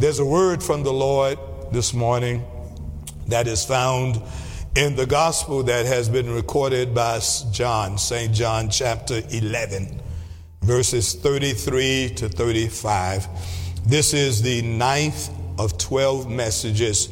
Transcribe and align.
There's 0.00 0.18
a 0.18 0.24
word 0.24 0.62
from 0.62 0.82
the 0.82 0.94
Lord 0.94 1.38
this 1.72 1.92
morning 1.92 2.42
that 3.26 3.46
is 3.46 3.66
found 3.66 4.18
in 4.74 4.96
the 4.96 5.04
gospel 5.04 5.62
that 5.64 5.84
has 5.84 6.08
been 6.08 6.30
recorded 6.30 6.94
by 6.94 7.20
John, 7.52 7.98
St. 7.98 8.32
John 8.32 8.70
chapter 8.70 9.20
11, 9.28 10.00
verses 10.62 11.12
33 11.16 12.14
to 12.16 12.30
35. 12.30 13.28
This 13.84 14.14
is 14.14 14.40
the 14.40 14.62
ninth 14.62 15.28
of 15.58 15.76
12 15.76 16.30
messages 16.30 17.10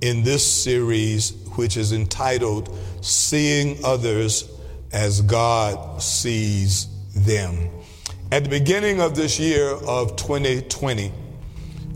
in 0.00 0.22
this 0.22 0.42
series, 0.50 1.32
which 1.56 1.76
is 1.76 1.92
entitled 1.92 2.74
Seeing 3.02 3.84
Others 3.84 4.50
as 4.90 5.20
God 5.20 6.00
Sees 6.00 6.86
Them. 7.14 7.68
At 8.30 8.44
the 8.44 8.48
beginning 8.48 9.02
of 9.02 9.14
this 9.14 9.38
year 9.38 9.68
of 9.68 10.16
2020, 10.16 11.12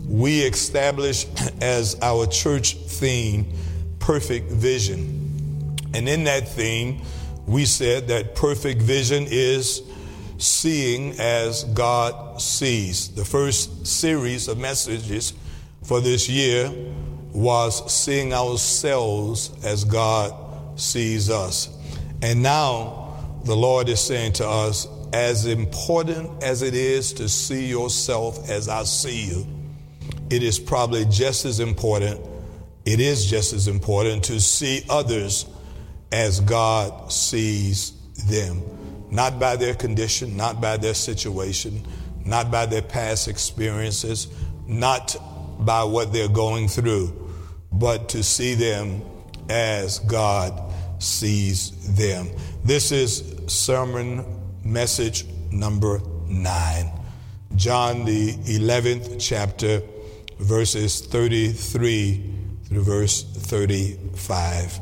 we 0.07 0.41
established 0.41 1.27
as 1.61 1.97
our 2.01 2.25
church 2.27 2.75
theme 2.75 3.51
perfect 3.99 4.49
vision. 4.51 5.75
And 5.93 6.07
in 6.07 6.23
that 6.25 6.47
theme, 6.47 7.01
we 7.45 7.65
said 7.65 8.07
that 8.07 8.35
perfect 8.35 8.81
vision 8.81 9.25
is 9.27 9.81
seeing 10.37 11.19
as 11.19 11.63
God 11.65 12.41
sees. 12.41 13.09
The 13.15 13.25
first 13.25 13.87
series 13.87 14.47
of 14.47 14.57
messages 14.57 15.33
for 15.83 15.99
this 15.99 16.29
year 16.29 16.71
was 17.33 17.91
seeing 17.91 18.33
ourselves 18.33 19.51
as 19.63 19.83
God 19.83 20.79
sees 20.79 21.29
us. 21.29 21.69
And 22.21 22.41
now 22.41 23.15
the 23.43 23.55
Lord 23.55 23.89
is 23.89 23.99
saying 23.99 24.33
to 24.33 24.47
us, 24.47 24.87
as 25.13 25.45
important 25.45 26.43
as 26.43 26.61
it 26.61 26.73
is 26.73 27.13
to 27.13 27.29
see 27.29 27.65
yourself 27.65 28.49
as 28.49 28.67
I 28.67 28.83
see 28.83 29.25
you, 29.25 29.47
it 30.29 30.43
is 30.43 30.59
probably 30.59 31.05
just 31.05 31.45
as 31.45 31.59
important, 31.59 32.19
it 32.85 32.99
is 32.99 33.25
just 33.25 33.53
as 33.53 33.67
important 33.67 34.23
to 34.25 34.39
see 34.39 34.83
others 34.89 35.45
as 36.11 36.39
God 36.41 37.11
sees 37.11 37.93
them. 38.27 38.61
Not 39.09 39.39
by 39.39 39.55
their 39.55 39.73
condition, 39.73 40.35
not 40.35 40.59
by 40.59 40.77
their 40.77 40.93
situation, 40.93 41.85
not 42.25 42.51
by 42.51 42.65
their 42.65 42.81
past 42.81 43.27
experiences, 43.27 44.27
not 44.67 45.15
by 45.59 45.83
what 45.83 46.11
they're 46.11 46.27
going 46.27 46.67
through, 46.67 47.13
but 47.71 48.09
to 48.09 48.23
see 48.23 48.53
them 48.53 49.01
as 49.49 49.99
God 49.99 50.61
sees 50.99 51.95
them. 51.95 52.29
This 52.65 52.91
is 52.91 53.23
sermon 53.47 54.25
message 54.63 55.25
number 55.51 56.01
nine. 56.27 56.91
John, 57.55 58.03
the 58.05 58.33
11th 58.33 59.15
chapter, 59.19 59.81
verses 60.39 61.01
33 61.01 62.33
through 62.65 62.83
verse 62.83 63.23
35. 63.23 64.79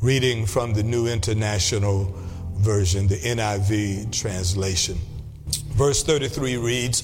Reading 0.00 0.46
from 0.46 0.74
the 0.74 0.82
New 0.82 1.06
International 1.06 2.14
Version, 2.56 3.06
the 3.06 3.16
NIV 3.16 4.12
translation. 4.12 4.98
Verse 5.72 6.02
33 6.02 6.56
reads 6.56 7.02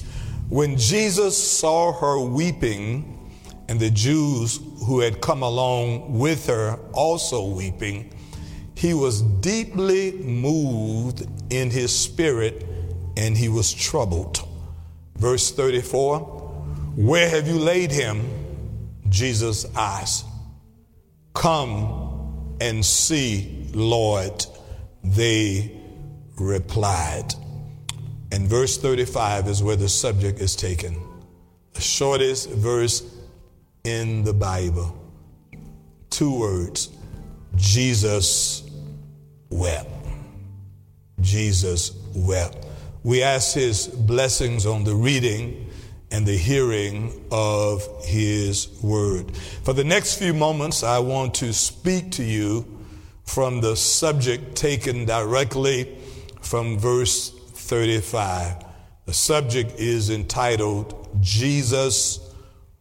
When 0.49 0.77
Jesus 0.77 1.37
saw 1.37 1.93
her 1.93 2.19
weeping, 2.19 3.17
and 3.71 3.79
the 3.79 3.89
Jews 3.89 4.59
who 4.85 4.99
had 4.99 5.21
come 5.21 5.43
along 5.43 6.19
with 6.19 6.47
her 6.47 6.77
also 6.91 7.45
weeping, 7.45 8.13
he 8.75 8.93
was 8.93 9.21
deeply 9.21 10.11
moved 10.11 11.25
in 11.49 11.69
his 11.69 11.97
spirit 11.97 12.65
and 13.15 13.37
he 13.37 13.47
was 13.47 13.73
troubled. 13.73 14.45
Verse 15.15 15.51
34 15.51 16.40
Where 16.95 17.29
have 17.29 17.47
you 17.47 17.57
laid 17.57 17.91
him? 17.91 18.27
Jesus 19.09 19.65
asked. 19.75 20.25
Come 21.33 22.57
and 22.59 22.85
see, 22.85 23.67
Lord, 23.73 24.45
they 25.03 25.79
replied. 26.37 27.33
And 28.31 28.47
verse 28.47 28.77
35 28.77 29.47
is 29.47 29.63
where 29.63 29.75
the 29.75 29.89
subject 29.89 30.39
is 30.39 30.55
taken. 30.55 30.97
The 31.73 31.81
shortest 31.81 32.49
verse 32.49 33.03
in 33.83 34.23
the 34.23 34.33
Bible. 34.33 34.97
Two 36.09 36.37
words 36.37 36.89
Jesus 37.55 38.69
wept. 39.49 39.89
Jesus 41.19 41.93
wept. 42.15 42.65
We 43.03 43.23
ask 43.23 43.55
his 43.55 43.87
blessings 43.87 44.65
on 44.65 44.83
the 44.83 44.95
reading 44.95 45.60
and 46.11 46.25
the 46.25 46.37
hearing 46.37 47.25
of 47.31 47.87
his 48.03 48.67
word. 48.81 49.35
For 49.63 49.73
the 49.73 49.83
next 49.83 50.19
few 50.19 50.33
moments, 50.33 50.83
I 50.83 50.99
want 50.99 51.33
to 51.35 51.53
speak 51.53 52.11
to 52.11 52.23
you 52.23 52.65
from 53.23 53.61
the 53.61 53.75
subject 53.75 54.55
taken 54.55 55.05
directly 55.05 55.97
from 56.41 56.77
verse 56.77 57.29
35. 57.29 58.65
The 59.05 59.13
subject 59.13 59.79
is 59.79 60.09
entitled 60.09 61.09
Jesus 61.21 62.33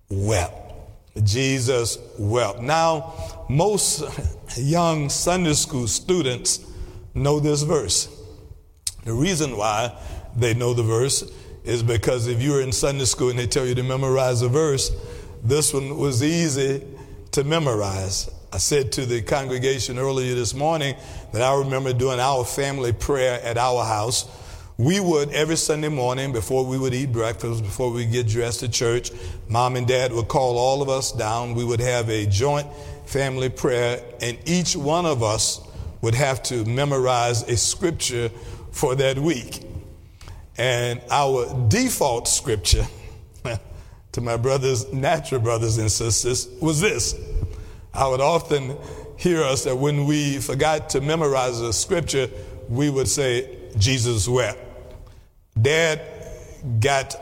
Wept. 0.09 0.61
Jesus 1.25 1.99
wept. 2.19 2.61
Now, 2.61 3.13
most 3.49 4.05
young 4.57 5.09
Sunday 5.09 5.53
school 5.55 5.87
students 5.87 6.67
know 7.15 7.41
this 7.41 7.63
verse. 7.63 8.09
The 9.05 9.13
reason 9.13 9.57
why 9.57 9.97
they 10.37 10.55
know 10.55 10.75
the 10.75 10.83
verse 10.83 11.31
is 11.71 11.85
because 11.85 12.27
if 12.27 12.43
you 12.43 12.51
were 12.51 12.61
in 12.61 12.73
Sunday 12.73 13.05
school 13.05 13.31
and 13.31 13.39
they 13.39 13.47
tell 13.47 13.65
you 13.65 13.77
to 13.77 13.85
memorize 13.85 14.43
a 14.43 14.49
verse, 14.49 14.91
this 15.45 15.73
one 15.73 15.97
was 15.97 16.21
easy 16.21 16.85
to 17.31 17.45
memorize. 17.45 18.29
I 18.53 18.59
said 18.59 18.91
to 18.93 19.07
the 19.07 19.23
congregation 19.23 19.97
earlier 19.97 20.35
this 20.35 20.53
morning 20.53 20.97
that 21.33 21.43
I 21.43 21.57
remember 21.57 21.93
doing 21.93 22.19
our 22.19 22.45
family 22.45 22.93
prayer 22.93 23.41
at 23.45 23.57
our 23.57 23.85
house. 23.85 24.29
We 24.79 24.99
would 24.99 25.31
every 25.31 25.57
Sunday 25.57 25.89
morning 25.89 26.33
before 26.33 26.67
we 26.67 26.77
would 26.77 26.93
eat 26.93 27.13
breakfast, 27.13 27.63
before 27.63 27.93
we 27.93 28.05
get 28.05 28.27
dressed 28.27 28.61
to 28.61 28.69
church, 28.69 29.13
mom 29.49 29.77
and 29.77 29.87
dad 29.87 30.13
would 30.13 30.27
call 30.27 30.59
all 30.59 30.83
of 30.83 30.89
us 30.89 31.13
down. 31.13 31.55
We 31.55 31.65
would 31.65 31.81
have 31.81 32.09
a 32.09 32.27
joint 32.27 32.67
family 33.07 33.49
prayer, 33.49 34.03
and 34.21 34.37
each 34.45 34.75
one 34.75 35.07
of 35.07 35.23
us 35.23 35.61
would 36.03 36.17
have 36.17 36.43
to 36.45 36.65
memorize 36.65 37.45
a 37.45 37.57
scripture 37.57 38.31
for 38.73 38.97
that 38.97 39.21
week. 39.21 39.70
And 40.61 41.01
our 41.11 41.47
default 41.69 42.29
scripture 42.29 42.87
to 44.13 44.21
my 44.21 44.37
brothers, 44.37 44.93
natural 44.93 45.41
brothers 45.41 45.79
and 45.79 45.91
sisters, 45.91 46.51
was 46.61 46.83
this. 46.83 47.19
I 47.95 48.07
would 48.07 48.21
often 48.21 48.77
hear 49.17 49.43
us 49.43 49.65
that 49.65 49.75
when 49.75 50.05
we 50.05 50.37
forgot 50.37 50.91
to 50.91 51.01
memorize 51.01 51.59
a 51.61 51.73
scripture, 51.73 52.29
we 52.69 52.91
would 52.91 53.09
say, 53.09 53.57
Jesus 53.79 54.29
wept. 54.29 54.59
Dad 55.63 56.03
got 56.79 57.17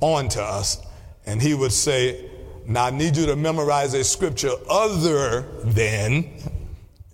on 0.00 0.28
to 0.28 0.42
us 0.42 0.80
and 1.26 1.42
he 1.42 1.52
would 1.52 1.72
say, 1.72 2.30
Now 2.64 2.84
I 2.84 2.90
need 2.90 3.16
you 3.16 3.26
to 3.26 3.34
memorize 3.34 3.94
a 3.94 4.04
scripture 4.04 4.52
other 4.70 5.42
than 5.64 6.30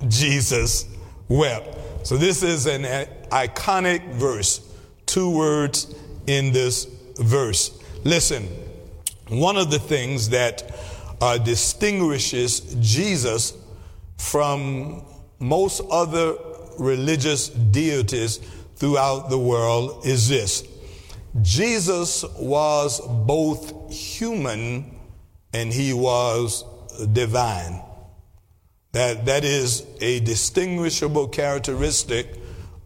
Jesus 0.09 0.85
wept. 1.29 2.07
So 2.07 2.19
this 2.19 2.43
is 2.43 2.67
an 2.67 2.83
iconic 3.31 4.07
verse, 4.13 4.70
two 5.11 5.31
words 5.31 5.93
in 6.27 6.53
this 6.53 6.87
verse. 7.19 7.79
Listen, 8.05 8.45
one 9.29 9.57
of 9.57 9.71
the 9.71 9.79
things 9.79 10.29
that 10.31 10.79
uh, 11.21 11.37
distinguishes 11.39 12.61
Jesus 12.81 13.55
from 14.19 15.05
most 15.39 15.81
other 15.91 16.37
religious 16.79 17.49
deities 17.49 18.39
throughout 18.77 19.29
the 19.31 19.39
world 19.39 20.07
is 20.07 20.29
this 20.29 20.67
Jesus 21.43 22.25
was 22.39 23.01
both 23.01 23.93
human 23.93 24.97
and 25.53 25.73
he 25.73 25.93
was 25.93 26.65
divine. 27.13 27.83
That, 28.93 29.27
that 29.27 29.45
is 29.45 29.87
a 30.01 30.21
distinguishable 30.21 31.29
characteristic 31.29 32.27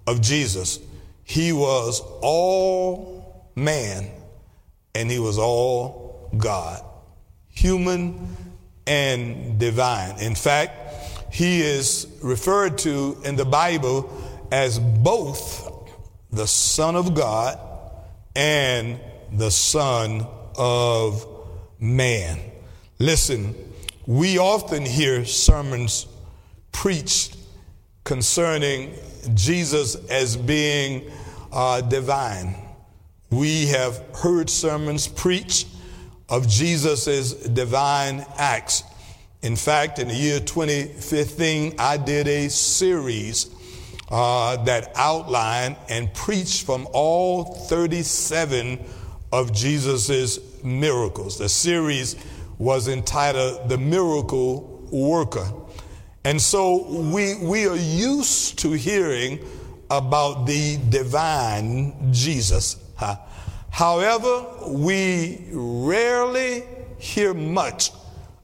of 0.07 0.21
Jesus. 0.21 0.81
He 1.25 1.53
was 1.53 2.01
all 2.23 3.51
man 3.57 4.11
and 4.95 5.11
he 5.11 5.19
was 5.19 5.39
all 5.39 6.31
God, 6.37 6.85
human 7.49 8.37
and 8.87 9.59
divine. 9.59 10.19
In 10.21 10.35
fact, 10.35 11.33
he 11.33 11.63
is 11.63 12.07
referred 12.23 12.79
to 12.79 13.21
in 13.25 13.37
the 13.37 13.45
Bible 13.45 14.11
as 14.53 14.79
both 14.79 15.71
the 16.31 16.47
Son 16.47 16.95
of 16.95 17.15
God 17.15 17.59
and 18.37 19.01
the 19.33 19.51
Son 19.51 20.27
of 20.57 21.27
Man. 21.81 22.39
Listen, 22.99 23.55
we 24.07 24.39
often 24.39 24.85
hear 24.85 25.25
sermons 25.25 26.07
preached 26.73 27.37
concerning 28.05 28.95
Jesus 29.35 29.95
as 30.11 30.37
being 30.37 31.11
uh, 31.53 31.81
divine. 31.81 32.55
We 33.31 33.67
have 33.67 34.03
heard 34.15 34.51
sermons 34.51 35.07
preached 35.09 35.69
of 36.29 36.49
Jesus' 36.49 37.33
divine 37.35 38.25
acts. 38.37 38.83
In 39.43 39.57
fact, 39.57 39.99
in 39.99 40.09
the 40.09 40.15
year 40.15 40.41
2015, 40.41 41.75
I 41.79 41.97
did 41.97 42.29
a 42.29 42.49
series 42.49 43.51
uh, 44.11 44.63
that 44.65 44.93
outlined 44.95 45.77
and 45.89 46.13
preached 46.15 46.65
from 46.65 46.87
all 46.93 47.45
37 47.45 48.79
of 49.33 49.53
Jesus' 49.53 50.39
miracles. 50.63 51.39
The 51.39 51.49
series 51.49 52.17
was 52.59 52.89
entitled 52.89 53.69
The 53.69 53.79
Miracle 53.79 54.87
Worker. 54.91 55.53
And 56.25 56.41
so 56.41 56.91
we, 56.91 57.37
we 57.37 57.67
are 57.67 57.77
used 57.77 58.59
to 58.61 58.73
hearing 58.73 59.41
about 59.91 60.47
the 60.47 60.79
divine 60.89 62.13
Jesus. 62.13 62.77
However, 63.71 64.47
we 64.69 65.45
rarely 65.53 66.65
hear 66.99 67.35
much 67.35 67.91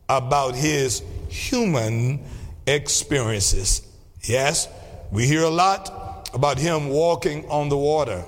about 0.08 0.54
his 0.54 1.02
human 1.28 2.20
experiences. 2.66 3.82
Yes, 4.22 4.68
we 5.10 5.26
hear 5.26 5.42
a 5.42 5.50
lot 5.50 6.28
about 6.34 6.58
him 6.58 6.88
walking 6.88 7.48
on 7.48 7.68
the 7.68 7.76
water. 7.78 8.24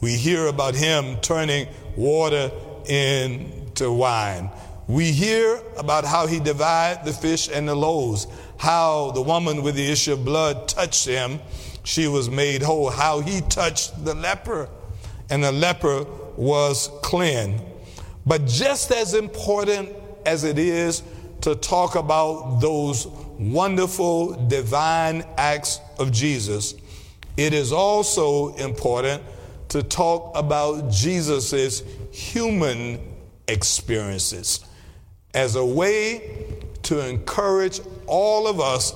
We 0.00 0.16
hear 0.16 0.46
about 0.46 0.74
him 0.74 1.16
turning 1.20 1.68
water 1.96 2.50
into 2.86 3.92
wine. 3.92 4.50
We 4.86 5.12
hear 5.12 5.62
about 5.76 6.04
how 6.04 6.26
he 6.26 6.40
divided 6.40 7.04
the 7.04 7.12
fish 7.12 7.48
and 7.48 7.68
the 7.68 7.74
loaves, 7.74 8.26
how 8.60 9.10
the 9.12 9.22
woman 9.22 9.62
with 9.62 9.74
the 9.74 9.90
issue 9.90 10.12
of 10.12 10.22
blood 10.22 10.68
touched 10.68 11.06
him, 11.06 11.40
she 11.82 12.06
was 12.06 12.28
made 12.28 12.60
whole, 12.60 12.90
how 12.90 13.20
he 13.20 13.40
touched 13.40 14.04
the 14.04 14.14
leper, 14.14 14.68
and 15.30 15.42
the 15.42 15.50
leper 15.50 16.04
was 16.36 16.90
cleansed. 17.02 17.64
But 18.26 18.44
just 18.44 18.92
as 18.92 19.14
important 19.14 19.88
as 20.26 20.44
it 20.44 20.58
is 20.58 21.02
to 21.40 21.54
talk 21.54 21.94
about 21.94 22.60
those 22.60 23.06
wonderful 23.38 24.46
divine 24.48 25.24
acts 25.38 25.80
of 25.98 26.12
Jesus, 26.12 26.74
it 27.38 27.54
is 27.54 27.72
also 27.72 28.54
important 28.56 29.22
to 29.70 29.82
talk 29.82 30.32
about 30.36 30.90
Jesus' 30.90 31.82
human 32.12 33.00
experiences 33.48 34.60
as 35.32 35.56
a 35.56 35.64
way 35.64 36.58
to 36.82 37.08
encourage 37.08 37.80
all 38.10 38.46
of 38.46 38.60
us 38.60 38.92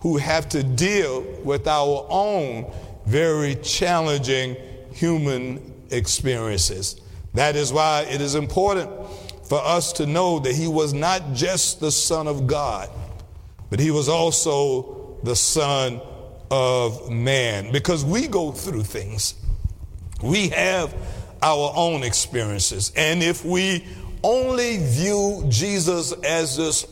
who 0.00 0.16
have 0.16 0.48
to 0.50 0.62
deal 0.62 1.22
with 1.44 1.66
our 1.66 2.06
own 2.10 2.70
very 3.06 3.54
challenging 3.56 4.56
human 4.92 5.74
experiences. 5.90 7.00
That 7.34 7.56
is 7.56 7.72
why 7.72 8.06
it 8.10 8.20
is 8.20 8.34
important 8.34 8.90
for 9.44 9.58
us 9.58 9.92
to 9.94 10.06
know 10.06 10.38
that 10.40 10.54
he 10.54 10.68
was 10.68 10.92
not 10.92 11.32
just 11.32 11.80
the 11.80 11.90
Son 11.90 12.26
of 12.26 12.46
God, 12.46 12.90
but 13.70 13.80
he 13.80 13.90
was 13.90 14.08
also 14.08 15.18
the 15.22 15.36
Son 15.36 16.00
of 16.50 17.10
man. 17.10 17.72
Because 17.72 18.04
we 18.04 18.28
go 18.28 18.52
through 18.52 18.82
things, 18.82 19.34
we 20.22 20.48
have 20.48 20.94
our 21.42 21.72
own 21.74 22.02
experiences. 22.02 22.92
And 22.96 23.22
if 23.22 23.44
we 23.44 23.86
only 24.22 24.78
view 24.78 25.44
Jesus 25.48 26.12
as 26.24 26.56
this 26.56 26.86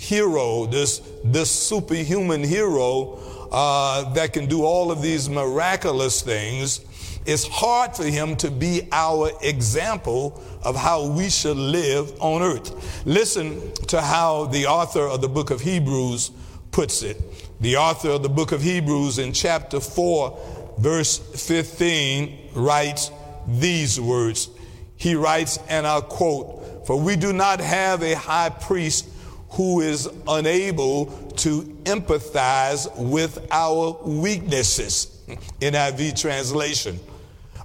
superhero, 0.00 0.70
this, 0.70 1.00
this 1.24 1.50
superhuman 1.50 2.42
hero 2.42 3.18
uh, 3.52 4.12
that 4.14 4.32
can 4.32 4.46
do 4.46 4.64
all 4.64 4.90
of 4.90 5.02
these 5.02 5.28
miraculous 5.28 6.22
things, 6.22 6.80
it's 7.26 7.46
hard 7.46 7.94
for 7.94 8.04
him 8.04 8.34
to 8.36 8.50
be 8.50 8.88
our 8.92 9.30
example 9.42 10.42
of 10.62 10.74
how 10.74 11.06
we 11.06 11.28
should 11.28 11.56
live 11.56 12.12
on 12.20 12.42
earth. 12.42 13.04
Listen 13.06 13.72
to 13.88 14.00
how 14.00 14.46
the 14.46 14.66
author 14.66 15.02
of 15.02 15.20
the 15.20 15.28
book 15.28 15.50
of 15.50 15.60
Hebrews 15.60 16.30
puts 16.72 17.02
it. 17.02 17.20
The 17.60 17.76
author 17.76 18.10
of 18.10 18.22
the 18.22 18.28
book 18.28 18.52
of 18.52 18.62
Hebrews 18.62 19.18
in 19.18 19.32
chapter 19.32 19.80
4, 19.80 20.76
verse 20.78 21.18
15, 21.18 22.52
writes 22.54 23.10
these 23.46 24.00
words. 24.00 24.48
He 24.96 25.14
writes, 25.14 25.58
and 25.68 25.86
I'll 25.86 26.02
quote, 26.02 26.86
For 26.86 26.98
we 26.98 27.16
do 27.16 27.32
not 27.34 27.60
have 27.60 28.02
a 28.02 28.14
high 28.14 28.50
priest 28.50 29.09
who 29.50 29.80
is 29.80 30.08
unable 30.28 31.06
to 31.36 31.62
empathize 31.84 32.88
with 32.96 33.46
our 33.50 33.96
weaknesses. 34.04 35.20
NIV 35.60 36.20
translation. 36.20 36.98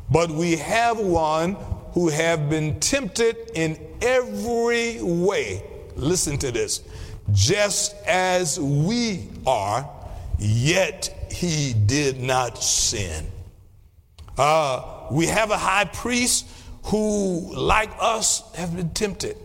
But 0.09 0.29
we 0.29 0.55
have 0.57 0.99
one 0.99 1.55
who 1.93 2.09
have 2.09 2.49
been 2.49 2.79
tempted 2.79 3.51
in 3.55 3.79
every 4.01 5.01
way. 5.01 5.63
Listen 5.95 6.37
to 6.39 6.51
this. 6.51 6.83
Just 7.31 7.95
as 8.05 8.59
we 8.59 9.29
are, 9.47 9.89
yet 10.37 11.27
he 11.31 11.73
did 11.73 12.19
not 12.19 12.61
sin. 12.61 13.25
Uh, 14.37 15.07
we 15.11 15.25
have 15.27 15.51
a 15.51 15.57
high 15.57 15.85
priest 15.85 16.47
who, 16.83 17.53
like 17.55 17.89
us, 17.99 18.53
have 18.55 18.75
been 18.75 18.89
tempted. 18.89 19.37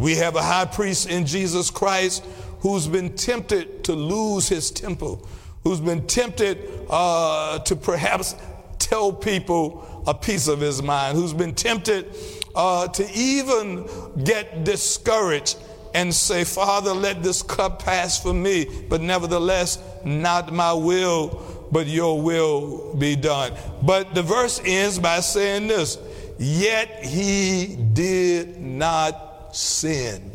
We 0.00 0.16
have 0.16 0.34
a 0.34 0.42
high 0.42 0.64
priest 0.64 1.10
in 1.10 1.26
Jesus 1.26 1.68
Christ 1.68 2.24
who's 2.60 2.86
been 2.86 3.14
tempted 3.16 3.84
to 3.84 3.92
lose 3.92 4.48
his 4.48 4.70
temple, 4.70 5.28
who's 5.62 5.78
been 5.78 6.06
tempted 6.06 6.86
uh, 6.88 7.58
to 7.58 7.76
perhaps 7.76 8.34
tell 8.78 9.12
people 9.12 10.02
a 10.06 10.14
piece 10.14 10.48
of 10.48 10.58
his 10.58 10.82
mind, 10.82 11.18
who's 11.18 11.34
been 11.34 11.54
tempted 11.54 12.16
uh, 12.54 12.88
to 12.88 13.06
even 13.12 13.86
get 14.24 14.64
discouraged 14.64 15.58
and 15.92 16.14
say, 16.14 16.44
Father, 16.44 16.94
let 16.94 17.22
this 17.22 17.42
cup 17.42 17.84
pass 17.84 18.22
from 18.22 18.42
me, 18.42 18.86
but 18.88 19.02
nevertheless, 19.02 19.78
not 20.02 20.50
my 20.50 20.72
will, 20.72 21.68
but 21.72 21.86
your 21.86 22.22
will 22.22 22.94
be 22.94 23.16
done. 23.16 23.52
But 23.82 24.14
the 24.14 24.22
verse 24.22 24.62
ends 24.64 24.98
by 24.98 25.20
saying 25.20 25.66
this 25.66 25.98
Yet 26.38 27.04
he 27.04 27.76
did 27.92 28.58
not 28.58 29.29
sin. 29.56 30.32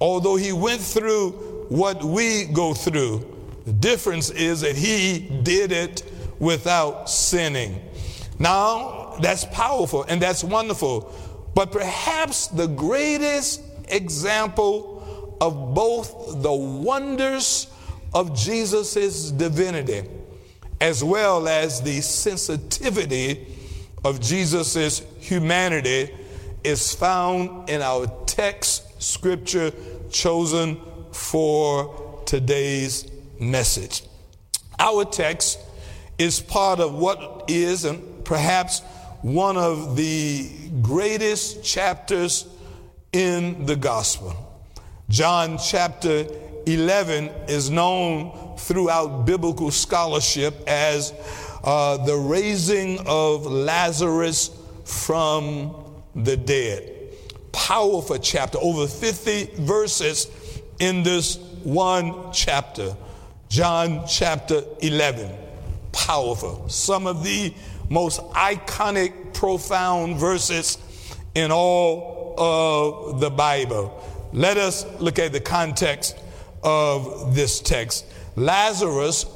Although 0.00 0.36
he 0.36 0.52
went 0.52 0.80
through 0.80 1.30
what 1.68 2.02
we 2.02 2.44
go 2.44 2.74
through, 2.74 3.36
the 3.66 3.72
difference 3.72 4.30
is 4.30 4.60
that 4.60 4.76
he 4.76 5.40
did 5.42 5.72
it 5.72 6.02
without 6.38 7.10
sinning. 7.10 7.80
Now, 8.38 9.16
that's 9.20 9.44
powerful 9.46 10.04
and 10.04 10.22
that's 10.22 10.44
wonderful. 10.44 11.12
But 11.54 11.72
perhaps 11.72 12.46
the 12.46 12.68
greatest 12.68 13.62
example 13.88 15.36
of 15.40 15.74
both 15.74 16.42
the 16.42 16.52
wonders 16.52 17.66
of 18.14 18.36
Jesus' 18.36 19.30
divinity 19.30 20.08
as 20.80 21.02
well 21.02 21.48
as 21.48 21.80
the 21.82 22.00
sensitivity 22.00 23.46
of 24.04 24.20
Jesus' 24.20 25.02
humanity 25.18 26.14
is 26.62 26.94
found 26.94 27.68
in 27.68 27.82
our 27.82 28.06
text 28.38 29.02
scripture 29.02 29.72
chosen 30.12 30.80
for 31.10 32.22
today's 32.24 33.10
message. 33.40 34.04
Our 34.78 35.04
text 35.04 35.58
is 36.18 36.38
part 36.38 36.78
of 36.78 36.94
what 36.94 37.46
is, 37.48 37.84
and 37.84 38.24
perhaps 38.24 38.78
one 39.22 39.56
of 39.56 39.96
the 39.96 40.48
greatest 40.82 41.64
chapters 41.64 42.46
in 43.12 43.66
the 43.66 43.74
gospel. 43.74 44.36
John 45.08 45.58
chapter 45.58 46.24
11 46.64 47.30
is 47.48 47.70
known 47.70 48.56
throughout 48.56 49.26
biblical 49.26 49.72
scholarship 49.72 50.54
as 50.68 51.12
uh, 51.64 51.96
the 52.06 52.14
raising 52.14 53.00
of 53.04 53.46
Lazarus 53.46 54.56
from 54.84 55.74
the 56.14 56.36
dead. 56.36 56.97
Powerful 57.66 58.18
chapter, 58.18 58.56
over 58.60 58.86
50 58.86 59.62
verses 59.62 60.28
in 60.78 61.02
this 61.02 61.36
one 61.64 62.32
chapter. 62.32 62.96
John 63.48 64.06
chapter 64.06 64.62
11 64.80 65.30
powerful. 65.92 66.68
Some 66.68 67.06
of 67.06 67.24
the 67.24 67.52
most 67.90 68.20
iconic, 68.30 69.34
profound 69.34 70.16
verses 70.16 70.78
in 71.34 71.50
all 71.50 72.34
of 72.38 73.20
the 73.20 73.30
Bible. 73.30 74.02
Let 74.32 74.56
us 74.56 74.86
look 75.00 75.18
at 75.18 75.32
the 75.32 75.40
context 75.40 76.16
of 76.62 77.34
this 77.34 77.60
text. 77.60 78.06
Lazarus, 78.36 79.26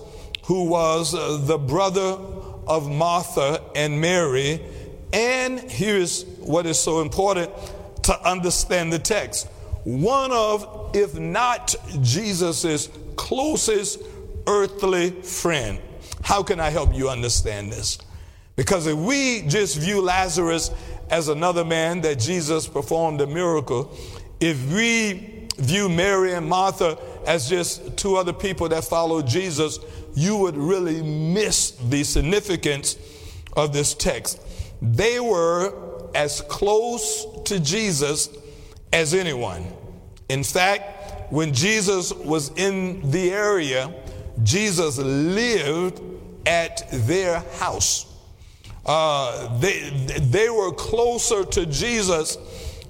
who 0.44 0.64
was 0.68 1.14
uh, 1.14 1.38
the 1.42 1.58
brother 1.58 2.16
of 2.68 2.88
Martha 2.88 3.60
and 3.74 4.00
Mary, 4.00 4.60
and 5.12 5.58
here's 5.60 6.24
what 6.38 6.66
is 6.66 6.78
so 6.78 7.00
important 7.00 7.50
to 8.02 8.28
understand 8.28 8.92
the 8.92 8.98
text 8.98 9.48
one 9.84 10.30
of, 10.30 10.94
if 10.94 11.18
not 11.18 11.74
Jesus's 12.02 12.88
closest 13.16 14.00
earthly 14.46 15.10
friend. 15.10 15.80
How 16.22 16.42
can 16.42 16.60
I 16.60 16.70
help 16.70 16.94
you 16.94 17.08
understand 17.08 17.72
this? 17.72 17.98
Because 18.54 18.86
if 18.86 18.96
we 18.96 19.42
just 19.42 19.78
view 19.78 20.00
Lazarus 20.00 20.70
as 21.10 21.28
another 21.28 21.64
man 21.64 22.00
that 22.02 22.18
Jesus 22.18 22.68
performed 22.68 23.20
a 23.20 23.26
miracle, 23.26 23.96
if 24.40 24.72
we 24.72 25.48
view 25.56 25.88
Mary 25.88 26.32
and 26.32 26.48
Martha 26.48 26.98
as 27.26 27.48
just 27.48 27.96
two 27.96 28.16
other 28.16 28.32
people 28.32 28.68
that 28.68 28.84
followed 28.84 29.26
Jesus, 29.26 29.78
you 30.14 30.36
would 30.36 30.56
really 30.56 31.02
miss 31.02 31.72
the 31.72 32.04
significance 32.04 32.96
of 33.54 33.72
this 33.72 33.94
text. 33.94 34.40
They 34.80 35.18
were 35.18 36.10
as 36.14 36.40
close 36.42 37.26
to 37.52 37.60
Jesus 37.60 38.30
as 38.94 39.12
anyone. 39.12 39.66
In 40.30 40.42
fact, 40.42 41.30
when 41.30 41.52
Jesus 41.52 42.10
was 42.12 42.50
in 42.56 43.10
the 43.10 43.30
area, 43.30 43.92
Jesus 44.42 44.96
lived 44.96 46.00
at 46.46 46.88
their 46.90 47.40
house. 47.58 48.06
Uh, 48.86 49.58
they, 49.58 49.90
they 50.18 50.48
were 50.48 50.72
closer 50.72 51.44
to 51.44 51.66
Jesus 51.66 52.38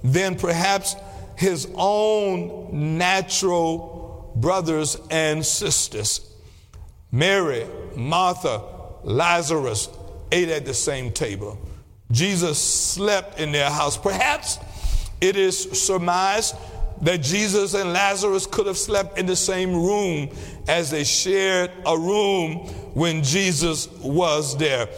than 0.05 0.37
perhaps 0.37 0.95
his 1.37 1.69
own 1.75 2.99
natural 2.99 4.33
brothers 4.37 4.97
and 5.11 5.45
sisters. 5.45 6.33
Mary, 7.11 7.67
Martha, 7.97 8.63
Lazarus 9.03 9.89
ate 10.31 10.51
at 10.51 10.65
the 10.65 10.75
same 10.75 11.11
table. 11.11 11.59
Jesus 12.13 12.59
slept 12.59 13.41
in 13.41 13.51
their 13.51 13.71
house. 13.71 13.97
Perhaps 13.97 14.59
it 15.21 15.37
is 15.37 15.59
surmised 15.73 16.55
that 17.01 17.21
Jesus 17.21 17.75
and 17.75 17.93
Lazarus 17.93 18.47
could 18.47 18.67
have 18.67 18.79
slept 18.79 19.19
in 19.19 19.27
the 19.27 19.35
same 19.35 19.75
room 19.75 20.29
as 20.69 20.91
they 20.91 21.03
shared 21.03 21.73
a 21.85 21.99
room 21.99 22.59
when 22.95 23.25
Jesus 23.25 23.89
was 23.99 24.57
there. 24.57 24.89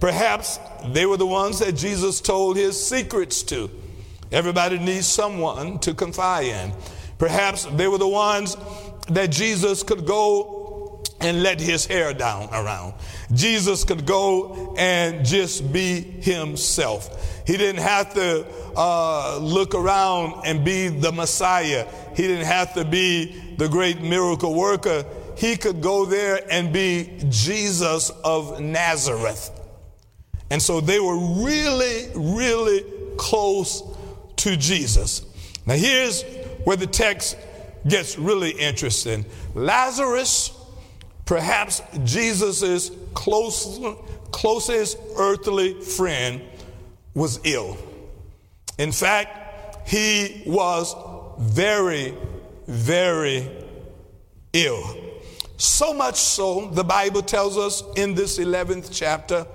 Perhaps 0.00 0.58
they 0.88 1.06
were 1.06 1.16
the 1.16 1.26
ones 1.26 1.60
that 1.60 1.72
Jesus 1.74 2.20
told 2.20 2.56
his 2.56 2.78
secrets 2.78 3.42
to. 3.44 3.70
Everybody 4.30 4.78
needs 4.78 5.06
someone 5.06 5.78
to 5.78 5.94
confide 5.94 6.46
in. 6.46 6.72
Perhaps 7.18 7.64
they 7.66 7.88
were 7.88 7.98
the 7.98 8.08
ones 8.08 8.56
that 9.08 9.30
Jesus 9.30 9.82
could 9.82 10.04
go 10.04 11.02
and 11.20 11.42
let 11.42 11.60
his 11.60 11.86
hair 11.86 12.12
down 12.12 12.48
around. 12.52 12.94
Jesus 13.32 13.84
could 13.84 14.06
go 14.06 14.74
and 14.76 15.24
just 15.24 15.72
be 15.72 16.00
himself. 16.00 17.42
He 17.46 17.56
didn't 17.56 17.82
have 17.82 18.14
to 18.14 18.46
uh, 18.76 19.38
look 19.40 19.74
around 19.74 20.42
and 20.46 20.64
be 20.64 20.88
the 20.88 21.12
Messiah. 21.12 21.86
He 22.14 22.22
didn't 22.22 22.46
have 22.46 22.74
to 22.74 22.84
be 22.84 23.54
the 23.56 23.68
great 23.68 24.00
miracle 24.00 24.54
worker. 24.54 25.04
He 25.36 25.56
could 25.56 25.80
go 25.80 26.04
there 26.04 26.40
and 26.50 26.72
be 26.72 27.18
Jesus 27.28 28.10
of 28.22 28.60
Nazareth. 28.60 29.50
And 30.50 30.62
so 30.62 30.80
they 30.80 31.00
were 31.00 31.18
really, 31.44 32.08
really 32.14 32.84
close 33.16 33.82
to 34.36 34.56
Jesus. 34.56 35.24
Now, 35.66 35.74
here's 35.74 36.22
where 36.64 36.76
the 36.76 36.86
text 36.86 37.36
gets 37.86 38.18
really 38.18 38.50
interesting. 38.50 39.24
Lazarus, 39.54 40.56
perhaps 41.26 41.82
Jesus' 42.04 42.90
close, 43.14 43.80
closest 44.30 44.98
earthly 45.16 45.80
friend, 45.80 46.42
was 47.14 47.40
ill. 47.44 47.78
In 48.78 48.92
fact, 48.92 49.88
he 49.88 50.42
was 50.46 50.94
very, 51.38 52.14
very 52.66 53.48
ill. 54.52 54.96
So 55.56 55.94
much 55.94 56.16
so, 56.16 56.68
the 56.70 56.84
Bible 56.84 57.22
tells 57.22 57.56
us 57.56 57.82
in 57.96 58.14
this 58.14 58.38
11th 58.38 58.90
chapter 58.92 59.46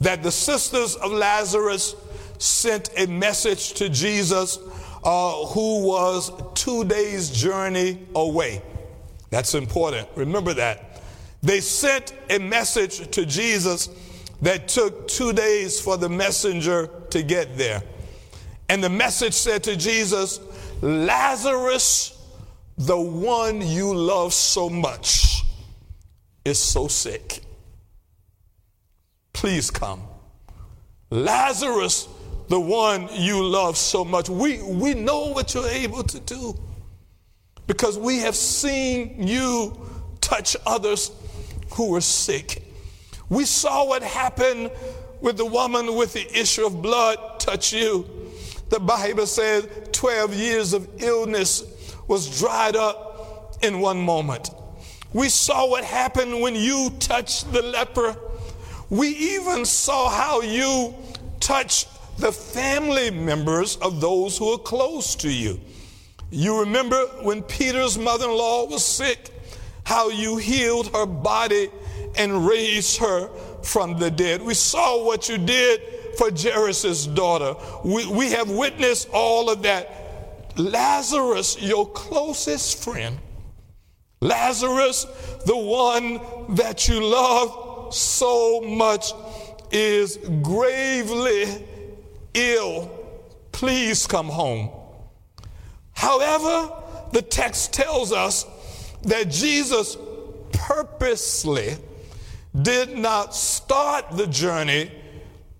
that 0.00 0.22
the 0.22 0.30
sisters 0.30 0.96
of 0.96 1.12
Lazarus 1.12 1.94
sent 2.38 2.90
a 2.96 3.06
message 3.06 3.72
to 3.74 3.88
Jesus 3.88 4.58
uh, 5.04 5.46
who 5.46 5.86
was 5.86 6.30
two 6.54 6.84
days' 6.84 7.30
journey 7.30 8.06
away. 8.14 8.62
That's 9.30 9.54
important. 9.54 10.08
Remember 10.16 10.52
that. 10.54 10.91
They 11.42 11.60
sent 11.60 12.14
a 12.30 12.38
message 12.38 13.10
to 13.10 13.26
Jesus 13.26 13.88
that 14.42 14.68
took 14.68 15.08
two 15.08 15.32
days 15.32 15.80
for 15.80 15.96
the 15.96 16.08
messenger 16.08 16.88
to 17.10 17.22
get 17.22 17.56
there. 17.56 17.82
And 18.68 18.82
the 18.82 18.88
message 18.88 19.34
said 19.34 19.64
to 19.64 19.76
Jesus, 19.76 20.40
Lazarus, 20.80 22.18
the 22.78 22.98
one 22.98 23.60
you 23.60 23.94
love 23.94 24.32
so 24.32 24.68
much, 24.68 25.42
is 26.44 26.58
so 26.58 26.88
sick. 26.88 27.40
Please 29.32 29.70
come. 29.70 30.02
Lazarus, 31.10 32.08
the 32.48 32.58
one 32.58 33.08
you 33.12 33.44
love 33.44 33.76
so 33.76 34.04
much, 34.04 34.28
we, 34.28 34.62
we 34.62 34.94
know 34.94 35.28
what 35.32 35.54
you're 35.54 35.68
able 35.68 36.02
to 36.04 36.20
do 36.20 36.58
because 37.66 37.98
we 37.98 38.18
have 38.18 38.34
seen 38.34 39.26
you 39.26 39.76
touch 40.20 40.56
others 40.66 41.10
who 41.74 41.90
were 41.90 42.00
sick. 42.00 42.62
We 43.28 43.44
saw 43.44 43.86
what 43.86 44.02
happened 44.02 44.70
with 45.20 45.36
the 45.36 45.46
woman 45.46 45.94
with 45.94 46.12
the 46.12 46.38
issue 46.38 46.66
of 46.66 46.82
blood 46.82 47.18
touch 47.38 47.72
you. 47.72 48.06
The 48.68 48.80
Bible 48.80 49.26
says 49.26 49.68
12 49.92 50.34
years 50.34 50.72
of 50.72 50.88
illness 51.02 51.96
was 52.08 52.38
dried 52.38 52.76
up 52.76 53.56
in 53.62 53.80
one 53.80 54.00
moment. 54.00 54.50
We 55.12 55.28
saw 55.28 55.68
what 55.68 55.84
happened 55.84 56.40
when 56.40 56.54
you 56.54 56.90
touched 56.98 57.52
the 57.52 57.62
leper. 57.62 58.16
We 58.90 59.08
even 59.08 59.64
saw 59.64 60.10
how 60.10 60.40
you 60.40 60.94
touched 61.38 61.88
the 62.18 62.32
family 62.32 63.10
members 63.10 63.76
of 63.76 64.00
those 64.00 64.38
who 64.38 64.52
are 64.52 64.58
close 64.58 65.14
to 65.16 65.30
you. 65.30 65.60
You 66.30 66.60
remember 66.60 66.98
when 67.22 67.42
Peter's 67.42 67.98
mother 67.98 68.24
in 68.24 68.36
law 68.36 68.66
was 68.66 68.84
sick, 68.84 69.30
how 69.84 70.08
you 70.08 70.36
healed 70.36 70.94
her 70.94 71.06
body 71.06 71.70
and 72.16 72.46
raised 72.46 72.98
her 72.98 73.28
from 73.62 73.98
the 73.98 74.10
dead. 74.10 74.42
We 74.42 74.54
saw 74.54 75.04
what 75.04 75.28
you 75.28 75.38
did 75.38 75.80
for 76.16 76.30
Jairus' 76.30 77.06
daughter. 77.06 77.54
We, 77.84 78.06
we 78.06 78.30
have 78.32 78.50
witnessed 78.50 79.08
all 79.12 79.50
of 79.50 79.62
that. 79.62 79.98
Lazarus, 80.56 81.60
your 81.60 81.88
closest 81.90 82.84
friend, 82.84 83.18
Lazarus, 84.20 85.04
the 85.46 85.56
one 85.56 86.20
that 86.56 86.88
you 86.88 87.02
love 87.02 87.94
so 87.94 88.60
much, 88.60 89.12
is 89.70 90.18
gravely 90.42 91.46
ill. 92.34 92.90
Please 93.50 94.06
come 94.06 94.28
home. 94.28 94.70
However, 95.94 96.70
the 97.12 97.22
text 97.22 97.72
tells 97.72 98.12
us 98.12 98.44
that 99.04 99.30
Jesus 99.30 99.96
purposely 100.52 101.76
did 102.60 102.96
not 102.96 103.34
start 103.34 104.10
the 104.12 104.26
journey 104.26 104.90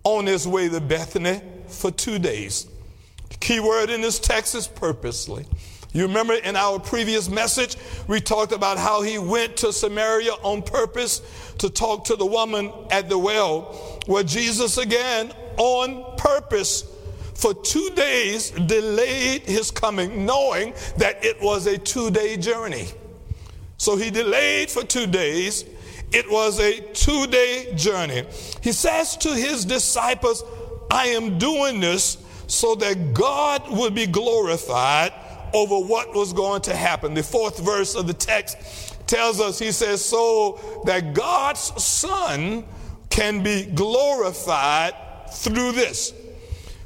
on 0.04 0.26
his 0.26 0.46
way 0.46 0.68
to 0.68 0.80
Bethany 0.80 1.40
for 1.66 1.90
two 1.90 2.18
days. 2.18 2.66
The 3.30 3.36
key 3.38 3.60
word 3.60 3.90
in 3.90 4.00
this 4.00 4.18
text 4.18 4.54
is 4.54 4.66
purposely. 4.66 5.46
You 5.92 6.06
remember 6.06 6.34
in 6.34 6.56
our 6.56 6.78
previous 6.78 7.28
message, 7.28 7.76
we 8.08 8.20
talked 8.20 8.52
about 8.52 8.78
how 8.78 9.02
he 9.02 9.18
went 9.18 9.58
to 9.58 9.72
Samaria 9.72 10.32
on 10.42 10.62
purpose 10.62 11.20
to 11.58 11.68
talk 11.68 12.04
to 12.06 12.16
the 12.16 12.24
woman 12.24 12.72
at 12.90 13.08
the 13.08 13.18
well, 13.18 13.62
where 14.06 14.22
Jesus 14.22 14.78
again, 14.78 15.32
on 15.58 16.16
purpose, 16.16 16.84
for 17.34 17.52
two 17.52 17.90
days 17.94 18.50
delayed 18.52 19.42
his 19.42 19.70
coming, 19.70 20.24
knowing 20.24 20.72
that 20.96 21.22
it 21.24 21.40
was 21.42 21.66
a 21.66 21.76
two 21.76 22.10
day 22.10 22.36
journey. 22.36 22.86
So 23.82 23.96
he 23.96 24.10
delayed 24.12 24.70
for 24.70 24.84
two 24.84 25.08
days 25.08 25.64
it 26.12 26.30
was 26.30 26.60
a 26.60 26.78
two 26.92 27.26
day 27.26 27.74
journey. 27.74 28.22
He 28.60 28.70
says 28.70 29.16
to 29.16 29.34
his 29.34 29.64
disciples, 29.64 30.44
I 30.88 31.06
am 31.06 31.36
doing 31.36 31.80
this 31.80 32.16
so 32.46 32.76
that 32.76 33.12
God 33.12 33.68
would 33.76 33.92
be 33.92 34.06
glorified 34.06 35.12
over 35.52 35.84
what 35.84 36.14
was 36.14 36.32
going 36.32 36.62
to 36.62 36.76
happen. 36.76 37.12
The 37.14 37.24
fourth 37.24 37.58
verse 37.58 37.96
of 37.96 38.06
the 38.06 38.14
text 38.14 38.56
tells 39.08 39.40
us, 39.40 39.58
he 39.58 39.72
says, 39.72 40.04
so 40.04 40.60
that 40.84 41.12
God's 41.12 41.82
Son 41.82 42.64
can 43.10 43.42
be 43.42 43.64
glorified 43.64 44.94
through 45.32 45.72
this. 45.72 46.14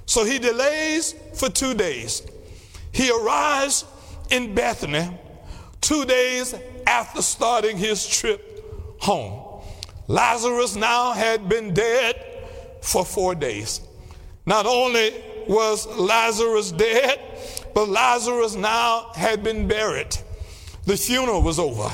So 0.07 0.25
he 0.25 0.39
delays 0.39 1.15
for 1.35 1.51
two 1.51 1.75
days. 1.75 2.23
He 2.91 3.11
arrives 3.11 3.85
in 4.31 4.55
Bethany 4.55 5.11
two 5.83 6.07
days 6.07 6.55
after 6.87 7.23
starting 7.23 7.77
his 7.77 8.07
trip 8.07 8.99
home. 9.01 9.63
Lazarus 10.09 10.77
now 10.77 11.13
had 11.13 11.49
been 11.49 11.75
dead 11.75 12.25
for 12.81 13.05
four 13.05 13.35
days. 13.35 13.81
Not 14.47 14.67
only 14.67 15.13
was 15.49 15.87
Lazarus 15.87 16.73
dead, 16.73 17.21
but 17.75 17.89
Lazarus 17.89 18.55
now 18.55 19.11
had 19.15 19.43
been 19.43 19.67
buried. 19.67 20.17
The 20.87 20.97
funeral 20.97 21.43
was 21.43 21.59
over. 21.59 21.91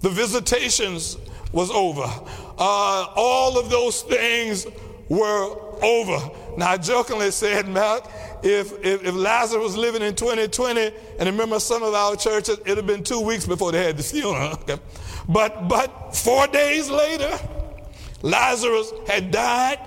The 0.00 0.08
visitations 0.08 1.18
was 1.52 1.70
over. 1.70 2.10
Uh, 2.58 3.06
all 3.14 3.58
of 3.58 3.70
those 3.70 4.02
things 4.02 4.66
were 5.08 5.56
over. 5.82 6.30
Now, 6.56 6.70
I 6.70 6.78
jokingly 6.78 7.30
said, 7.30 7.68
Mark, 7.68 8.08
if, 8.42 8.72
if, 8.84 9.04
if 9.04 9.14
Lazarus 9.14 9.62
was 9.62 9.76
living 9.76 10.02
in 10.02 10.14
2020, 10.14 10.92
and 11.18 11.28
remember 11.28 11.60
some 11.60 11.82
of 11.82 11.94
our 11.94 12.16
churches, 12.16 12.58
it 12.66 12.76
had 12.76 12.86
been 12.86 13.04
two 13.04 13.20
weeks 13.20 13.46
before 13.46 13.72
they 13.72 13.84
had 13.84 13.96
the 13.96 14.02
funeral. 14.02 14.58
But, 15.28 15.68
but 15.68 16.16
four 16.16 16.46
days 16.48 16.90
later, 16.90 17.38
Lazarus 18.22 18.92
had 19.06 19.30
died. 19.30 19.78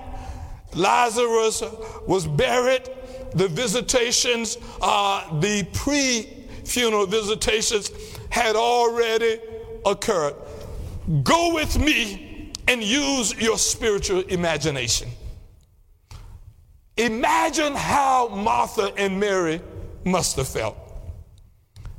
Lazarus 0.73 1.63
was 2.07 2.27
buried. 2.27 2.89
The 3.33 3.47
visitations, 3.47 4.57
uh, 4.81 5.39
the 5.39 5.67
pre 5.73 6.23
funeral 6.63 7.05
visitations, 7.05 7.91
had 8.29 8.55
already 8.55 9.39
occurred. 9.85 10.35
Go 11.23 11.53
with 11.53 11.77
me 11.77 12.51
and 12.67 12.81
use 12.81 13.39
your 13.39 13.57
spiritual 13.57 14.21
imagination. 14.21 15.09
Imagine 16.97 17.75
how 17.75 18.29
Martha 18.29 18.93
and 18.97 19.19
Mary 19.19 19.61
must 20.05 20.37
have 20.37 20.47
felt. 20.47 20.77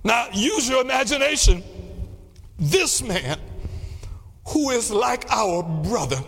Now, 0.03 0.29
use 0.33 0.69
your 0.69 0.81
imagination. 0.81 1.63
This 2.59 3.03
man, 3.03 3.39
who 4.49 4.71
is 4.71 4.91
like 4.91 5.31
our 5.31 5.63
brother, 5.63 6.19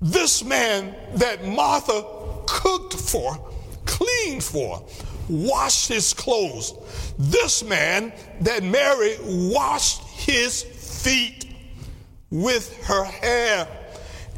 this 0.00 0.44
man 0.44 0.94
that 1.14 1.44
Martha 1.44 2.04
cooked 2.46 2.94
for, 2.94 3.36
cleaned 3.86 4.44
for, 4.44 4.84
washed 5.28 5.88
his 5.88 6.12
clothes, 6.12 6.74
this 7.18 7.64
man 7.64 8.12
that 8.42 8.62
Mary 8.62 9.16
washed 9.22 10.02
his 10.02 10.62
feet 10.62 11.46
with 12.30 12.76
her 12.84 13.04
hair 13.04 13.66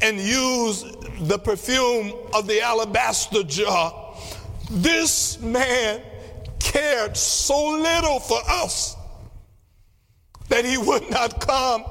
and 0.03 0.19
used 0.19 0.96
the 1.21 1.39
perfume 1.39 2.13
of 2.35 2.47
the 2.47 2.61
alabaster 2.61 3.43
jar. 3.43 4.15
This 4.71 5.41
man 5.41 6.03
cared 6.59 7.17
so 7.17 7.79
little 7.79 8.21
for 8.21 8.41
us 8.49 8.97
that 10.49 10.65
he 10.65 10.79
would 10.79 11.09
not 11.11 11.41
come 11.41 11.85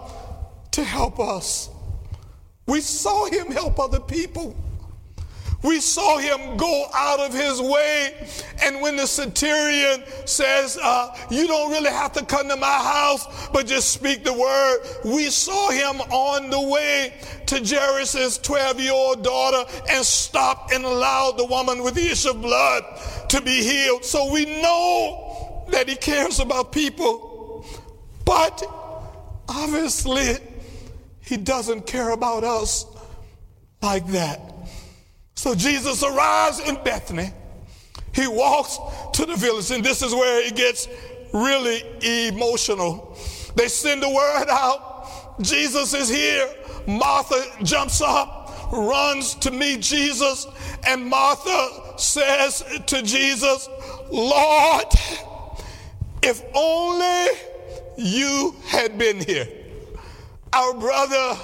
to 0.72 0.84
help 0.84 1.20
us. 1.20 1.70
We 2.68 2.82
saw 2.82 3.26
him 3.26 3.52
help 3.52 3.80
other 3.80 4.00
people. 4.00 4.56
We 5.66 5.80
saw 5.80 6.18
him 6.18 6.58
go 6.58 6.86
out 6.94 7.20
of 7.20 7.34
his 7.34 7.60
way. 7.60 8.14
And 8.64 8.82
when 8.82 8.98
the 8.98 9.08
centurion 9.08 10.04
says, 10.26 10.78
uh, 10.82 11.16
You 11.32 11.48
don't 11.48 11.72
really 11.72 11.90
have 11.90 12.14
to 12.14 12.26
come 12.26 12.48
to 12.50 12.56
my 12.56 12.68
house, 12.68 13.50
but 13.50 13.66
just 13.66 13.92
speak 13.92 14.24
the 14.24 14.34
word, 14.34 14.80
we 15.04 15.30
saw 15.30 15.72
him 15.72 16.02
on 16.12 16.50
the 16.50 16.62
way 16.62 17.14
to 17.48 17.64
Jairus' 17.64 18.38
12 18.38 18.80
year 18.80 18.94
old 18.94 19.24
daughter 19.24 19.70
and 19.90 20.06
stopped 20.06 20.72
and 20.72 20.86
allowed 20.86 21.38
the 21.38 21.46
woman 21.46 21.84
with 21.84 21.96
the 21.96 22.12
issue 22.12 22.30
of 22.30 22.42
blood 22.42 22.84
to 23.30 23.42
be 23.42 23.64
healed. 23.64 24.06
So 24.06 24.32
we 24.32 24.46
know 24.62 25.66
that 25.70 25.90
he 25.90 25.96
cares 25.96 26.40
about 26.40 26.72
people. 26.72 27.66
But 28.24 28.64
obviously, 29.50 30.38
he 31.22 31.38
doesn't 31.38 31.88
care 31.88 32.12
about 32.12 32.44
us 32.44 32.86
like 33.82 34.06
that. 34.08 34.55
So 35.36 35.56
Jesus 35.56 36.04
arrives 36.04 36.60
in 36.60 36.76
Bethany. 36.84 37.32
He 38.14 38.28
walks 38.28 38.80
to 39.14 39.26
the 39.26 39.36
village, 39.36 39.72
and 39.72 39.84
this 39.84 40.02
is 40.02 40.14
where 40.14 40.46
it 40.46 40.56
gets 40.56 40.88
really 41.34 41.84
emotional. 42.28 43.18
They 43.56 43.68
send 43.68 44.02
the 44.02 44.10
word 44.10 44.46
out 44.50 44.96
Jesus 45.42 45.94
is 45.94 46.10
here. 46.10 46.48
Martha 46.88 47.44
jumps 47.64 48.02
up, 48.02 48.72
runs 48.72 49.36
to 49.36 49.52
meet 49.52 49.82
Jesus, 49.82 50.48
and 50.88 51.06
Martha 51.06 51.94
says 51.98 52.64
to 52.88 53.02
Jesus, 53.02 53.68
Lord, 54.12 54.86
if 56.22 56.44
only 56.54 57.28
you 57.98 58.56
had 58.68 58.98
been 58.98 59.20
here, 59.20 59.48
our 60.54 60.74
brother 60.74 61.38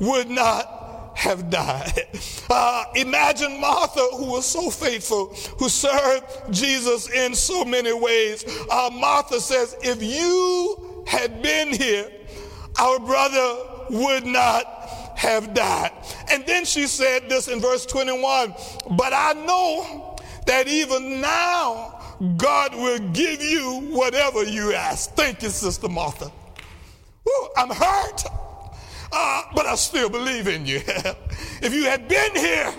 would 0.00 0.30
not 0.30 0.77
have 1.18 1.50
died. 1.50 2.06
Uh, 2.50 2.84
imagine 2.94 3.60
Martha, 3.60 4.00
who 4.16 4.24
was 4.24 4.46
so 4.46 4.70
faithful, 4.70 5.34
who 5.58 5.68
served 5.68 6.24
Jesus 6.50 7.10
in 7.10 7.34
so 7.34 7.62
many 7.62 7.92
ways. 7.92 8.42
Uh, 8.70 8.88
Martha 8.90 9.38
says, 9.38 9.76
If 9.82 10.02
you 10.02 11.04
had 11.06 11.42
been 11.42 11.74
here, 11.74 12.10
our 12.78 12.98
brother 12.98 13.84
would 13.90 14.24
not 14.24 14.64
have 15.14 15.52
died. 15.52 15.92
And 16.30 16.46
then 16.46 16.64
she 16.64 16.86
said 16.86 17.28
this 17.28 17.48
in 17.48 17.60
verse 17.60 17.84
21 17.84 18.54
But 18.92 19.12
I 19.12 19.34
know 19.34 20.16
that 20.46 20.68
even 20.68 21.20
now 21.20 22.00
God 22.38 22.74
will 22.74 22.98
give 23.10 23.42
you 23.42 23.90
whatever 23.90 24.42
you 24.42 24.72
ask. 24.72 25.10
Thank 25.10 25.42
you, 25.42 25.50
Sister 25.50 25.90
Martha. 25.90 26.32
Ooh, 27.28 27.48
I'm 27.58 27.68
hurt. 27.68 28.24
Uh, 29.12 29.42
but 29.54 29.66
I 29.66 29.74
still 29.74 30.08
believe 30.08 30.48
in 30.48 30.66
you. 30.66 30.80
if 30.86 31.72
you 31.72 31.84
had 31.84 32.08
been 32.08 32.34
here, 32.34 32.72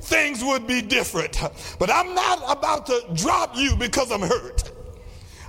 things 0.00 0.44
would 0.44 0.66
be 0.66 0.82
different. 0.82 1.40
But 1.78 1.90
I'm 1.90 2.14
not 2.14 2.42
about 2.58 2.86
to 2.86 3.02
drop 3.14 3.56
you 3.56 3.76
because 3.76 4.10
I'm 4.10 4.22
hurt. 4.22 4.72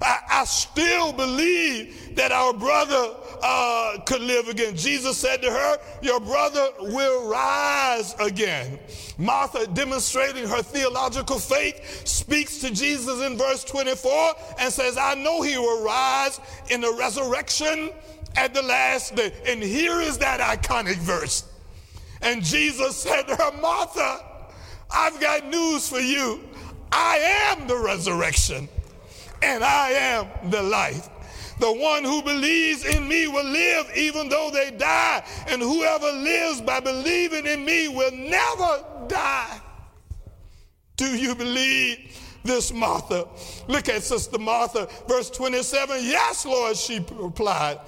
I, 0.02 0.20
I 0.32 0.46
still 0.46 1.13
believe 1.13 2.15
that 2.15 2.32
our 2.32 2.54
brother 2.54 3.15
uh, 3.44 3.98
could 4.06 4.22
live 4.22 4.48
again. 4.48 4.76
Jesus 4.76 5.17
said 5.17 5.41
to 5.41 5.52
her, 5.52 5.78
Your 6.02 6.20
brother 6.20 6.70
will 6.80 7.30
rise 7.30 8.15
again. 8.20 8.80
Martha, 9.17 9.67
demonstrating 9.67 10.48
her 10.48 10.63
theological 10.63 11.38
faith, 11.38 12.08
speaks 12.08 12.58
to 12.60 12.74
Jesus 12.74 13.22
in 13.22 13.38
verse 13.38 13.63
24 13.63 14.34
and 14.60 14.74
says, 14.74 14.98
I 14.98 15.13
know 15.15 15.41
he 15.44 15.58
will 15.58 15.84
rise 15.84 16.39
in 16.70 16.82
the 16.82 16.94
resurrection 16.98 17.91
at 18.36 18.54
the 18.54 18.62
last 18.62 19.15
day. 19.15 19.32
And 19.48 19.62
here 19.62 20.00
is 20.00 20.17
that 20.20 20.39
iconic 20.39 20.98
verse. 20.98 21.46
And 22.22 22.44
Jesus 22.44 22.96
said 22.96 23.24
to 23.24 23.36
her, 23.36 23.52
Martha, 23.62 24.26
I've 24.91 25.20
got 25.20 25.48
news 25.48 25.89
for 25.89 26.00
you. 26.00 26.41
I 26.91 27.17
am 27.50 27.67
the 27.67 27.78
resurrection 27.78 28.67
and 29.41 29.63
I 29.63 29.89
am 29.89 30.28
the 30.50 30.62
life. 30.62 31.10
The 31.60 31.72
one 31.72 32.04
who 32.04 32.22
believes 32.22 32.86
in 32.86 33.08
me 33.08 33.28
will 33.28 33.46
live 33.46 33.86
even 33.96 34.30
though 34.30 34.50
they 34.52 34.72
die, 34.72 35.24
and 35.48 35.62
whoever 35.62 36.12
lives 36.12 36.60
by 36.60 36.80
believing 36.80 37.46
in 37.46 37.63
me 37.63 37.88
will 37.88 38.12
never 38.12 38.84
die. 39.08 39.62
Do 40.98 41.15
you 41.15 41.36
believe 41.36 42.20
this, 42.44 42.74
Martha? 42.74 43.28
Look 43.67 43.89
at 43.89 44.02
Sister 44.02 44.39
Martha, 44.39 44.88
verse 45.08 45.30
27. 45.30 45.98
Yes, 46.04 46.48
Lord, 46.48 46.76
she 46.78 47.06
replied. 47.12 47.80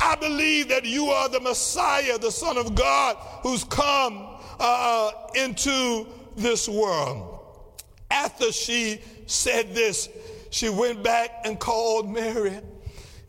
I 0.00 0.14
believe 0.16 0.68
that 0.68 0.84
you 0.84 1.06
are 1.06 1.28
the 1.28 1.40
Messiah, 1.40 2.18
the 2.18 2.30
Son 2.30 2.56
of 2.56 2.74
God, 2.74 3.16
who's 3.42 3.64
come 3.64 4.26
uh, 4.60 5.10
into 5.34 6.06
this 6.36 6.68
world. 6.68 7.34
After 8.10 8.52
she 8.52 9.00
said 9.26 9.74
this, 9.74 10.08
she 10.50 10.68
went 10.68 11.02
back 11.02 11.42
and 11.44 11.58
called 11.58 12.08
Mary 12.08 12.58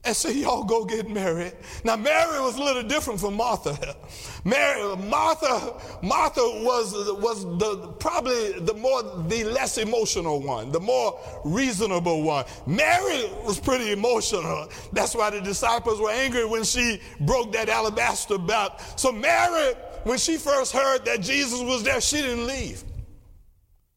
and 0.05 0.15
said, 0.15 0.36
Y'all 0.36 0.63
go 0.63 0.86
get 0.86 1.10
married. 1.10 1.53
Now, 1.84 1.95
Mary 1.95 2.39
was 2.39 2.55
a 2.58 2.63
little 2.63 2.84
different 2.84 3.19
from 3.19 3.36
Martha. 3.36 3.95
Mary, 4.43 4.95
Martha, 4.97 5.73
Martha 6.02 6.41
was, 6.41 6.93
was 7.21 7.43
the, 7.60 7.88
probably 7.99 8.60
the 8.60 8.73
more, 8.73 9.04
the 9.28 9.43
less 9.43 9.78
emotional 9.78 10.41
one, 10.41 10.71
the 10.71 10.80
more 10.80 11.19
reasonable 11.43 12.23
one. 12.23 12.45
Mary 12.65 13.30
was 13.43 13.60
pretty 13.60 13.91
emotional. 13.91 14.69
That's 14.93 15.15
why 15.15 15.30
the 15.30 15.41
disciples 15.41 15.99
were 15.99 16.12
angry 16.12 16.45
when 16.45 16.63
she 16.63 17.02
broke 17.21 17.52
that 17.54 17.69
alabaster 17.69 18.38
belt. 18.38 18.82
So 18.95 19.12
Mary, 19.12 19.73
when 20.04 20.17
she 20.17 20.38
first 20.38 20.71
heard 20.71 21.06
that 21.06 21.21
Jesus 21.21 21.62
was 21.62 21.84
there, 21.84 21.99
she 22.02 22.17
didn't 22.17 22.47
leave. 22.47 22.84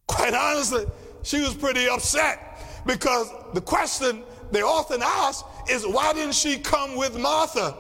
Quite 0.09 0.35
honestly, 0.35 0.85
she 1.23 1.41
was 1.41 1.55
pretty 1.55 1.89
upset 1.89 2.83
because 2.87 3.31
the 3.55 3.61
question 3.61 4.25
they 4.51 4.63
often 4.63 5.01
ask 5.03 5.45
is 5.71 5.87
why 5.87 6.13
didn't 6.13 6.35
she 6.35 6.59
come 6.59 6.97
with 6.97 7.19
Martha? 7.19 7.75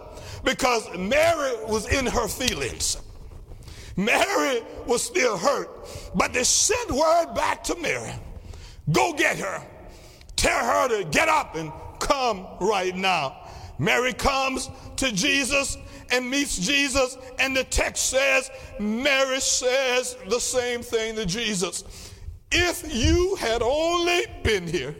Because 0.44 0.88
Mary 0.96 1.52
was 1.66 1.86
in 1.92 2.06
her 2.06 2.28
feelings. 2.28 2.98
Mary 3.96 4.62
was 4.86 5.02
still 5.02 5.36
hurt, 5.36 5.68
but 6.14 6.32
they 6.32 6.44
sent 6.44 6.90
word 6.90 7.34
back 7.34 7.62
to 7.64 7.76
Mary 7.76 8.12
go 8.90 9.12
get 9.12 9.38
her. 9.38 9.62
Tell 10.36 10.64
her 10.64 10.98
to 10.98 11.04
get 11.04 11.28
up 11.28 11.54
and 11.54 11.70
come 12.00 12.46
right 12.60 12.96
now. 12.96 13.36
Mary 13.78 14.12
comes 14.12 14.70
to 14.96 15.12
Jesus 15.12 15.76
and 16.10 16.28
meets 16.28 16.58
Jesus, 16.58 17.16
and 17.38 17.56
the 17.56 17.64
text 17.64 18.10
says, 18.10 18.50
Mary 18.78 19.40
says 19.40 20.16
the 20.28 20.40
same 20.40 20.82
thing 20.82 21.14
to 21.16 21.24
Jesus. 21.24 22.12
If 22.50 22.94
you 22.94 23.36
had 23.36 23.62
only 23.62 24.26
been 24.42 24.66
here, 24.66 24.94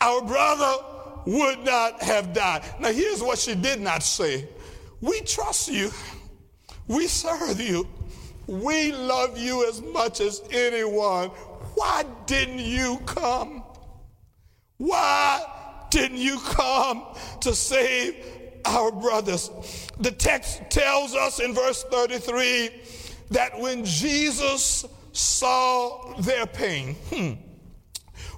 our 0.00 0.22
brother 0.22 0.82
would 1.26 1.64
not 1.64 2.02
have 2.02 2.32
died. 2.32 2.62
Now, 2.80 2.92
here's 2.92 3.22
what 3.22 3.38
she 3.38 3.54
did 3.54 3.80
not 3.80 4.02
say 4.02 4.48
We 5.00 5.20
trust 5.22 5.68
you, 5.68 5.90
we 6.88 7.06
serve 7.06 7.60
you, 7.60 7.86
we 8.46 8.92
love 8.92 9.38
you 9.38 9.68
as 9.68 9.80
much 9.80 10.20
as 10.20 10.42
anyone. 10.50 11.28
Why 11.74 12.04
didn't 12.26 12.58
you 12.58 13.00
come? 13.06 13.62
Why 14.76 15.40
didn't 15.90 16.18
you 16.18 16.38
come 16.40 17.04
to 17.42 17.54
save 17.54 18.16
our 18.64 18.90
brothers? 18.90 19.50
The 20.00 20.10
text 20.10 20.62
tells 20.70 21.14
us 21.14 21.38
in 21.38 21.54
verse 21.54 21.84
33 21.84 22.70
that 23.30 23.58
when 23.60 23.84
Jesus 23.84 24.84
saw 25.12 26.14
their 26.20 26.46
pain, 26.46 26.94
hmm, 27.10 27.32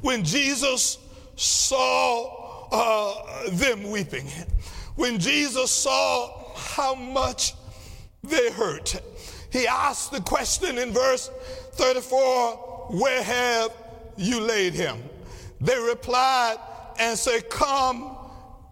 when 0.03 0.25
Jesus 0.25 0.99
saw 1.37 2.42
uh, 2.73 3.49
them 3.51 3.91
weeping, 3.91 4.27
when 4.97 5.19
Jesus 5.19 5.71
saw 5.71 6.55
how 6.55 6.95
much 6.95 7.55
they 8.23 8.51
hurt, 8.51 9.01
he 9.51 9.67
asked 9.67 10.13
the 10.13 10.21
question 10.21 10.79
in 10.79 10.93
verse 10.93 11.31
34 11.73 12.57
Where 12.91 13.23
have 13.23 13.71
you 14.17 14.41
laid 14.41 14.73
him? 14.75 15.03
They 15.61 15.79
replied 15.79 16.57
and 16.99 17.19
said, 17.19 17.51
Come 17.51 18.17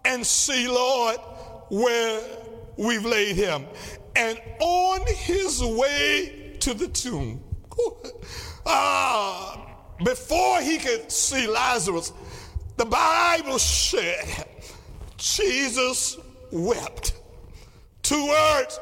and 0.03 0.25
see, 0.25 0.67
Lord, 0.67 1.17
where 1.69 2.21
we've 2.77 3.05
laid 3.05 3.35
him. 3.35 3.65
And 4.15 4.39
on 4.59 5.05
his 5.07 5.63
way 5.63 6.57
to 6.59 6.73
the 6.73 6.87
tomb, 6.87 7.41
uh, 8.65 9.57
before 10.03 10.61
he 10.61 10.77
could 10.77 11.11
see 11.11 11.47
Lazarus, 11.47 12.11
the 12.81 12.85
Bible 12.87 13.59
said 13.59 14.47
Jesus 15.15 16.17
wept. 16.49 17.13
Two 18.01 18.27
words 18.27 18.79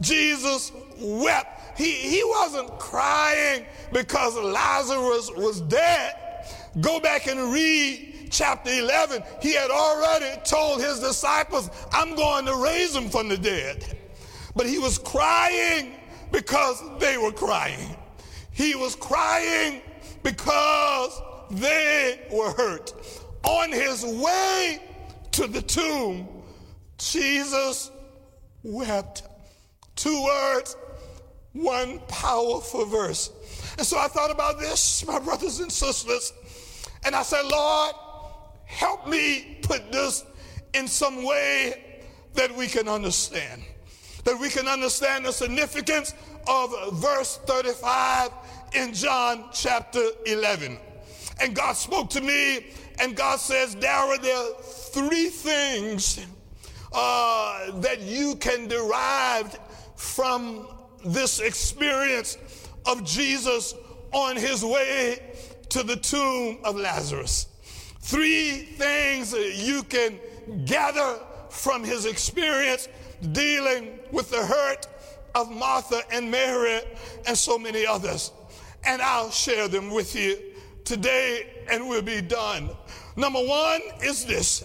Jesus 0.00 0.70
wept. 1.00 1.76
He, 1.76 1.90
he 1.90 2.22
wasn't 2.24 2.78
crying 2.78 3.66
because 3.92 4.36
Lazarus 4.36 5.32
was 5.36 5.60
dead. 5.62 6.14
Go 6.80 7.00
back 7.00 7.26
and 7.26 7.52
read 7.52 8.28
chapter 8.30 8.70
11. 8.70 9.24
He 9.40 9.54
had 9.54 9.72
already 9.72 10.40
told 10.44 10.80
his 10.80 11.00
disciples, 11.00 11.68
I'm 11.90 12.14
going 12.14 12.46
to 12.46 12.54
raise 12.54 12.94
him 12.94 13.08
from 13.10 13.28
the 13.28 13.38
dead. 13.38 13.98
But 14.54 14.66
he 14.66 14.78
was 14.78 14.98
crying 14.98 15.94
because 16.30 16.80
they 17.00 17.18
were 17.18 17.32
crying. 17.32 17.96
He 18.52 18.76
was 18.76 18.94
crying 18.94 19.82
because 20.22 21.20
they 21.50 22.20
were 22.30 22.52
hurt. 22.52 22.92
On 23.44 23.72
his 23.72 24.04
way 24.04 24.80
to 25.32 25.46
the 25.46 25.62
tomb, 25.62 26.28
Jesus 26.98 27.90
wept. 28.62 29.24
Two 29.96 30.22
words, 30.22 30.76
one 31.52 31.98
powerful 32.08 32.86
verse. 32.86 33.30
And 33.78 33.86
so 33.86 33.98
I 33.98 34.08
thought 34.08 34.30
about 34.30 34.58
this, 34.58 35.04
my 35.06 35.18
brothers 35.18 35.60
and 35.60 35.70
sisters, 35.70 36.32
and 37.04 37.14
I 37.14 37.22
said, 37.22 37.44
Lord, 37.44 37.94
help 38.64 39.08
me 39.08 39.58
put 39.62 39.90
this 39.92 40.24
in 40.74 40.86
some 40.86 41.24
way 41.24 42.02
that 42.34 42.54
we 42.56 42.66
can 42.66 42.88
understand. 42.88 43.62
That 44.24 44.38
we 44.38 44.48
can 44.48 44.68
understand 44.68 45.26
the 45.26 45.32
significance 45.32 46.14
of 46.46 46.72
verse 46.94 47.38
35 47.46 48.30
in 48.74 48.94
John 48.94 49.46
chapter 49.52 50.02
11. 50.26 50.78
And 51.40 51.54
God 51.54 51.76
spoke 51.76 52.08
to 52.10 52.20
me, 52.20 52.66
and 52.98 53.16
God 53.16 53.38
says, 53.38 53.74
Darrell, 53.74 54.18
There 54.20 54.36
are 54.36 54.54
three 54.62 55.28
things 55.28 56.24
uh, 56.92 57.80
that 57.80 58.00
you 58.00 58.36
can 58.36 58.68
derive 58.68 59.58
from 59.96 60.68
this 61.04 61.40
experience 61.40 62.38
of 62.86 63.04
Jesus 63.04 63.74
on 64.12 64.36
his 64.36 64.64
way 64.64 65.20
to 65.70 65.82
the 65.82 65.96
tomb 65.96 66.58
of 66.64 66.76
Lazarus. 66.76 67.46
Three 68.00 68.62
things 68.76 69.32
you 69.32 69.82
can 69.84 70.18
gather 70.64 71.18
from 71.50 71.84
his 71.84 72.04
experience 72.04 72.88
dealing 73.32 73.98
with 74.10 74.30
the 74.30 74.44
hurt 74.44 74.86
of 75.34 75.50
Martha 75.50 76.02
and 76.12 76.30
Mary 76.30 76.80
and 77.26 77.36
so 77.38 77.58
many 77.58 77.86
others. 77.86 78.32
And 78.84 79.00
I'll 79.00 79.30
share 79.30 79.68
them 79.68 79.90
with 79.90 80.14
you 80.16 80.51
today 80.84 81.64
and 81.70 81.88
we'll 81.88 82.02
be 82.02 82.20
done. 82.20 82.70
Number 83.16 83.40
one 83.40 83.80
is 84.02 84.24
this 84.24 84.64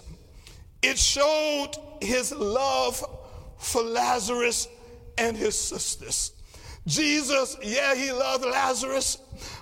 it 0.82 0.98
showed 0.98 1.72
his 2.02 2.32
love 2.34 3.04
for 3.58 3.82
Lazarus 3.82 4.68
and 5.18 5.36
his 5.36 5.58
sisters. 5.58 6.34
Jesus, 6.86 7.58
yeah, 7.62 7.96
he 7.96 8.12
loved 8.12 8.46
Lazarus, 8.46 9.18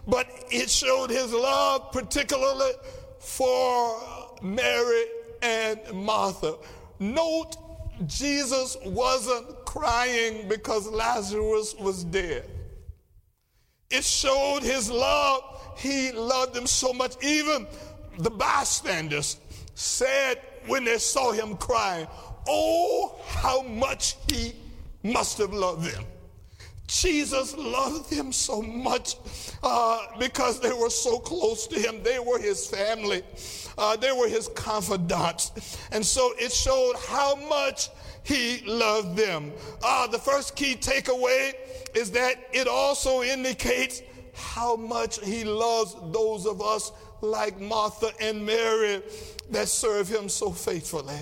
but 0.08 0.28
it 0.52 0.70
showed 0.70 1.10
his 1.10 1.34
love 1.34 1.92
particularly 1.92 2.72
for 3.20 4.00
Mary 4.44 5.06
and 5.42 5.80
Martha. 5.94 6.56
Note, 7.00 7.58
Jesus 8.06 8.78
wasn't 8.86 9.66
crying 9.66 10.48
because 10.48 10.88
Lazarus 10.88 11.74
was 11.80 12.04
dead. 12.04 12.50
It 13.90 14.04
showed 14.04 14.62
his 14.62 14.92
love. 14.92 15.55
He 15.76 16.12
loved 16.12 16.54
them 16.54 16.68
so 16.68 16.94
much. 16.94 17.16
Even 17.24 17.68
the 18.20 18.30
bystanders 18.30 19.38
said 19.76 20.42
when 20.68 20.86
they 20.86 20.98
saw 20.98 21.32
him 21.32 21.58
crying, 21.58 22.08
Oh, 22.48 23.16
how 23.28 23.62
much 23.64 24.16
he 24.32 24.54
must 25.04 25.38
have 25.38 25.54
loved 25.54 25.86
them. 25.92 26.04
Jesus 26.88 27.58
loved 27.58 28.12
them 28.12 28.32
so 28.32 28.62
much 28.62 29.16
uh, 29.64 30.00
because 30.20 30.60
they 30.60 30.72
were 30.72 30.90
so 30.90 31.18
close 31.18 31.66
to 31.68 31.80
him. 31.80 32.04
They 32.04 32.20
were 32.20 32.40
his 32.40 32.68
family, 32.68 33.24
uh, 33.78 33.96
they 33.96 34.12
were 34.12 34.28
his 34.28 34.50
confidants. 34.50 35.78
And 35.92 36.06
so 36.06 36.34
it 36.38 36.52
showed 36.52 36.96
how 37.08 37.36
much 37.36 37.90
he 38.24 38.64
loved 38.66 39.18
them. 39.18 39.52
Uh, 39.84 40.08
the 40.08 40.20
first 40.20 40.56
key 40.56 40.76
takeaway 40.76 41.54
is 41.96 42.12
that 42.12 42.36
it 42.52 42.68
also 42.68 43.24
indicates 43.24 44.02
how 44.36 44.76
much 44.76 45.24
he 45.24 45.44
loves 45.44 45.96
those 46.12 46.46
of 46.46 46.62
us 46.62 46.92
like 47.22 47.60
Martha 47.60 48.12
and 48.20 48.46
Mary 48.46 49.02
that 49.52 49.68
serve 49.68 50.08
him 50.08 50.30
so 50.30 50.52
faithfully. 50.52 51.20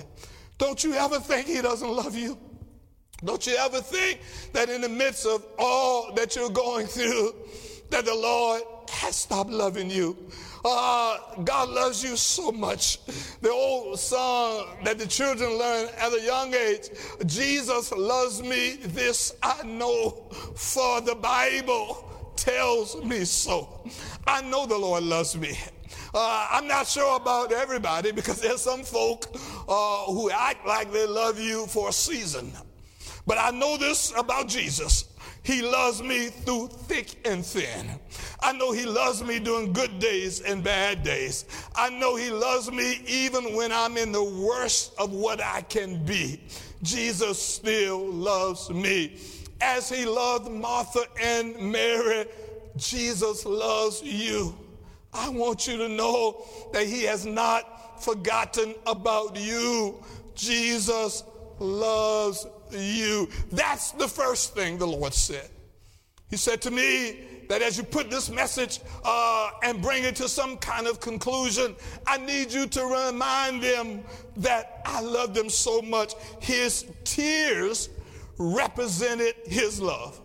Don't 0.58 0.82
you 0.82 0.94
ever 0.94 1.18
think 1.18 1.46
he 1.46 1.60
doesn't 1.60 1.90
love 1.90 2.16
you? 2.16 2.38
Don't 3.24 3.46
you 3.46 3.54
ever 3.56 3.80
think 3.80 4.20
that 4.52 4.68
in 4.68 4.80
the 4.80 4.88
midst 4.88 5.26
of 5.26 5.44
all 5.58 6.12
that 6.14 6.36
you're 6.36 6.50
going 6.50 6.86
through, 6.86 7.34
that 7.90 8.04
the 8.04 8.14
Lord 8.14 8.62
has 8.90 9.16
stopped 9.16 9.50
loving 9.50 9.90
you? 9.90 10.16
Uh, 10.64 11.18
God 11.44 11.68
loves 11.68 12.02
you 12.02 12.16
so 12.16 12.50
much. 12.50 13.04
The 13.40 13.50
old 13.50 13.98
song 13.98 14.78
that 14.84 14.98
the 14.98 15.06
children 15.06 15.58
learn 15.58 15.88
at 15.98 16.12
a 16.12 16.20
young 16.20 16.54
age 16.54 16.88
Jesus 17.26 17.92
loves 17.92 18.42
me, 18.42 18.78
this 18.80 19.34
I 19.42 19.62
know, 19.64 20.24
for 20.54 21.02
the 21.02 21.14
Bible 21.14 22.10
tells 22.44 23.02
me 23.02 23.24
so. 23.24 23.88
I 24.26 24.42
know 24.42 24.66
the 24.66 24.76
Lord 24.76 25.02
loves 25.04 25.36
me. 25.36 25.58
Uh, 26.12 26.48
I'm 26.50 26.68
not 26.68 26.86
sure 26.86 27.16
about 27.16 27.52
everybody 27.52 28.12
because 28.12 28.40
there's 28.40 28.60
some 28.60 28.82
folk 28.82 29.24
uh, 29.66 30.04
who 30.04 30.30
act 30.30 30.66
like 30.66 30.92
they 30.92 31.06
love 31.06 31.40
you 31.40 31.66
for 31.66 31.88
a 31.88 31.92
season. 31.92 32.52
But 33.26 33.38
I 33.38 33.50
know 33.50 33.78
this 33.78 34.12
about 34.16 34.48
Jesus. 34.48 35.06
He 35.42 35.62
loves 35.62 36.02
me 36.02 36.28
through 36.28 36.68
thick 36.68 37.26
and 37.26 37.44
thin. 37.44 37.98
I 38.40 38.52
know 38.52 38.72
He 38.72 38.84
loves 38.84 39.22
me 39.22 39.38
during 39.38 39.72
good 39.72 39.98
days 39.98 40.40
and 40.40 40.62
bad 40.62 41.02
days. 41.02 41.46
I 41.74 41.90
know 41.90 42.16
He 42.16 42.30
loves 42.30 42.70
me 42.70 43.02
even 43.06 43.54
when 43.54 43.72
I'm 43.72 43.96
in 43.96 44.12
the 44.12 44.24
worst 44.24 44.94
of 44.98 45.12
what 45.12 45.42
I 45.42 45.62
can 45.62 46.04
be. 46.04 46.40
Jesus 46.82 47.40
still 47.42 48.06
loves 48.06 48.70
me. 48.70 49.18
As 49.64 49.88
He 49.88 50.04
loved 50.04 50.50
Martha 50.50 51.04
and 51.20 51.58
Mary, 51.58 52.26
Jesus 52.76 53.46
loves 53.46 54.02
you. 54.02 54.54
I 55.14 55.30
want 55.30 55.66
you 55.66 55.78
to 55.78 55.88
know 55.88 56.44
that 56.74 56.86
He 56.86 57.04
has 57.04 57.24
not 57.24 58.04
forgotten 58.04 58.74
about 58.86 59.36
you. 59.36 60.02
Jesus 60.34 61.24
loves 61.58 62.46
you. 62.72 63.26
That's 63.52 63.92
the 63.92 64.06
first 64.06 64.54
thing 64.54 64.76
the 64.76 64.86
Lord 64.86 65.14
said. 65.14 65.48
He 66.28 66.36
said 66.36 66.60
to 66.62 66.70
me 66.70 67.20
that 67.48 67.62
as 67.62 67.78
you 67.78 67.84
put 67.84 68.10
this 68.10 68.28
message 68.28 68.80
uh, 69.02 69.50
and 69.62 69.80
bring 69.80 70.04
it 70.04 70.14
to 70.16 70.28
some 70.28 70.58
kind 70.58 70.86
of 70.86 71.00
conclusion, 71.00 71.74
I 72.06 72.18
need 72.18 72.52
you 72.52 72.66
to 72.66 72.84
remind 72.84 73.62
them 73.62 74.04
that 74.36 74.82
I 74.84 75.00
love 75.00 75.32
them 75.32 75.48
so 75.48 75.80
much. 75.80 76.14
His 76.40 76.84
tears 77.04 77.88
represented 78.38 79.34
his 79.46 79.80
love. 79.80 80.20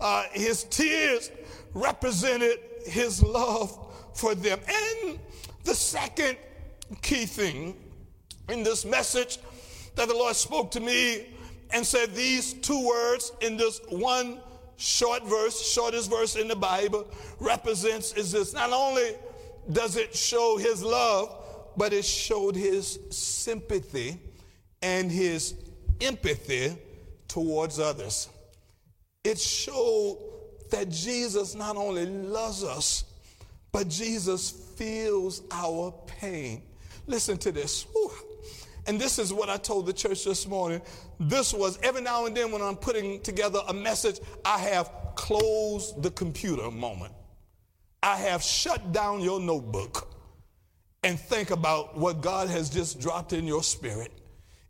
Uh, 0.00 0.24
his 0.32 0.64
tears 0.64 1.30
represented 1.74 2.58
his 2.84 3.22
love 3.22 3.78
for 4.14 4.34
them. 4.34 4.58
And 4.68 5.18
the 5.64 5.74
second 5.74 6.36
key 7.02 7.26
thing 7.26 7.76
in 8.48 8.62
this 8.62 8.84
message 8.84 9.38
that 9.94 10.08
the 10.08 10.14
Lord 10.14 10.36
spoke 10.36 10.70
to 10.72 10.80
me 10.80 11.26
and 11.72 11.84
said 11.84 12.14
these 12.14 12.54
two 12.54 12.86
words 12.86 13.32
in 13.40 13.56
this 13.56 13.80
one 13.88 14.40
short 14.76 15.24
verse, 15.24 15.60
shortest 15.60 16.10
verse 16.10 16.36
in 16.36 16.48
the 16.48 16.56
Bible, 16.56 17.06
represents 17.40 18.12
is 18.12 18.32
this 18.32 18.52
not 18.52 18.72
only 18.72 19.16
does 19.72 19.96
it 19.96 20.14
show 20.14 20.56
his 20.58 20.82
love, 20.82 21.34
but 21.76 21.92
it 21.92 22.04
showed 22.04 22.54
his 22.54 22.98
sympathy 23.10 24.20
and 24.82 25.10
his 25.10 25.54
empathy 26.00 26.76
towards 27.28 27.78
others. 27.78 28.28
It 29.24 29.38
showed 29.38 30.18
that 30.70 30.88
Jesus 30.88 31.54
not 31.54 31.76
only 31.76 32.06
loves 32.06 32.64
us, 32.64 33.04
but 33.72 33.88
Jesus 33.88 34.50
feels 34.76 35.42
our 35.50 35.92
pain. 36.06 36.62
Listen 37.06 37.36
to 37.38 37.52
this. 37.52 37.86
Whew. 37.92 38.10
And 38.86 39.00
this 39.00 39.18
is 39.18 39.32
what 39.32 39.50
I 39.50 39.56
told 39.56 39.86
the 39.86 39.92
church 39.92 40.24
this 40.24 40.46
morning. 40.46 40.80
This 41.18 41.52
was 41.52 41.78
every 41.82 42.02
now 42.02 42.26
and 42.26 42.36
then 42.36 42.52
when 42.52 42.62
I'm 42.62 42.76
putting 42.76 43.20
together 43.20 43.60
a 43.68 43.74
message, 43.74 44.20
I 44.44 44.58
have 44.58 44.90
closed 45.16 46.02
the 46.02 46.10
computer 46.10 46.70
moment. 46.70 47.12
I 48.02 48.16
have 48.16 48.42
shut 48.42 48.92
down 48.92 49.20
your 49.20 49.40
notebook 49.40 50.12
and 51.02 51.18
think 51.18 51.50
about 51.50 51.96
what 51.96 52.20
God 52.20 52.48
has 52.48 52.70
just 52.70 53.00
dropped 53.00 53.32
in 53.32 53.46
your 53.46 53.62
spirit. 53.62 54.12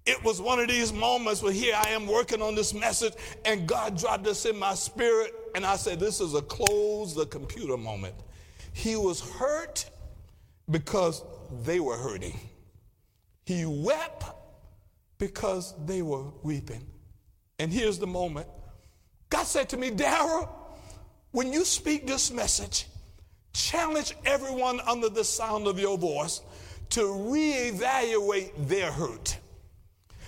It 0.07 0.23
was 0.23 0.41
one 0.41 0.61
of 0.61 0.69
these 0.69 0.93
moments 0.93 1.43
where 1.43 1.53
here 1.53 1.75
I 1.77 1.91
am 1.91 2.07
working 2.07 2.41
on 2.41 2.55
this 2.55 2.73
message 2.73 3.15
and 3.45 3.67
God 3.67 3.99
dropped 3.99 4.23
this 4.25 4.47
in 4.47 4.57
my 4.57 4.75
spirit 4.75 5.35
and 5.55 5.67
I 5.67 5.77
said, 5.77 5.99
This 5.99 6.21
is 6.21 6.35
a 6.35 6.43
close 6.43 7.15
the 7.15 7.27
computer 7.27 7.77
moment. 7.77 8.15
He 8.73 8.95
was 8.95 9.21
hurt 9.21 9.91
because 10.71 11.25
they 11.65 11.81
were 11.81 11.97
hurting. 11.97 12.39
He 13.45 13.65
wept 13.65 14.25
because 15.19 15.75
they 15.87 16.03
were 16.03 16.25
weeping. 16.43 16.87
And 17.59 17.73
here's 17.73 17.99
the 17.99 18.07
moment 18.07 18.47
God 19.29 19.45
said 19.45 19.69
to 19.71 19.77
me, 19.77 19.91
Darrell, 19.91 20.49
when 21.33 21.53
you 21.53 21.65
speak 21.65 22.07
this 22.07 22.31
message, 22.31 22.87
challenge 23.53 24.15
everyone 24.25 24.81
under 24.81 25.09
the 25.09 25.25
sound 25.25 25.67
of 25.67 25.79
your 25.79 25.99
voice 25.99 26.43
to 26.91 27.01
reevaluate 27.01 28.53
their 28.69 28.93
hurt. 28.93 29.39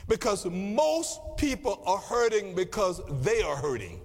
Because 0.08 0.46
most 0.46 1.20
people 1.36 1.82
are 1.86 1.98
hurting 1.98 2.54
because 2.54 3.00
they 3.22 3.42
are 3.42 3.56
hurting. 3.56 4.00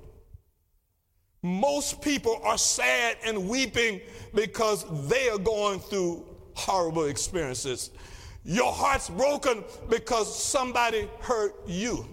Most 1.42 2.02
people 2.02 2.40
are 2.44 2.58
sad 2.58 3.18
and 3.26 3.50
weeping 3.50 4.02
because 4.34 4.86
they 5.10 5.30
are 5.30 5.38
going 5.38 5.80
through 5.80 6.26
horrible 6.56 7.06
experiences. 7.06 7.92
Your 8.46 8.72
heart's 8.72 9.10
broken 9.10 9.64
because 9.90 10.34
somebody 10.34 11.10
hurt 11.20 11.56
you. 11.68 12.06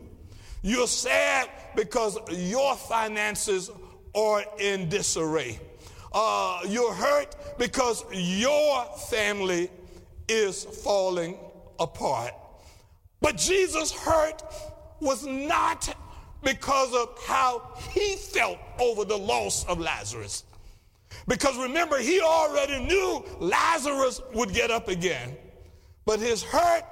You're 0.63 0.87
sad 0.87 1.49
because 1.75 2.19
your 2.31 2.77
finances 2.77 3.71
are 4.15 4.45
in 4.59 4.89
disarray. 4.89 5.61
Uh, 6.13 6.61
you're 6.69 6.93
hurt 6.93 7.59
because 7.59 8.05
your 8.13 8.85
family 9.11 9.71
is 10.29 10.65
falling 10.65 11.39
apart. 11.79 12.35
But 13.21 13.37
Jesus' 13.37 13.93
hurt 13.93 14.43
was 15.01 15.27
not 15.27 15.95
because 16.43 16.95
of 16.95 17.19
how 17.27 17.73
he 17.91 18.17
felt 18.17 18.59
over 18.79 19.05
the 19.05 19.17
loss 19.17 19.65
of 19.67 19.79
Lazarus. 19.79 20.45
Because 21.27 21.57
remember, 21.59 21.99
he 21.99 22.21
already 22.21 22.79
knew 22.85 23.25
Lazarus 23.39 24.23
would 24.35 24.55
get 24.55 24.71
up 24.71 24.89
again. 24.89 25.37
But 26.07 26.19
his 26.19 26.43
hurt 26.43 26.85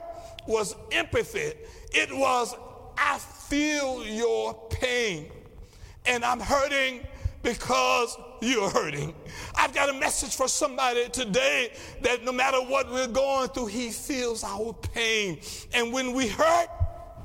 was 0.47 0.75
empathy. 0.93 1.53
It 1.93 2.13
was, 2.13 2.55
I 2.97 3.19
feel 3.19 4.05
your 4.05 4.55
pain. 4.71 5.31
And 6.05 6.25
I'm 6.25 6.41
hurting 6.41 7.07
because 7.43 8.17
you're 8.41 8.71
hurting. 8.71 9.15
I've 9.55 9.75
got 9.75 9.89
a 9.89 9.93
message 9.93 10.35
for 10.37 10.49
somebody 10.49 11.09
today 11.09 11.73
that 12.03 12.25
no 12.25 12.33
matter 12.33 12.59
what 12.59 12.91
we're 12.91 13.07
going 13.07 13.49
through, 13.49 13.67
he 13.67 13.91
feels 13.91 14.45
our 14.45 14.73
pain. 14.73 15.41
And 15.73 15.93
when 15.93 16.13
we 16.13 16.29
hurt, 16.29 16.69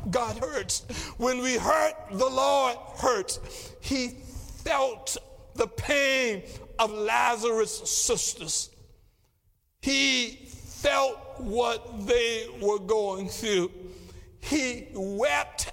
God 0.10 0.38
hurts. 0.38 0.82
When 1.18 1.42
we 1.42 1.56
hurt, 1.56 1.94
the 2.12 2.30
Lord 2.30 2.78
hurts. 2.98 3.40
He 3.82 4.10
felt 4.64 5.18
the 5.56 5.68
pain 5.68 6.44
of 6.80 6.92
Lazarus' 6.92 7.90
sisters. 7.90 8.70
He 9.82 10.40
felt 10.48 11.20
what 11.40 12.08
they 12.08 12.48
were 12.62 12.80
going 12.80 13.30
through. 13.30 13.72
He 14.40 14.88
wept 14.94 15.72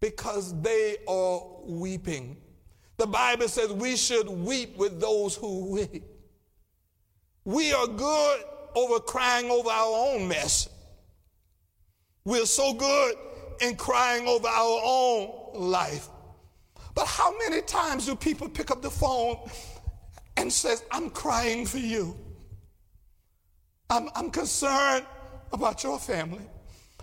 because 0.00 0.60
they 0.60 0.96
are 1.08 1.42
weeping. 1.64 2.36
The 2.98 3.06
Bible 3.06 3.48
says 3.48 3.72
we 3.72 3.96
should 3.96 4.28
weep 4.28 4.76
with 4.76 5.00
those 5.00 5.36
who 5.36 5.70
weep. 5.70 6.04
We 7.44 7.72
are 7.72 7.86
good 7.86 8.42
over 8.74 8.98
crying 8.98 9.50
over 9.50 9.70
our 9.70 10.12
own 10.12 10.28
mess. 10.28 10.68
We're 12.24 12.44
so 12.44 12.74
good 12.74 13.14
in 13.62 13.76
crying 13.76 14.26
over 14.26 14.48
our 14.48 14.80
own 14.84 15.30
life. 15.54 16.08
But 16.94 17.06
how 17.06 17.32
many 17.38 17.62
times 17.62 18.06
do 18.06 18.16
people 18.16 18.48
pick 18.48 18.70
up 18.70 18.82
the 18.82 18.90
phone 18.90 19.38
and 20.36 20.52
says, 20.52 20.82
I'm 20.90 21.10
crying 21.10 21.64
for 21.64 21.78
you? 21.78 22.16
I'm, 23.88 24.10
I'm 24.14 24.30
concerned 24.30 25.06
about 25.52 25.82
your 25.84 25.98
family. 25.98 26.44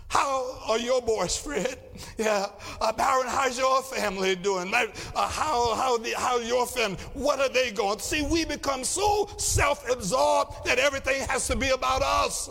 How 0.08 0.60
are 0.68 0.78
your 0.78 1.02
boys, 1.02 1.36
Fred? 1.36 1.78
Yeah, 2.18 2.46
uh, 2.80 2.92
Baron, 2.92 3.26
how's 3.26 3.58
your 3.58 3.82
family 3.82 4.36
doing? 4.36 4.72
Uh, 4.74 4.86
how 5.14 5.74
how 5.74 5.96
the, 5.98 6.12
how 6.16 6.38
your 6.38 6.66
family? 6.66 6.98
What 7.14 7.40
are 7.40 7.48
they 7.48 7.70
going? 7.70 7.98
See, 7.98 8.22
we 8.22 8.44
become 8.44 8.84
so 8.84 9.28
self-absorbed 9.38 10.66
that 10.66 10.78
everything 10.78 11.22
has 11.28 11.46
to 11.48 11.56
be 11.56 11.70
about 11.70 12.02
us. 12.02 12.50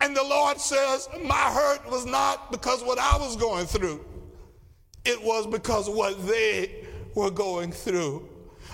And 0.00 0.16
the 0.16 0.22
Lord 0.22 0.58
says, 0.58 1.08
my 1.22 1.34
hurt 1.34 1.90
was 1.90 2.06
not 2.06 2.50
because 2.50 2.82
what 2.82 2.98
I 2.98 3.18
was 3.18 3.36
going 3.36 3.66
through; 3.66 4.04
it 5.04 5.22
was 5.22 5.46
because 5.46 5.88
what 5.88 6.26
they 6.26 6.84
were 7.14 7.30
going 7.30 7.72
through. 7.72 8.26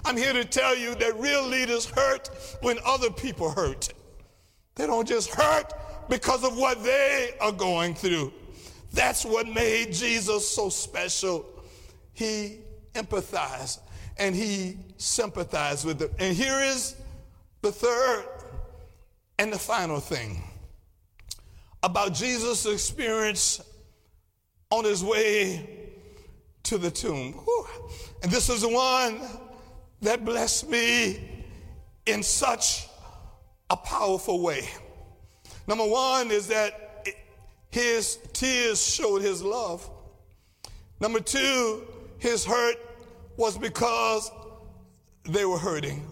I'm 0.04 0.16
here 0.16 0.32
to 0.32 0.44
tell 0.44 0.76
you 0.76 0.94
that 0.96 1.18
real 1.18 1.44
leaders 1.44 1.86
hurt 1.86 2.30
when 2.60 2.78
other 2.84 3.10
people 3.10 3.50
hurt. 3.50 3.92
They 4.76 4.86
don't 4.86 5.08
just 5.08 5.30
hurt 5.30 5.72
because 6.08 6.44
of 6.44 6.56
what 6.56 6.82
they 6.82 7.30
are 7.40 7.52
going 7.52 7.94
through. 7.94 8.32
That's 8.92 9.24
what 9.24 9.48
made 9.48 9.92
Jesus 9.92 10.48
so 10.48 10.68
special. 10.68 11.44
He 12.12 12.60
empathized 12.94 13.80
and 14.18 14.34
he 14.34 14.78
sympathized 14.96 15.84
with 15.84 15.98
them. 15.98 16.10
And 16.18 16.36
here 16.36 16.60
is 16.60 16.96
the 17.62 17.72
third 17.72 18.24
and 19.38 19.52
the 19.52 19.58
final 19.58 20.00
thing 20.00 20.42
about 21.82 22.14
Jesus' 22.14 22.64
experience 22.66 23.60
on 24.70 24.84
his 24.84 25.04
way 25.04 25.68
to 26.64 26.78
the 26.78 26.90
tomb. 26.90 27.32
Whew. 27.32 27.66
And 28.22 28.32
this 28.32 28.48
is 28.48 28.62
the 28.62 28.68
one 28.68 29.20
that 30.02 30.24
blessed 30.24 30.68
me 30.68 31.44
in 32.06 32.22
such 32.22 32.88
a 33.70 33.76
powerful 33.76 34.40
way. 34.40 34.68
Number 35.66 35.86
one 35.86 36.30
is 36.30 36.48
that 36.48 37.08
his 37.70 38.18
tears 38.32 38.84
showed 38.84 39.22
his 39.22 39.42
love. 39.42 39.88
Number 41.00 41.20
two, 41.20 41.86
his 42.18 42.44
hurt 42.44 42.76
was 43.36 43.58
because 43.58 44.30
they 45.24 45.44
were 45.44 45.58
hurting. 45.58 46.06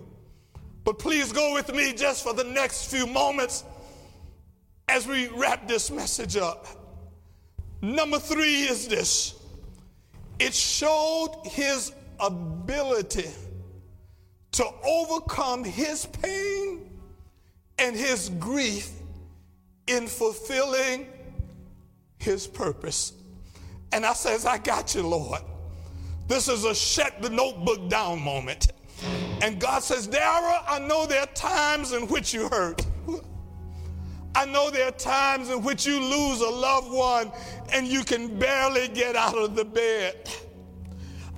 But 0.84 0.98
please 0.98 1.32
go 1.32 1.54
with 1.54 1.74
me 1.74 1.94
just 1.94 2.22
for 2.22 2.34
the 2.34 2.44
next 2.44 2.90
few 2.90 3.06
moments 3.06 3.64
as 4.88 5.06
we 5.06 5.28
wrap 5.28 5.66
this 5.66 5.90
message 5.90 6.36
up. 6.36 6.66
Number 7.80 8.18
three 8.18 8.62
is 8.62 8.88
this 8.88 9.34
it 10.38 10.52
showed 10.52 11.42
his 11.44 11.92
ability 12.20 13.30
to 14.52 14.66
overcome 14.84 15.64
his 15.64 16.06
pain 16.06 16.90
and 17.78 17.96
his 17.96 18.28
grief 18.40 18.90
in 19.86 20.06
fulfilling 20.06 21.06
his 22.18 22.46
purpose. 22.46 23.12
And 23.92 24.04
I 24.04 24.12
says, 24.12 24.46
I 24.46 24.58
got 24.58 24.94
you, 24.94 25.06
Lord. 25.06 25.42
This 26.26 26.48
is 26.48 26.64
a 26.64 26.74
shut 26.74 27.20
the 27.20 27.30
notebook 27.30 27.88
down 27.88 28.20
moment. 28.20 28.72
And 29.42 29.60
God 29.60 29.82
says, 29.82 30.06
Darrell, 30.06 30.60
I 30.66 30.78
know 30.78 31.06
there 31.06 31.20
are 31.20 31.26
times 31.26 31.92
in 31.92 32.08
which 32.08 32.32
you 32.32 32.48
hurt. 32.48 32.84
I 34.34 34.46
know 34.46 34.70
there 34.70 34.88
are 34.88 34.92
times 34.92 35.50
in 35.50 35.62
which 35.62 35.86
you 35.86 36.00
lose 36.00 36.40
a 36.40 36.48
loved 36.48 36.90
one 36.90 37.30
and 37.72 37.86
you 37.86 38.02
can 38.02 38.38
barely 38.38 38.88
get 38.88 39.14
out 39.14 39.36
of 39.36 39.54
the 39.54 39.64
bed. 39.64 40.28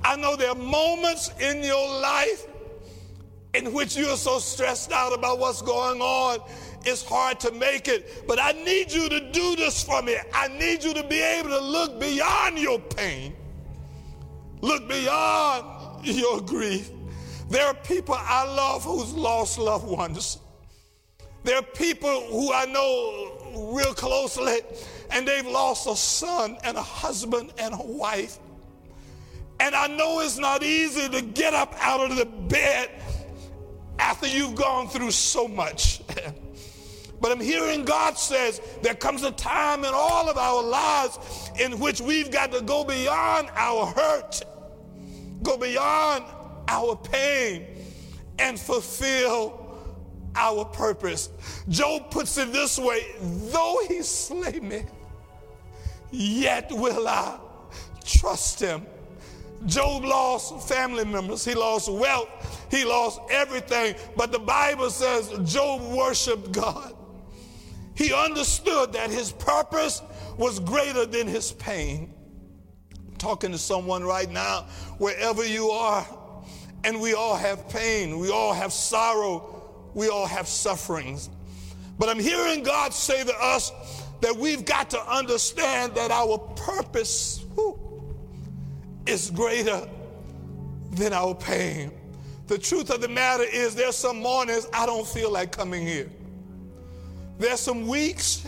I 0.02 0.16
know 0.16 0.36
there 0.36 0.50
are 0.50 0.54
moments 0.54 1.30
in 1.40 1.62
your 1.62 2.00
life 2.00 2.46
in 3.54 3.72
which 3.72 3.96
you 3.96 4.06
are 4.06 4.16
so 4.16 4.38
stressed 4.38 4.92
out 4.92 5.12
about 5.12 5.38
what's 5.38 5.62
going 5.62 6.00
on, 6.00 6.38
it's 6.86 7.04
hard 7.04 7.40
to 7.40 7.52
make 7.52 7.88
it. 7.88 8.26
But 8.26 8.38
I 8.40 8.52
need 8.52 8.92
you 8.92 9.08
to 9.08 9.20
do 9.32 9.56
this 9.56 9.82
for 9.82 10.02
me. 10.02 10.16
I 10.32 10.48
need 10.48 10.84
you 10.84 10.94
to 10.94 11.02
be 11.02 11.20
able 11.20 11.50
to 11.50 11.60
look 11.60 12.00
beyond 12.00 12.58
your 12.58 12.78
pain. 12.78 13.34
Look 14.60 14.88
beyond 14.88 16.06
your 16.06 16.40
grief. 16.40 16.90
There 17.48 17.66
are 17.66 17.74
people 17.74 18.16
I 18.18 18.44
love 18.44 18.84
who's 18.84 19.12
lost 19.14 19.58
loved 19.58 19.86
ones. 19.86 20.38
There 21.44 21.56
are 21.56 21.62
people 21.62 22.22
who 22.22 22.52
I 22.52 22.64
know 22.66 23.72
real 23.72 23.94
closely, 23.94 24.60
and 25.10 25.26
they've 25.28 25.46
lost 25.46 25.86
a 25.86 25.94
son 25.94 26.58
and 26.64 26.76
a 26.76 26.82
husband 26.82 27.52
and 27.58 27.74
a 27.74 27.82
wife. 27.82 28.38
And 29.60 29.74
I 29.74 29.86
know 29.86 30.20
it's 30.20 30.38
not 30.38 30.62
easy 30.62 31.08
to 31.08 31.22
get 31.22 31.54
up 31.54 31.74
out 31.80 32.10
of 32.10 32.16
the 32.16 32.26
bed 32.26 32.90
after 33.98 34.26
you've 34.26 34.54
gone 34.54 34.88
through 34.88 35.12
so 35.12 35.46
much. 35.48 36.02
but 37.20 37.32
I'm 37.32 37.40
hearing 37.40 37.84
God 37.84 38.18
says 38.18 38.60
there 38.82 38.94
comes 38.94 39.22
a 39.22 39.32
time 39.32 39.84
in 39.84 39.92
all 39.92 40.28
of 40.28 40.36
our 40.36 40.62
lives 40.62 41.50
in 41.58 41.78
which 41.78 42.00
we've 42.00 42.30
got 42.30 42.52
to 42.52 42.60
go 42.60 42.84
beyond 42.84 43.48
our 43.56 43.86
hurt, 43.86 44.42
go 45.42 45.56
beyond 45.56 46.24
our 46.68 46.96
pain, 46.96 47.66
and 48.38 48.58
fulfill 48.58 49.62
our 50.34 50.64
purpose. 50.64 51.30
Job 51.68 52.10
puts 52.10 52.36
it 52.38 52.52
this 52.52 52.78
way 52.78 53.00
though 53.20 53.80
he 53.88 54.02
slay 54.02 54.60
me, 54.60 54.84
yet 56.10 56.70
will 56.70 57.08
I 57.08 57.38
trust 58.04 58.60
him. 58.60 58.86
Job 59.64 60.04
lost 60.04 60.68
family 60.68 61.04
members, 61.04 61.44
he 61.44 61.54
lost 61.54 61.90
wealth, 61.90 62.28
he 62.70 62.84
lost 62.84 63.20
everything. 63.30 63.94
But 64.16 64.30
the 64.30 64.38
Bible 64.38 64.90
says 64.90 65.32
Job 65.50 65.82
worshiped 65.96 66.52
God. 66.52 66.95
He 67.96 68.12
understood 68.12 68.92
that 68.92 69.10
his 69.10 69.32
purpose 69.32 70.02
was 70.36 70.60
greater 70.60 71.06
than 71.06 71.26
his 71.26 71.52
pain. 71.52 72.12
I'm 73.08 73.16
talking 73.16 73.52
to 73.52 73.58
someone 73.58 74.04
right 74.04 74.30
now, 74.30 74.66
wherever 74.98 75.44
you 75.44 75.70
are, 75.70 76.06
and 76.84 77.00
we 77.00 77.14
all 77.14 77.36
have 77.36 77.68
pain, 77.70 78.18
we 78.18 78.30
all 78.30 78.52
have 78.52 78.72
sorrow, 78.72 79.90
we 79.94 80.08
all 80.08 80.26
have 80.26 80.46
sufferings. 80.46 81.30
But 81.98 82.10
I'm 82.10 82.20
hearing 82.20 82.62
God 82.62 82.92
say 82.92 83.24
to 83.24 83.34
us 83.40 83.72
that 84.20 84.36
we've 84.36 84.66
got 84.66 84.90
to 84.90 85.00
understand 85.10 85.94
that 85.94 86.10
our 86.10 86.36
purpose 86.36 87.44
is 89.06 89.30
greater 89.30 89.88
than 90.92 91.14
our 91.14 91.34
pain. 91.34 91.92
The 92.46 92.58
truth 92.58 92.90
of 92.90 93.00
the 93.00 93.08
matter 93.08 93.44
is, 93.44 93.74
there's 93.74 93.96
some 93.96 94.20
mornings 94.20 94.68
I 94.72 94.84
don't 94.84 95.06
feel 95.06 95.32
like 95.32 95.50
coming 95.50 95.86
here. 95.86 96.10
There's 97.38 97.60
some 97.60 97.86
weeks 97.86 98.46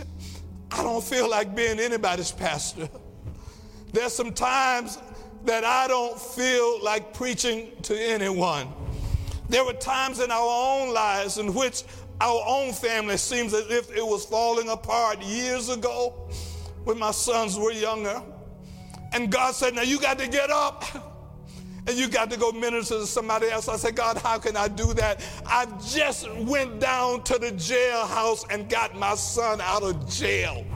I 0.71 0.83
don't 0.83 1.03
feel 1.03 1.29
like 1.29 1.55
being 1.55 1.79
anybody's 1.79 2.31
pastor. 2.31 2.89
There's 3.93 4.13
some 4.13 4.33
times 4.33 4.99
that 5.45 5.65
I 5.65 5.89
don't 5.89 6.19
feel 6.21 6.83
like 6.85 7.15
preaching 7.15 7.73
to 7.83 7.99
anyone. 7.99 8.69
There 9.49 9.65
were 9.65 9.73
times 9.73 10.21
in 10.21 10.31
our 10.31 10.81
own 10.81 10.93
lives 10.93 11.39
in 11.39 11.55
which 11.55 11.85
our 12.21 12.43
own 12.47 12.73
family 12.73 13.17
seems 13.17 13.55
as 13.55 13.71
if 13.71 13.91
it 13.97 14.05
was 14.05 14.25
falling 14.27 14.69
apart 14.69 15.23
years 15.23 15.69
ago 15.69 16.29
when 16.85 16.99
my 16.99 17.13
sons 17.13 17.59
were 17.59 17.73
younger. 17.73 18.23
And 19.13 19.33
God 19.33 19.55
said, 19.55 19.75
Now 19.75 19.83
you 19.83 19.99
got 19.99 20.19
to 20.19 20.29
get 20.29 20.51
up 20.51 20.85
and 21.89 21.97
you 21.97 22.07
got 22.07 22.31
to 22.31 22.37
go 22.37 22.53
minister 22.53 22.99
to 22.99 23.07
somebody 23.07 23.49
else. 23.49 23.67
I 23.67 23.77
said, 23.77 23.97
God, 23.97 24.19
how 24.19 24.39
can 24.39 24.59
I 24.59 24.69
do 24.69 24.93
that? 24.95 25.27
I 25.47 25.65
just 25.89 26.31
went 26.35 26.81
down 26.81 27.23
to 27.25 27.39
the 27.39 27.51
jailhouse 27.53 28.45
and 28.53 28.69
got 28.69 28.95
my 28.95 29.15
son 29.15 29.63
out 29.63 29.83
of 29.83 30.07
jail. 30.07 30.67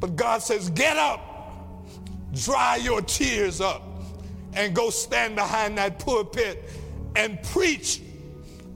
But 0.00 0.16
God 0.16 0.42
says, 0.42 0.68
Get 0.70 0.96
up, 0.96 1.86
dry 2.34 2.76
your 2.76 3.02
tears 3.02 3.60
up, 3.60 3.82
and 4.54 4.74
go 4.74 4.90
stand 4.90 5.36
behind 5.36 5.78
that 5.78 6.00
pulpit 6.00 6.68
and 7.14 7.40
preach 7.44 8.00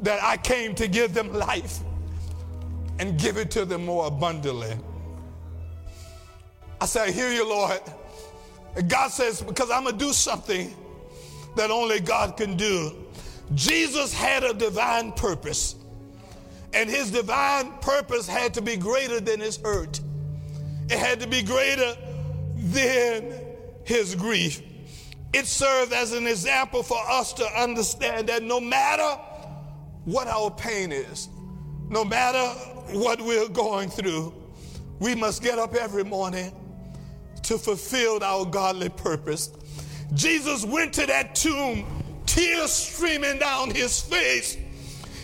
that 0.02 0.22
I 0.22 0.36
came 0.36 0.76
to 0.76 0.86
give 0.86 1.14
them 1.14 1.32
life 1.32 1.80
and 3.00 3.18
give 3.18 3.38
it 3.38 3.50
to 3.52 3.64
them 3.64 3.84
more 3.84 4.06
abundantly. 4.06 4.76
I 6.80 6.86
say, 6.86 7.04
I 7.04 7.10
hear 7.10 7.32
you, 7.32 7.48
Lord. 7.48 7.80
And 8.76 8.88
God 8.88 9.10
says, 9.10 9.40
because 9.40 9.70
I'm 9.70 9.84
going 9.84 9.98
to 9.98 10.04
do 10.04 10.12
something 10.12 10.74
that 11.56 11.70
only 11.70 12.00
God 12.00 12.36
can 12.36 12.56
do. 12.56 12.92
Jesus 13.54 14.12
had 14.12 14.42
a 14.42 14.54
divine 14.54 15.12
purpose, 15.12 15.76
and 16.72 16.88
his 16.88 17.10
divine 17.10 17.72
purpose 17.80 18.26
had 18.26 18.54
to 18.54 18.62
be 18.62 18.76
greater 18.76 19.20
than 19.20 19.40
his 19.40 19.58
hurt, 19.58 20.00
it 20.88 20.98
had 20.98 21.20
to 21.20 21.26
be 21.28 21.42
greater 21.42 21.94
than 22.56 23.32
his 23.84 24.14
grief. 24.14 24.62
It 25.32 25.46
served 25.46 25.92
as 25.92 26.12
an 26.12 26.26
example 26.26 26.82
for 26.82 26.98
us 27.08 27.32
to 27.34 27.44
understand 27.60 28.28
that 28.28 28.42
no 28.42 28.60
matter 28.60 29.20
what 30.04 30.26
our 30.26 30.50
pain 30.50 30.92
is, 30.92 31.28
no 31.88 32.04
matter 32.04 32.44
what 32.92 33.20
we're 33.20 33.48
going 33.48 33.88
through, 33.88 34.32
we 35.00 35.14
must 35.14 35.42
get 35.42 35.58
up 35.58 35.74
every 35.74 36.04
morning 36.04 36.52
to 37.44 37.58
fulfill 37.58 38.22
our 38.22 38.44
godly 38.44 38.88
purpose. 38.88 39.50
Jesus 40.14 40.64
went 40.64 40.92
to 40.94 41.06
that 41.06 41.34
tomb, 41.34 41.86
tears 42.26 42.72
streaming 42.72 43.38
down 43.38 43.70
his 43.70 44.00
face. 44.00 44.56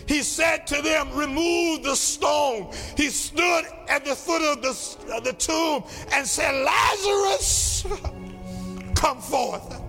He 0.06 0.22
said 0.22 0.66
to 0.68 0.82
them, 0.82 1.14
Remove 1.14 1.84
the 1.84 1.94
stone. 1.94 2.72
He 2.96 3.10
stood 3.10 3.64
at 3.88 4.04
the 4.04 4.14
foot 4.14 4.42
of 4.42 4.60
the, 4.60 5.20
the 5.22 5.32
tomb 5.34 5.84
and 6.12 6.26
said, 6.26 6.52
Lazarus, 6.64 7.86
come 8.96 9.20
forth. 9.20 9.80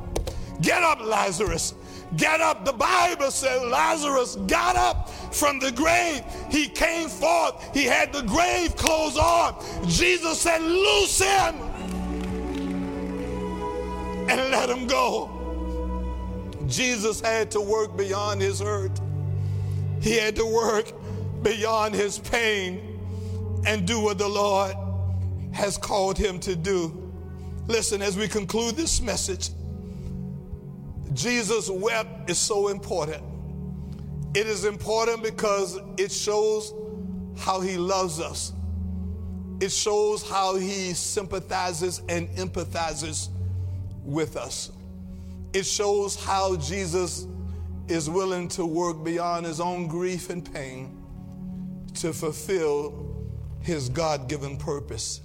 Get 0.62 0.84
up, 0.84 1.02
Lazarus. 1.02 1.74
Get 2.17 2.39
up. 2.39 2.65
The 2.65 2.74
Bible 2.74 3.32
says 3.32 3.63
Lazarus 3.63 4.36
got 4.48 4.76
up 4.76 5.10
from 5.34 5.60
the 5.60 5.72
grave. 5.72 6.24
He 6.52 6.67
came 6.67 7.10
forth. 7.10 7.74
He 7.74 7.86
had 7.86 8.13
the 8.13 8.22
grave 8.22 8.76
clothes 8.76 9.17
on. 9.17 9.56
Jesus 9.88 10.39
said, 10.39 10.62
Loose 10.62 11.20
him 11.20 11.70
him 14.71 14.88
go. 14.88 15.29
Jesus 16.67 17.19
had 17.19 17.51
to 17.51 17.62
work 17.62 17.97
beyond 17.97 18.41
his 18.41 18.60
hurt. 18.60 18.99
He 20.01 20.17
had 20.17 20.36
to 20.38 20.45
work 20.45 20.91
beyond 21.43 21.93
his 21.95 22.19
pain 22.19 22.99
and 23.65 23.86
do 23.86 23.99
what 23.99 24.17
the 24.17 24.27
Lord 24.27 24.73
has 25.51 25.77
called 25.77 26.17
him 26.17 26.39
to 26.39 26.55
do. 26.55 26.97
Listen, 27.67 28.01
as 28.01 28.17
we 28.17 28.27
conclude 28.27 28.75
this 28.75 29.01
message, 29.01 29.49
Jesus 31.13 31.69
wept 31.69 32.29
is 32.29 32.38
so 32.38 32.69
important. 32.69 33.21
It 34.34 34.47
is 34.47 34.65
important 34.65 35.23
because 35.23 35.77
it 35.97 36.12
shows 36.12 36.73
how 37.38 37.60
he 37.60 37.77
loves 37.77 38.19
us. 38.19 38.53
It 39.60 39.71
shows 39.71 40.27
how 40.27 40.55
he 40.55 40.93
sympathizes 40.93 42.01
and 42.07 42.29
empathizes 42.29 43.29
with 44.03 44.37
us. 44.37 44.71
It 45.53 45.65
shows 45.65 46.15
how 46.15 46.55
Jesus 46.55 47.27
is 47.87 48.09
willing 48.09 48.47
to 48.49 48.65
work 48.65 49.03
beyond 49.03 49.45
his 49.45 49.59
own 49.59 49.87
grief 49.87 50.29
and 50.29 50.53
pain 50.53 50.97
to 51.95 52.13
fulfill 52.13 53.27
his 53.59 53.89
God 53.89 54.29
given 54.29 54.57
purpose. 54.57 55.21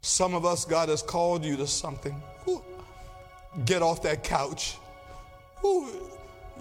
Some 0.00 0.34
of 0.34 0.44
us, 0.44 0.64
God 0.64 0.88
has 0.88 1.02
called 1.02 1.44
you 1.44 1.56
to 1.56 1.66
something. 1.66 2.20
Get 3.64 3.82
off 3.82 4.02
that 4.02 4.24
couch. 4.24 4.76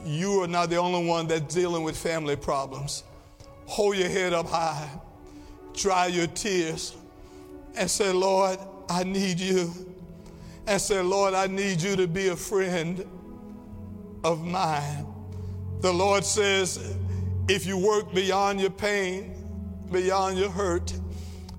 You 0.04 0.42
are 0.42 0.48
not 0.48 0.70
the 0.70 0.78
only 0.78 1.08
one 1.08 1.28
that's 1.28 1.54
dealing 1.54 1.84
with 1.84 1.96
family 1.96 2.36
problems. 2.36 3.04
Hold 3.66 3.96
your 3.96 4.10
head 4.10 4.34
up 4.34 4.48
high, 4.48 4.90
dry 5.74 6.08
your 6.08 6.28
tears, 6.28 6.96
and 7.76 7.90
say, 7.90 8.12
Lord, 8.12 8.60
I 8.90 9.04
need 9.04 9.40
you 9.40 9.72
and 10.68 10.82
say, 10.82 11.02
Lord, 11.02 11.34
I 11.34 11.48
need 11.48 11.82
you 11.82 11.96
to 11.96 12.08
be 12.08 12.30
a 12.30 12.36
friend 12.36 13.06
of 14.24 14.46
mine. 14.46 15.06
The 15.82 15.92
Lord 15.92 16.24
says, 16.24 16.96
if 17.48 17.66
you 17.66 17.78
work 17.78 18.14
beyond 18.14 18.62
your 18.62 18.70
pain, 18.70 19.34
beyond 19.92 20.38
your 20.38 20.50
hurt, 20.50 20.94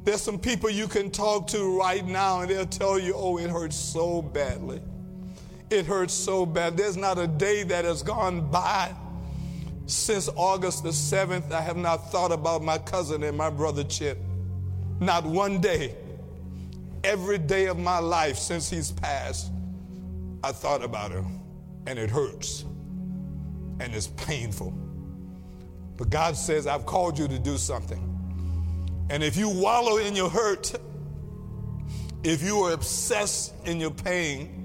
there's 0.04 0.22
some 0.22 0.38
people 0.38 0.70
you 0.70 0.88
can 0.88 1.10
talk 1.10 1.46
to 1.48 1.78
right 1.78 2.04
now 2.06 2.40
and 2.40 2.50
they'll 2.50 2.66
tell 2.66 2.98
you, 2.98 3.14
oh, 3.14 3.38
it 3.38 3.50
hurts 3.50 3.76
so 3.76 4.22
badly. 4.22 4.80
It 5.70 5.86
hurts 5.86 6.14
so 6.14 6.44
bad. 6.44 6.76
There's 6.76 6.96
not 6.96 7.18
a 7.18 7.26
day 7.26 7.62
that 7.64 7.84
has 7.84 8.02
gone 8.02 8.50
by 8.50 8.94
since 9.86 10.28
August 10.36 10.82
the 10.82 10.90
7th. 10.90 11.50
I 11.52 11.60
have 11.60 11.76
not 11.76 12.10
thought 12.10 12.32
about 12.32 12.62
my 12.62 12.78
cousin 12.78 13.22
and 13.22 13.36
my 13.36 13.50
brother 13.50 13.84
Chip. 13.84 14.18
Not 15.00 15.24
one 15.24 15.60
day 15.60 15.96
every 17.04 17.38
day 17.38 17.66
of 17.66 17.78
my 17.78 17.98
life 17.98 18.36
since 18.36 18.70
he's 18.70 18.92
passed, 18.92 19.52
I 20.44 20.52
thought 20.52 20.82
about 20.82 21.10
him 21.10 21.40
and 21.86 21.98
it 21.98 22.10
hurts 22.10 22.64
and 23.80 23.94
it's 23.94 24.08
painful. 24.08 24.72
But 25.96 26.10
God 26.10 26.36
says, 26.36 26.66
I've 26.66 26.86
called 26.86 27.18
you 27.18 27.28
to 27.28 27.38
do 27.38 27.56
something. 27.56 28.08
And 29.10 29.22
if 29.22 29.36
you 29.36 29.48
wallow 29.48 29.98
in 29.98 30.16
your 30.16 30.30
hurt, 30.30 30.72
if 32.24 32.42
you 32.42 32.58
are 32.60 32.72
obsessed 32.72 33.54
in 33.66 33.80
your 33.80 33.90
pain, 33.90 34.62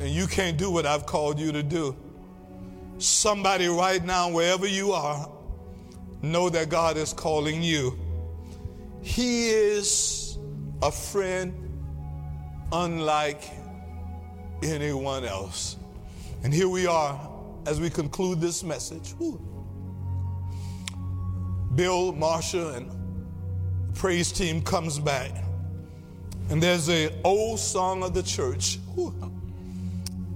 and 0.00 0.08
you 0.10 0.26
can't 0.26 0.56
do 0.56 0.70
what 0.70 0.86
I've 0.86 1.06
called 1.06 1.40
you 1.40 1.52
to 1.52 1.62
do. 1.62 1.96
Somebody 2.98 3.66
right 3.66 4.04
now, 4.04 4.30
wherever 4.30 4.66
you 4.66 4.92
are, 4.92 5.28
know 6.22 6.48
that 6.50 6.68
God 6.68 6.96
is 6.96 7.12
calling 7.12 7.62
you. 7.62 7.98
He 9.02 9.50
is 9.50 10.17
a 10.82 10.92
friend 10.92 11.54
unlike 12.72 13.42
anyone 14.62 15.24
else. 15.24 15.76
And 16.44 16.52
here 16.52 16.68
we 16.68 16.86
are 16.86 17.30
as 17.66 17.80
we 17.80 17.90
conclude 17.90 18.40
this 18.40 18.62
message. 18.62 19.10
Whew. 19.18 19.40
Bill, 21.74 22.12
Marsha, 22.12 22.76
and 22.76 22.90
the 23.88 23.92
praise 23.98 24.32
team 24.32 24.62
comes 24.62 24.98
back. 24.98 25.30
And 26.50 26.62
there's 26.62 26.88
an 26.88 27.10
old 27.24 27.58
song 27.58 28.02
of 28.02 28.14
the 28.14 28.22
church 28.22 28.78
whew, 28.94 29.14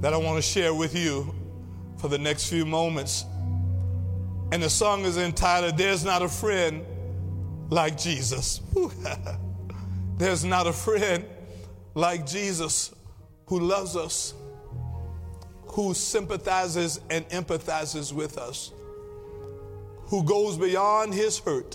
that 0.00 0.12
I 0.12 0.16
want 0.16 0.36
to 0.36 0.42
share 0.42 0.74
with 0.74 0.94
you 0.94 1.34
for 1.98 2.08
the 2.08 2.18
next 2.18 2.48
few 2.48 2.66
moments. 2.66 3.24
And 4.50 4.62
the 4.62 4.68
song 4.68 5.04
is 5.04 5.16
entitled, 5.16 5.78
There's 5.78 6.04
Not 6.04 6.20
a 6.20 6.28
Friend 6.28 6.84
Like 7.70 7.96
Jesus. 7.96 8.60
There's 10.22 10.44
not 10.44 10.68
a 10.68 10.72
friend 10.72 11.24
like 11.94 12.28
Jesus 12.28 12.94
who 13.46 13.58
loves 13.58 13.96
us, 13.96 14.34
who 15.66 15.94
sympathizes 15.94 17.00
and 17.10 17.28
empathizes 17.30 18.12
with 18.12 18.38
us, 18.38 18.70
who 20.02 20.22
goes 20.22 20.56
beyond 20.56 21.12
his 21.12 21.40
hurt. 21.40 21.74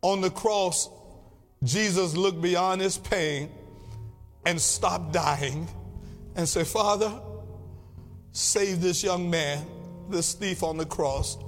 On 0.00 0.20
the 0.20 0.28
cross, 0.28 0.90
Jesus 1.62 2.16
looked 2.16 2.42
beyond 2.42 2.80
his 2.80 2.98
pain 2.98 3.48
and 4.44 4.60
stopped 4.60 5.12
dying 5.12 5.68
and 6.34 6.48
said, 6.48 6.66
Father, 6.66 7.16
save 8.32 8.80
this 8.80 9.04
young 9.04 9.30
man, 9.30 9.64
this 10.10 10.32
thief 10.32 10.64
on 10.64 10.78
the 10.78 10.86
cross. 10.86 11.38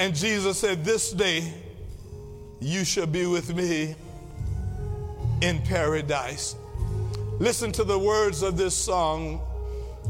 And 0.00 0.12
Jesus 0.12 0.58
said, 0.58 0.84
This 0.84 1.12
day 1.12 1.54
you 2.58 2.84
shall 2.84 3.06
be 3.06 3.26
with 3.26 3.54
me 3.54 3.94
in 5.40 5.60
paradise. 5.62 6.56
Listen 7.38 7.72
to 7.72 7.84
the 7.84 7.98
words 7.98 8.42
of 8.42 8.56
this 8.56 8.74
song, 8.74 9.40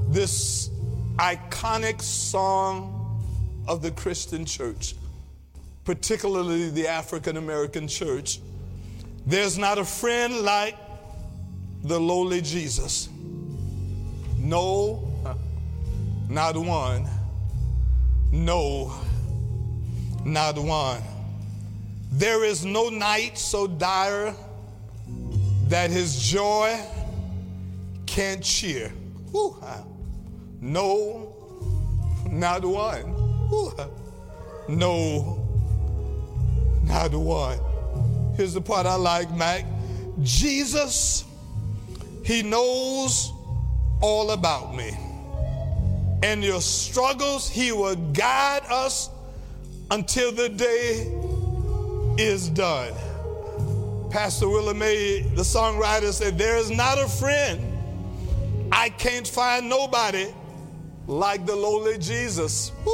this 0.09 0.70
iconic 1.16 2.03
song 2.03 3.22
of 3.68 3.83
the 3.83 3.91
Christian 3.93 4.45
church, 4.45 4.95
particularly 5.85 6.70
the 6.70 6.89
African 6.89 7.37
American 7.37 7.87
church. 7.87 8.41
There's 9.26 9.57
not 9.59 9.78
a 9.78 9.85
friend 9.85 10.41
like 10.41 10.76
the 11.85 12.01
lowly 12.01 12.41
Jesus. 12.41 13.09
No, 14.39 15.09
not 16.28 16.57
one. 16.57 17.09
No, 18.33 18.93
not 20.24 20.59
one. 20.59 21.03
There 22.12 22.45
is 22.45 22.64
no 22.64 22.89
night 22.89 23.39
so 23.39 23.66
dire 23.66 24.35
that 25.71 25.89
his 25.89 26.21
joy 26.21 26.79
can't 28.05 28.43
cheer. 28.43 28.89
Whew. 29.31 29.57
No, 30.61 31.33
not 32.29 32.64
one. 32.64 33.03
Whew. 33.49 33.73
No, 34.68 35.49
not 36.83 37.14
one. 37.14 37.61
Here's 38.37 38.55
the 38.55 38.61
part 38.61 38.85
I 38.85 38.97
like, 38.97 39.31
Mac. 39.33 39.64
Jesus, 40.23 41.25
he 42.25 42.43
knows 42.43 43.33
all 44.01 44.33
about 44.33 44.75
me. 44.75 44.91
And 46.25 46.43
your 46.43 46.61
struggles, 46.61 47.49
he 47.49 47.71
will 47.71 47.97
guide 48.12 48.62
us 48.68 49.09
until 49.93 50.33
the 50.33 50.49
day 50.49 51.16
is 52.18 52.49
done. 52.51 52.93
Pastor 54.11 54.49
Willa 54.49 54.75
May, 54.75 55.21
the 55.21 55.43
songwriter, 55.43 56.13
said, 56.13 56.37
There 56.37 56.57
is 56.57 56.69
not 56.69 56.99
a 56.99 57.07
friend. 57.07 57.65
I 58.73 58.89
can't 58.91 59.27
find 59.27 59.69
nobody 59.69 60.27
like 61.07 61.47
the 61.47 61.55
lowly 61.55 61.97
Jesus. 61.97 62.73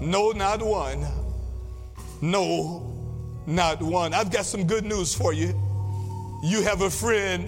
no, 0.00 0.30
not 0.30 0.62
one. 0.62 1.06
No, 2.22 2.96
not 3.46 3.82
one. 3.82 4.14
I've 4.14 4.30
got 4.30 4.46
some 4.46 4.66
good 4.66 4.86
news 4.86 5.14
for 5.14 5.34
you. 5.34 5.48
You 6.42 6.62
have 6.62 6.80
a 6.80 6.90
friend 6.90 7.46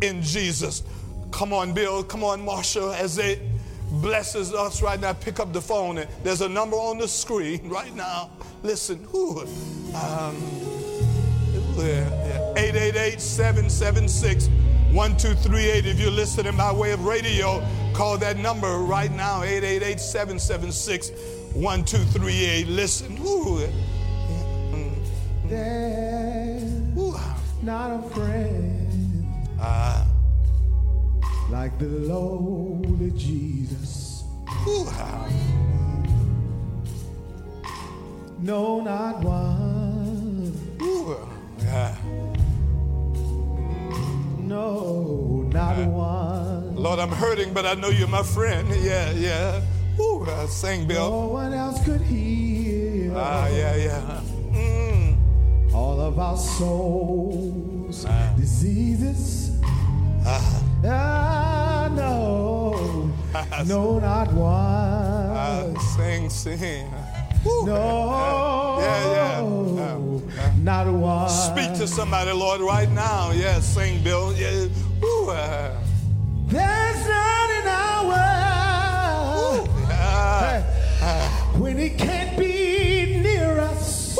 in 0.00 0.22
Jesus. 0.22 0.82
Come 1.30 1.52
on, 1.52 1.74
Bill. 1.74 2.02
Come 2.02 2.24
on, 2.24 2.44
Marsha. 2.44 2.94
As 2.98 3.16
they 3.16 3.38
blesses 3.92 4.54
us 4.54 4.80
right 4.82 4.98
now, 4.98 5.12
pick 5.12 5.40
up 5.40 5.52
the 5.52 5.60
phone. 5.60 5.98
And 5.98 6.10
there's 6.22 6.40
a 6.40 6.48
number 6.48 6.76
on 6.76 6.96
the 6.96 7.08
screen 7.08 7.68
right 7.70 7.94
now. 7.94 8.30
Listen. 8.62 9.04
Who? 9.04 9.42
Um, 9.94 10.69
888 11.82 13.20
776 13.20 14.48
1238. 14.92 15.86
If 15.86 16.00
you're 16.00 16.10
listening 16.10 16.56
by 16.56 16.72
way 16.72 16.92
of 16.92 17.04
radio, 17.04 17.64
call 17.92 18.18
that 18.18 18.36
number 18.38 18.78
right 18.78 19.10
now 19.12 19.42
888 19.42 20.00
776 20.00 21.10
1238. 21.54 22.68
Listen. 22.68 23.18
Ooh. 23.24 23.66
There's 25.46 26.62
not 27.62 28.04
a 28.04 28.08
friend 28.10 29.26
uh, 29.60 30.04
like 31.50 31.78
the 31.78 31.86
lowly 31.86 33.10
Jesus. 33.12 34.24
Ooh. 34.66 34.86
No, 38.42 38.80
not 38.80 39.20
one. 39.20 40.78
Ooh. 40.80 41.16
Yeah. 41.70 41.94
No, 44.38 45.48
not 45.52 45.76
one. 45.86 46.74
Lord, 46.74 46.98
I'm 46.98 47.12
hurting, 47.12 47.54
but 47.54 47.64
I 47.64 47.74
know 47.74 47.90
you're 47.90 48.08
my 48.08 48.24
friend. 48.24 48.66
Yeah, 48.82 49.12
yeah. 49.12 49.62
Ooh, 50.00 50.24
uh, 50.24 50.48
sing, 50.48 50.88
Bill. 50.88 51.08
No 51.08 51.28
one 51.28 51.52
else 51.52 51.84
could 51.84 52.00
heal. 52.00 53.14
Ah, 53.16 53.46
yeah, 53.48 53.76
yeah. 53.76 54.20
Mm. 54.50 55.72
All 55.72 56.00
of 56.00 56.18
our 56.18 56.36
souls, 56.36 58.04
ah. 58.08 58.34
diseases. 58.36 59.52
Ah. 60.26 60.62
ah 60.84 61.88
no, 61.94 63.12
no, 63.66 64.00
not 64.00 64.32
one. 64.32 65.30
Ah, 65.38 65.72
sing, 65.94 66.28
sing. 66.28 66.90
Ooh. 67.46 67.64
No. 67.66 68.78
Yeah, 68.80 69.12
yeah. 69.12 69.98
yeah. 70.34 70.52
Not 70.62 70.86
one. 70.92 71.28
Speak 71.28 71.72
to 71.78 71.86
somebody, 71.86 72.32
Lord, 72.32 72.60
right 72.60 72.90
now. 72.90 73.30
Yeah, 73.30 73.60
sing, 73.60 74.02
Bill. 74.02 74.32
Yeah. 74.34 74.68
Ooh. 75.04 75.32
There's 76.46 77.06
not 77.08 77.50
an 77.50 77.68
hour 77.68 78.20
yeah. 79.88 80.62
when 81.58 81.78
he 81.78 81.90
can't 81.90 82.36
be 82.36 83.20
near 83.22 83.58
us. 83.60 84.18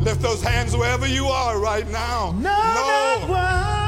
Lift 0.00 0.20
those 0.20 0.42
hands 0.42 0.76
wherever 0.76 1.06
you 1.06 1.26
are 1.26 1.58
right 1.58 1.88
now. 1.90 2.32
No, 2.32 2.40
no. 2.40 3.20
Not 3.20 3.28
one. 3.28 3.86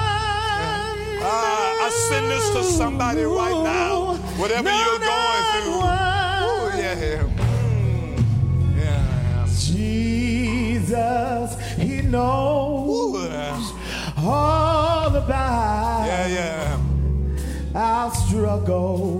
Uh, 1.20 1.84
I 1.84 1.90
send 2.08 2.30
this 2.30 2.50
to 2.50 2.62
somebody 2.62 3.22
right 3.22 3.62
now. 3.64 4.14
Whatever 4.36 4.62
no, 4.62 4.78
you're 4.78 4.98
going 4.98 5.44
through. 5.64 6.07
Struggle. 18.68 19.17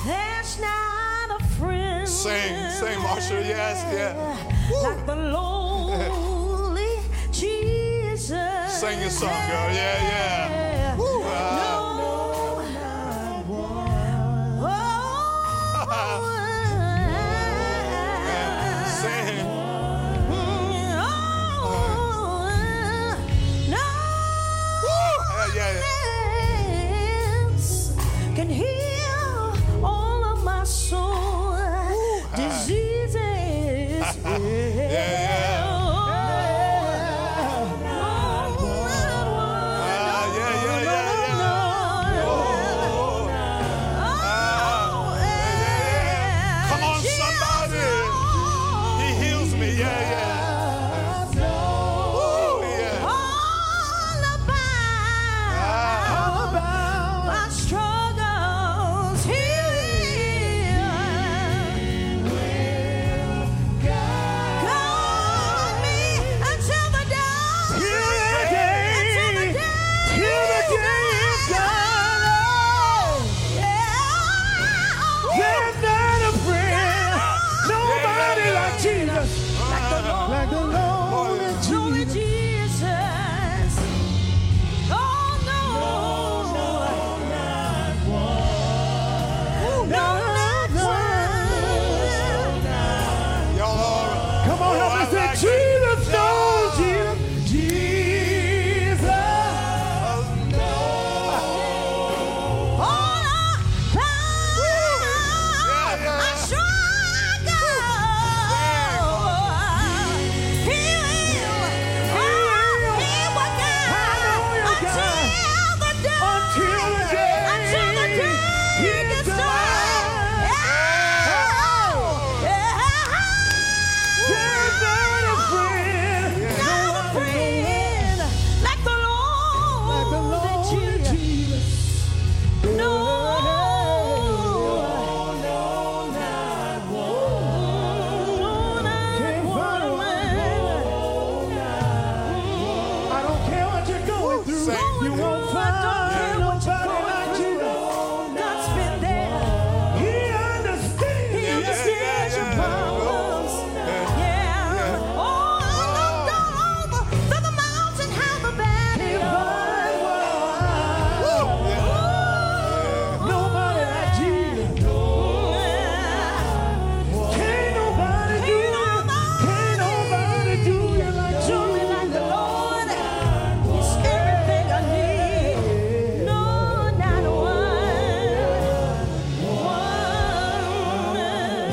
There's 0.06 0.60
not 0.60 1.39
a 1.39 1.44
friend 1.60 2.08
Sing, 2.10 2.70
sing, 2.72 2.98
Marsha. 3.00 3.46
Yes, 3.48 3.86
yeah. 3.94 4.82
Like 4.82 5.06
the 5.06 5.16
lonely 5.16 7.00
Jesus. 7.32 8.74
Sing 8.80 9.00
your 9.00 9.10
song, 9.10 9.30
girl. 9.30 9.70
Yeah, 9.74 10.10
yeah. 10.12 10.72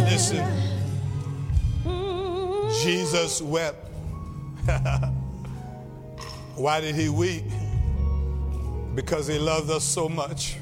Listen, 0.05 0.47
Jesus 2.83 3.43
wept. 3.43 3.77
Why 6.57 6.81
did 6.81 6.95
he 6.95 7.11
weep? 7.11 7.45
Because 8.95 9.27
he 9.27 9.39
loved 9.39 9.71
us 9.71 9.85
so 9.85 10.09
much. 10.09 10.57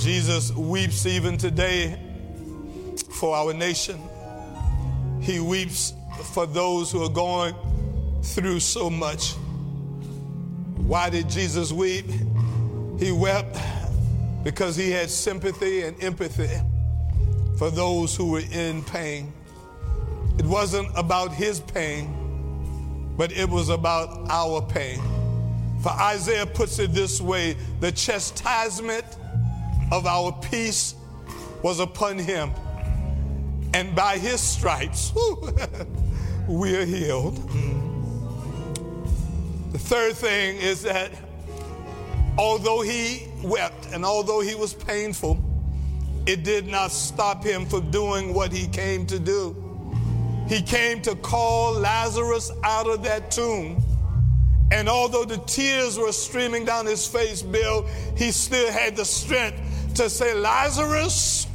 Jesus 0.00 0.50
weeps 0.52 1.06
even 1.06 1.38
today 1.38 1.96
for 3.12 3.36
our 3.36 3.54
nation. 3.54 4.00
He 5.20 5.38
weeps 5.38 5.94
for 6.32 6.46
those 6.46 6.90
who 6.90 7.04
are 7.04 7.12
going 7.12 7.54
through 8.22 8.60
so 8.60 8.90
much. 8.90 9.34
Why 10.76 11.08
did 11.08 11.28
Jesus 11.28 11.70
weep? 11.70 12.06
He 12.98 13.12
wept 13.12 13.56
because 14.42 14.74
he 14.76 14.90
had 14.90 15.08
sympathy 15.08 15.82
and 15.82 16.02
empathy 16.02 16.50
for 17.56 17.70
those 17.70 18.16
who 18.16 18.30
were 18.30 18.42
in 18.52 18.82
pain. 18.84 19.32
It 20.38 20.44
wasn't 20.44 20.88
about 20.96 21.32
his 21.32 21.60
pain, 21.60 23.14
but 23.16 23.32
it 23.32 23.48
was 23.48 23.68
about 23.68 24.28
our 24.28 24.60
pain. 24.62 25.00
For 25.82 25.90
Isaiah 25.90 26.46
puts 26.46 26.78
it 26.78 26.92
this 26.92 27.20
way 27.20 27.56
the 27.80 27.92
chastisement 27.92 29.04
of 29.92 30.06
our 30.06 30.32
peace 30.32 30.94
was 31.62 31.78
upon 31.78 32.18
him, 32.18 32.50
and 33.72 33.94
by 33.94 34.18
his 34.18 34.40
stripes 34.40 35.12
we 36.48 36.76
are 36.76 36.84
healed. 36.84 37.36
The 39.72 39.78
third 39.78 40.14
thing 40.14 40.56
is 40.56 40.82
that 40.82 41.10
although 42.36 42.80
he 42.80 43.28
wept 43.42 43.88
and 43.92 44.04
although 44.04 44.40
he 44.40 44.54
was 44.54 44.74
painful, 44.74 45.38
it 46.26 46.42
did 46.42 46.66
not 46.66 46.90
stop 46.90 47.44
him 47.44 47.66
from 47.66 47.90
doing 47.90 48.32
what 48.32 48.52
he 48.52 48.66
came 48.68 49.06
to 49.06 49.18
do. 49.18 49.54
He 50.48 50.62
came 50.62 51.02
to 51.02 51.14
call 51.16 51.74
Lazarus 51.74 52.50
out 52.62 52.86
of 52.86 53.02
that 53.04 53.30
tomb. 53.30 53.82
And 54.70 54.88
although 54.88 55.24
the 55.24 55.36
tears 55.38 55.98
were 55.98 56.12
streaming 56.12 56.64
down 56.64 56.86
his 56.86 57.06
face, 57.06 57.42
Bill, 57.42 57.86
he 58.16 58.30
still 58.30 58.72
had 58.72 58.96
the 58.96 59.04
strength 59.04 59.94
to 59.96 60.08
say, 60.08 60.34
Lazarus, 60.34 61.46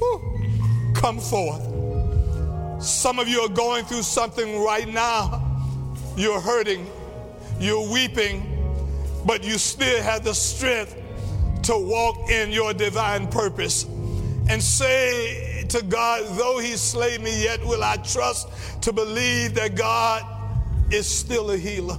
come 0.94 1.20
forth. 1.20 1.64
Some 2.84 3.20
of 3.20 3.28
you 3.28 3.42
are 3.42 3.50
going 3.50 3.86
through 3.86 4.04
something 4.04 4.62
right 4.62 4.88
now. 4.88 5.46
You're 6.16 6.40
hurting, 6.40 6.88
you're 7.60 7.92
weeping, 7.92 8.46
but 9.26 9.44
you 9.44 9.58
still 9.58 10.02
have 10.02 10.24
the 10.24 10.34
strength 10.34 10.96
to 11.64 11.78
walk 11.78 12.30
in 12.30 12.52
your 12.52 12.74
divine 12.74 13.28
purpose 13.28 13.86
and 14.50 14.62
say 14.62 15.64
to 15.70 15.84
God, 15.84 16.26
though 16.38 16.58
he 16.60 16.76
slay 16.76 17.18
me, 17.20 17.44
yet 17.44 17.64
will 17.64 17.84
I 17.84 17.98
trust 17.98 18.50
to 18.82 18.92
believe 18.92 19.54
that 19.54 19.76
God 19.76 20.26
is 20.92 21.08
still 21.08 21.52
a 21.52 21.58
healer 21.58 21.98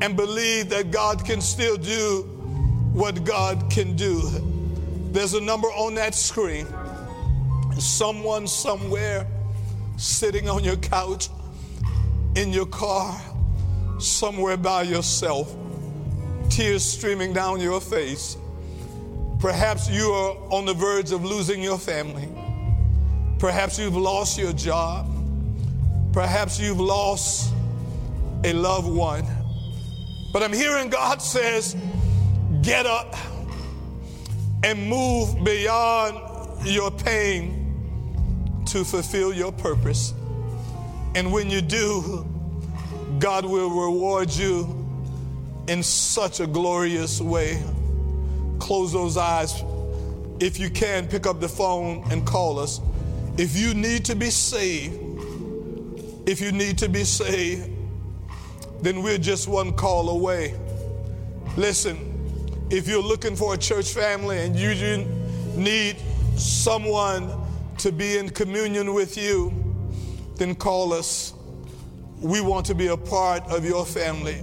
and 0.00 0.16
believe 0.16 0.70
that 0.70 0.90
God 0.90 1.24
can 1.24 1.42
still 1.42 1.76
do 1.76 2.22
what 2.94 3.24
God 3.24 3.70
can 3.70 3.94
do. 3.94 4.22
There's 5.12 5.34
a 5.34 5.40
number 5.40 5.68
on 5.68 5.94
that 5.96 6.14
screen. 6.14 6.66
Someone 7.78 8.46
somewhere 8.46 9.26
sitting 9.98 10.48
on 10.48 10.64
your 10.64 10.76
couch, 10.76 11.28
in 12.36 12.52
your 12.52 12.66
car, 12.66 13.20
somewhere 13.98 14.56
by 14.56 14.82
yourself, 14.82 15.54
tears 16.48 16.82
streaming 16.82 17.34
down 17.34 17.60
your 17.60 17.80
face. 17.80 18.38
Perhaps 19.40 19.88
you 19.88 20.10
are 20.10 20.36
on 20.52 20.66
the 20.66 20.74
verge 20.74 21.12
of 21.12 21.24
losing 21.24 21.62
your 21.62 21.78
family. 21.78 22.28
Perhaps 23.38 23.78
you've 23.78 23.96
lost 23.96 24.38
your 24.38 24.52
job. 24.52 25.06
Perhaps 26.12 26.60
you've 26.60 26.80
lost 26.80 27.54
a 28.44 28.52
loved 28.52 28.88
one. 28.88 29.24
But 30.32 30.42
I'm 30.42 30.52
hearing 30.52 30.90
God 30.90 31.22
says, 31.22 31.74
get 32.62 32.84
up 32.84 33.16
and 34.62 34.88
move 34.88 35.42
beyond 35.42 36.66
your 36.66 36.90
pain 36.90 38.62
to 38.66 38.84
fulfill 38.84 39.32
your 39.32 39.52
purpose. 39.52 40.12
And 41.14 41.32
when 41.32 41.48
you 41.48 41.62
do, 41.62 42.26
God 43.18 43.44
will 43.44 43.70
reward 43.70 44.30
you 44.30 44.76
in 45.66 45.82
such 45.82 46.40
a 46.40 46.46
glorious 46.46 47.20
way. 47.20 47.62
Close 48.60 48.92
those 48.92 49.16
eyes. 49.16 49.64
If 50.38 50.60
you 50.60 50.70
can, 50.70 51.08
pick 51.08 51.26
up 51.26 51.40
the 51.40 51.48
phone 51.48 52.04
and 52.12 52.24
call 52.24 52.60
us. 52.60 52.80
If 53.36 53.56
you 53.56 53.74
need 53.74 54.04
to 54.04 54.14
be 54.14 54.30
saved, 54.30 54.98
if 56.28 56.40
you 56.40 56.52
need 56.52 56.78
to 56.78 56.88
be 56.88 57.02
saved, 57.02 57.68
then 58.80 59.02
we're 59.02 59.18
just 59.18 59.48
one 59.48 59.72
call 59.72 60.10
away. 60.10 60.54
Listen, 61.56 62.66
if 62.70 62.86
you're 62.86 63.02
looking 63.02 63.34
for 63.34 63.54
a 63.54 63.58
church 63.58 63.92
family 63.92 64.38
and 64.38 64.56
you 64.56 64.74
need 65.56 65.96
someone 66.36 67.32
to 67.78 67.90
be 67.90 68.18
in 68.18 68.30
communion 68.30 68.94
with 68.94 69.16
you, 69.16 69.52
then 70.36 70.54
call 70.54 70.92
us. 70.92 71.34
We 72.20 72.40
want 72.40 72.66
to 72.66 72.74
be 72.74 72.88
a 72.88 72.96
part 72.96 73.42
of 73.50 73.64
your 73.64 73.84
family. 73.84 74.42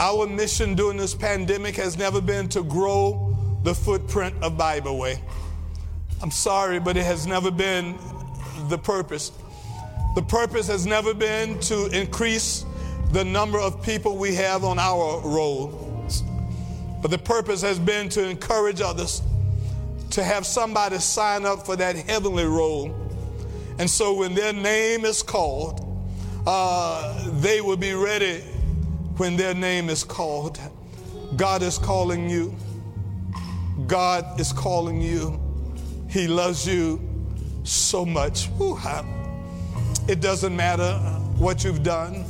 Our 0.00 0.26
mission 0.26 0.74
during 0.74 0.96
this 0.96 1.14
pandemic 1.14 1.76
has 1.76 1.98
never 1.98 2.20
been 2.20 2.48
to 2.50 2.62
grow 2.62 3.27
the 3.68 3.74
footprint 3.74 4.34
of 4.40 4.56
Bible 4.56 4.96
Way. 4.96 5.20
I'm 6.22 6.30
sorry, 6.30 6.80
but 6.80 6.96
it 6.96 7.04
has 7.04 7.26
never 7.26 7.50
been 7.50 7.98
the 8.70 8.78
purpose. 8.78 9.30
The 10.14 10.22
purpose 10.22 10.66
has 10.68 10.86
never 10.86 11.12
been 11.12 11.60
to 11.60 11.84
increase 11.88 12.64
the 13.12 13.22
number 13.22 13.60
of 13.60 13.82
people 13.82 14.16
we 14.16 14.34
have 14.36 14.64
on 14.64 14.78
our 14.78 15.20
roll, 15.20 15.68
but 17.02 17.10
the 17.10 17.18
purpose 17.18 17.60
has 17.60 17.78
been 17.78 18.08
to 18.08 18.26
encourage 18.26 18.80
others 18.80 19.20
to 20.12 20.24
have 20.24 20.46
somebody 20.46 20.96
sign 20.96 21.44
up 21.44 21.66
for 21.66 21.76
that 21.76 21.94
heavenly 21.94 22.46
roll. 22.46 22.96
And 23.78 23.90
so 23.90 24.14
when 24.14 24.34
their 24.34 24.54
name 24.54 25.04
is 25.04 25.22
called, 25.22 25.84
uh, 26.46 27.38
they 27.40 27.60
will 27.60 27.76
be 27.76 27.92
ready 27.92 28.38
when 29.18 29.36
their 29.36 29.52
name 29.52 29.90
is 29.90 30.04
called. 30.04 30.58
God 31.36 31.60
is 31.60 31.76
calling 31.76 32.30
you. 32.30 32.56
God 33.86 34.40
is 34.40 34.52
calling 34.52 35.00
you. 35.00 35.40
He 36.08 36.26
loves 36.26 36.66
you 36.66 37.00
so 37.64 38.04
much. 38.04 38.48
It 40.08 40.20
doesn't 40.20 40.56
matter 40.56 40.94
what 41.36 41.64
you've 41.64 41.82
done, 41.82 42.24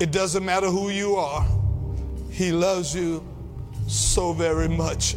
it 0.00 0.10
doesn't 0.10 0.44
matter 0.44 0.68
who 0.68 0.90
you 0.90 1.16
are. 1.16 1.46
He 2.30 2.50
loves 2.50 2.94
you 2.94 3.24
so 3.86 4.32
very 4.32 4.68
much. 4.68 5.16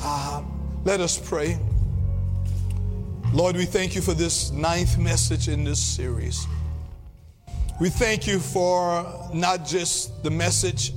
Uh, 0.00 0.42
let 0.84 1.00
us 1.00 1.18
pray. 1.18 1.58
Lord, 3.32 3.56
we 3.56 3.64
thank 3.64 3.94
you 3.94 4.00
for 4.00 4.14
this 4.14 4.50
ninth 4.52 4.98
message 4.98 5.48
in 5.48 5.64
this 5.64 5.80
series. 5.82 6.46
We 7.80 7.90
thank 7.90 8.26
you 8.26 8.40
for 8.40 9.30
not 9.32 9.66
just 9.66 10.22
the 10.22 10.30
message, 10.30 10.92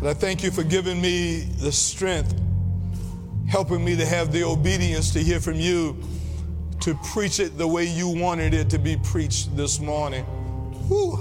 but 0.00 0.10
I 0.10 0.14
thank 0.14 0.42
you 0.42 0.50
for 0.50 0.62
giving 0.62 1.00
me 1.00 1.40
the 1.60 1.72
strength, 1.72 2.34
helping 3.52 3.84
me 3.84 3.94
to 3.94 4.06
have 4.06 4.32
the 4.32 4.42
obedience 4.42 5.12
to 5.12 5.18
hear 5.18 5.38
from 5.38 5.56
you, 5.56 5.94
to 6.80 6.94
preach 7.12 7.38
it 7.38 7.58
the 7.58 7.68
way 7.68 7.84
you 7.84 8.08
wanted 8.08 8.54
it 8.54 8.70
to 8.70 8.78
be 8.78 8.96
preached 9.04 9.54
this 9.54 9.78
morning. 9.78 10.24
Whew, 10.88 11.18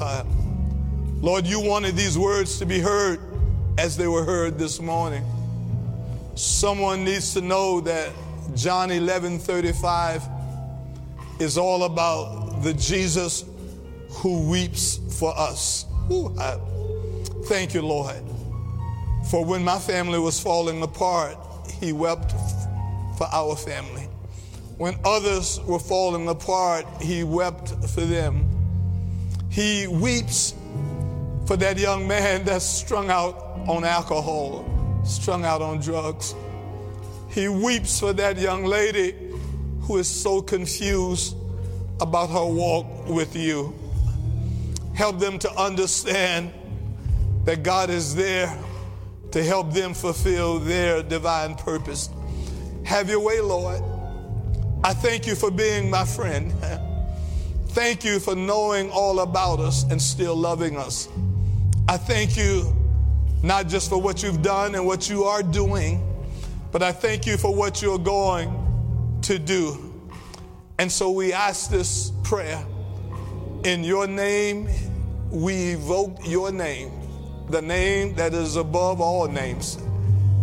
Lord, 1.19 1.45
you 1.45 1.59
wanted 1.59 1.97
these 1.97 2.17
words 2.17 2.57
to 2.59 2.65
be 2.65 2.79
heard 2.79 3.19
as 3.77 3.97
they 3.97 4.07
were 4.07 4.23
heard 4.23 4.57
this 4.57 4.79
morning. 4.79 5.25
Someone 6.35 7.03
needs 7.03 7.33
to 7.33 7.41
know 7.41 7.81
that 7.81 8.13
John 8.55 8.91
11 8.91 9.37
35 9.37 10.23
is 11.39 11.57
all 11.57 11.83
about 11.83 12.63
the 12.63 12.73
Jesus 12.75 13.43
who 14.09 14.49
weeps 14.49 15.01
for 15.19 15.37
us. 15.37 15.85
Ooh, 16.09 16.33
thank 17.47 17.73
you, 17.73 17.81
Lord. 17.81 18.23
For 19.29 19.43
when 19.43 19.65
my 19.65 19.79
family 19.79 20.17
was 20.17 20.39
falling 20.39 20.81
apart, 20.81 21.35
He 21.81 21.93
wept 21.93 22.31
for 23.17 23.27
our 23.31 23.55
family. 23.55 24.07
When 24.77 24.95
others 25.03 25.59
were 25.65 25.79
falling 25.79 26.27
apart, 26.27 26.85
He 27.01 27.23
wept 27.23 27.69
for 27.89 28.01
them. 28.01 28.47
He 29.49 29.87
weeps 29.87 30.53
for 31.47 31.57
that 31.57 31.77
young 31.77 32.07
man 32.07 32.43
that's 32.45 32.63
strung 32.63 33.09
out 33.09 33.35
on 33.67 33.83
alcohol, 33.83 34.63
strung 35.03 35.43
out 35.43 35.63
on 35.63 35.79
drugs. 35.79 36.35
He 37.31 37.47
weeps 37.47 37.99
for 37.99 38.13
that 38.13 38.37
young 38.37 38.63
lady 38.63 39.15
who 39.81 39.97
is 39.97 40.07
so 40.07 40.41
confused 40.41 41.35
about 41.99 42.29
her 42.29 42.45
walk 42.45 43.07
with 43.07 43.35
you. 43.35 43.73
Help 44.93 45.19
them 45.19 45.39
to 45.39 45.51
understand 45.59 46.53
that 47.45 47.63
God 47.63 47.89
is 47.89 48.13
there 48.13 48.55
to 49.31 49.43
help 49.43 49.71
them 49.71 49.93
fulfill 49.93 50.59
their 50.59 51.01
divine 51.03 51.55
purpose. 51.55 52.09
Have 52.83 53.09
your 53.09 53.19
way, 53.19 53.41
Lord. 53.41 53.81
I 54.83 54.93
thank 54.93 55.27
you 55.27 55.35
for 55.35 55.51
being 55.51 55.89
my 55.89 56.05
friend. 56.05 56.53
Thank 57.69 58.03
you 58.03 58.19
for 58.19 58.35
knowing 58.35 58.91
all 58.91 59.21
about 59.21 59.61
us 59.61 59.83
and 59.89 60.01
still 60.01 60.35
loving 60.35 60.75
us. 60.75 61.07
I 61.87 61.95
thank 61.95 62.35
you 62.35 62.75
not 63.43 63.69
just 63.69 63.89
for 63.89 64.01
what 64.01 64.21
you've 64.21 64.41
done 64.41 64.75
and 64.75 64.85
what 64.85 65.09
you 65.09 65.23
are 65.23 65.41
doing, 65.41 66.05
but 66.73 66.83
I 66.83 66.91
thank 66.91 67.25
you 67.25 67.37
for 67.37 67.55
what 67.55 67.81
you're 67.81 67.97
going 67.97 69.19
to 69.21 69.39
do. 69.39 69.93
And 70.79 70.91
so 70.91 71.11
we 71.11 71.31
ask 71.31 71.71
this 71.71 72.11
prayer 72.23 72.61
in 73.63 73.85
your 73.85 74.05
name 74.05 74.67
we 75.31 75.71
evoke 75.71 76.27
your 76.27 76.51
name, 76.51 76.91
the 77.51 77.61
name 77.61 78.15
that 78.15 78.33
is 78.33 78.55
above 78.55 79.01
all 79.01 79.27
names, 79.27 79.77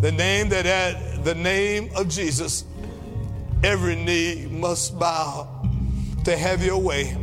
the 0.01 0.13
name 0.13 0.51
that 0.51 0.67
at 0.67 1.25
the 1.25 1.35
name 1.35 1.91
of 1.97 2.09
Jesus, 2.09 2.65
every 3.65 3.97
knee 3.97 4.47
must 4.51 4.99
bow 4.99 5.49
to 6.25 6.37
have 6.37 6.63
your 6.63 6.79
way. 6.79 7.17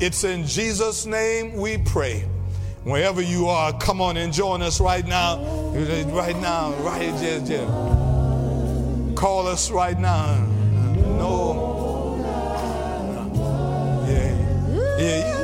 It's 0.00 0.22
in 0.22 0.46
Jesus' 0.46 1.04
name 1.04 1.54
we 1.54 1.78
pray. 1.78 2.20
Wherever 2.84 3.20
you 3.20 3.48
are, 3.48 3.76
come 3.78 4.00
on 4.00 4.16
and 4.16 4.32
join 4.32 4.62
us 4.62 4.80
right 4.80 5.06
now. 5.06 5.42
Right 5.74 6.36
now, 6.40 6.72
right 6.80 7.12
here. 7.20 7.42
yeah, 7.44 9.14
Call 9.16 9.48
us 9.48 9.70
right 9.70 9.98
now. 9.98 10.36
No. 11.18 12.14
Yeah. 14.08 14.98
Yeah. 14.98 15.37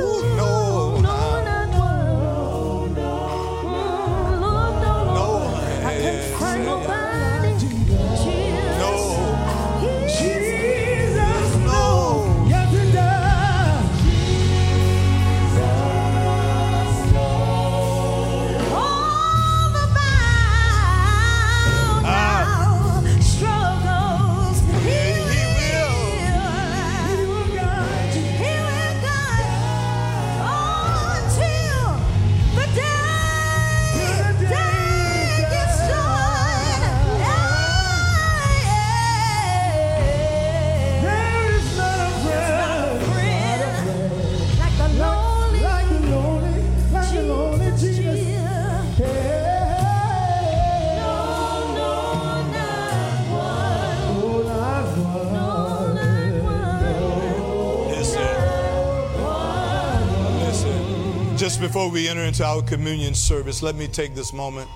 Just 61.55 61.67
before 61.71 61.89
we 61.89 62.09
enter 62.09 62.23
into 62.23 62.43
our 62.43 62.61
communion 62.61 63.13
service, 63.13 63.63
let 63.63 63.75
me 63.75 63.87
take 63.87 64.13
this 64.13 64.33
moment 64.33 64.69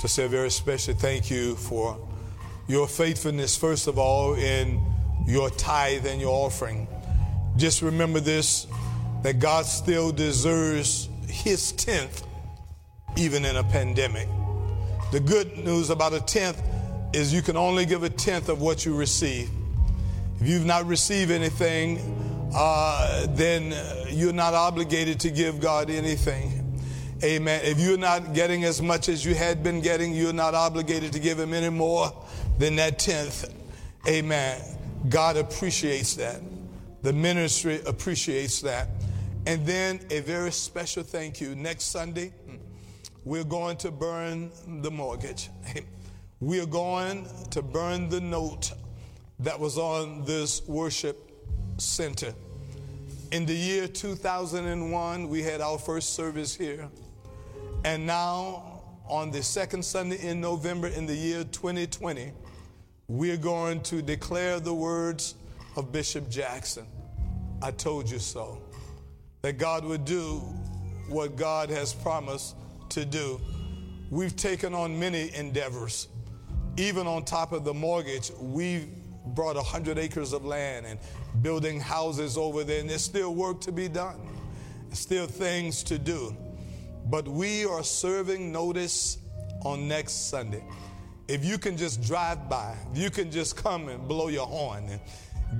to 0.00 0.08
say 0.08 0.24
a 0.24 0.28
very 0.28 0.50
special 0.50 0.92
thank 0.92 1.30
you 1.30 1.54
for 1.54 1.96
your 2.66 2.88
faithfulness, 2.88 3.56
first 3.56 3.86
of 3.86 3.96
all, 3.96 4.34
in 4.34 4.84
your 5.24 5.50
tithe 5.50 6.04
and 6.04 6.20
your 6.20 6.32
offering. 6.32 6.88
Just 7.56 7.80
remember 7.80 8.18
this 8.18 8.66
that 9.22 9.38
God 9.38 9.66
still 9.66 10.10
deserves 10.10 11.08
his 11.28 11.70
tenth, 11.70 12.26
even 13.16 13.44
in 13.44 13.54
a 13.54 13.62
pandemic. 13.62 14.26
The 15.12 15.20
good 15.20 15.56
news 15.58 15.90
about 15.90 16.12
a 16.12 16.20
tenth 16.20 16.60
is 17.12 17.32
you 17.32 17.40
can 17.40 17.56
only 17.56 17.86
give 17.86 18.02
a 18.02 18.10
tenth 18.10 18.48
of 18.48 18.60
what 18.60 18.84
you 18.84 18.96
receive. 18.96 19.48
If 20.40 20.48
you've 20.48 20.66
not 20.66 20.86
received 20.86 21.30
anything, 21.30 22.15
uh, 22.54 23.26
then 23.30 23.74
you're 24.08 24.32
not 24.32 24.54
obligated 24.54 25.20
to 25.20 25.30
give 25.30 25.60
God 25.60 25.90
anything. 25.90 26.80
Amen. 27.24 27.60
If 27.64 27.80
you're 27.80 27.98
not 27.98 28.34
getting 28.34 28.64
as 28.64 28.82
much 28.82 29.08
as 29.08 29.24
you 29.24 29.34
had 29.34 29.62
been 29.62 29.80
getting, 29.80 30.14
you're 30.14 30.32
not 30.32 30.54
obligated 30.54 31.12
to 31.14 31.18
give 31.18 31.38
Him 31.38 31.54
any 31.54 31.70
more 31.70 32.12
than 32.58 32.76
that 32.76 32.98
tenth. 32.98 33.52
Amen. 34.06 34.60
God 35.08 35.36
appreciates 35.36 36.14
that. 36.16 36.40
The 37.02 37.12
ministry 37.12 37.80
appreciates 37.86 38.60
that. 38.62 38.88
And 39.46 39.64
then 39.64 40.00
a 40.10 40.20
very 40.20 40.52
special 40.52 41.02
thank 41.02 41.40
you. 41.40 41.54
Next 41.54 41.84
Sunday, 41.84 42.32
we're 43.24 43.44
going 43.44 43.76
to 43.78 43.90
burn 43.90 44.50
the 44.82 44.90
mortgage. 44.90 45.50
We 46.38 46.60
are 46.60 46.66
going 46.66 47.26
to 47.52 47.62
burn 47.62 48.10
the 48.10 48.20
note 48.20 48.70
that 49.38 49.58
was 49.58 49.78
on 49.78 50.26
this 50.26 50.60
worship 50.68 51.25
center. 51.78 52.34
In 53.32 53.44
the 53.44 53.54
year 53.54 53.88
2001, 53.88 55.28
we 55.28 55.42
had 55.42 55.60
our 55.60 55.78
first 55.78 56.14
service 56.14 56.54
here. 56.54 56.88
And 57.84 58.06
now, 58.06 58.82
on 59.08 59.30
the 59.30 59.42
second 59.42 59.84
Sunday 59.84 60.18
in 60.26 60.40
November 60.40 60.88
in 60.88 61.06
the 61.06 61.14
year 61.14 61.44
2020, 61.44 62.32
we're 63.08 63.36
going 63.36 63.80
to 63.82 64.02
declare 64.02 64.58
the 64.58 64.74
words 64.74 65.34
of 65.76 65.92
Bishop 65.92 66.28
Jackson. 66.28 66.86
I 67.62 67.70
told 67.70 68.10
you 68.10 68.18
so. 68.18 68.60
That 69.42 69.58
God 69.58 69.84
would 69.84 70.04
do 70.04 70.38
what 71.08 71.36
God 71.36 71.70
has 71.70 71.92
promised 71.92 72.56
to 72.90 73.04
do. 73.04 73.40
We've 74.10 74.34
taken 74.34 74.74
on 74.74 74.98
many 74.98 75.34
endeavors. 75.34 76.08
Even 76.76 77.06
on 77.06 77.24
top 77.24 77.52
of 77.52 77.64
the 77.64 77.74
mortgage, 77.74 78.30
we've 78.40 78.88
brought 79.28 79.56
100 79.56 79.98
acres 79.98 80.32
of 80.32 80.44
land 80.44 80.86
and 80.86 80.98
building 81.42 81.80
houses 81.80 82.36
over 82.36 82.64
there, 82.64 82.80
and 82.80 82.88
there's 82.88 83.02
still 83.02 83.34
work 83.34 83.60
to 83.62 83.72
be 83.72 83.88
done, 83.88 84.20
still 84.92 85.26
things 85.26 85.82
to 85.84 85.98
do. 85.98 86.36
But 87.06 87.28
we 87.28 87.64
are 87.64 87.84
serving 87.84 88.52
notice 88.52 89.18
on 89.64 89.88
next 89.88 90.28
Sunday. 90.28 90.64
If 91.28 91.44
you 91.44 91.58
can 91.58 91.76
just 91.76 92.02
drive 92.02 92.48
by, 92.48 92.76
if 92.92 92.98
you 92.98 93.10
can 93.10 93.30
just 93.30 93.56
come 93.56 93.88
and 93.88 94.06
blow 94.06 94.28
your 94.28 94.46
horn 94.46 94.84
and 94.88 95.00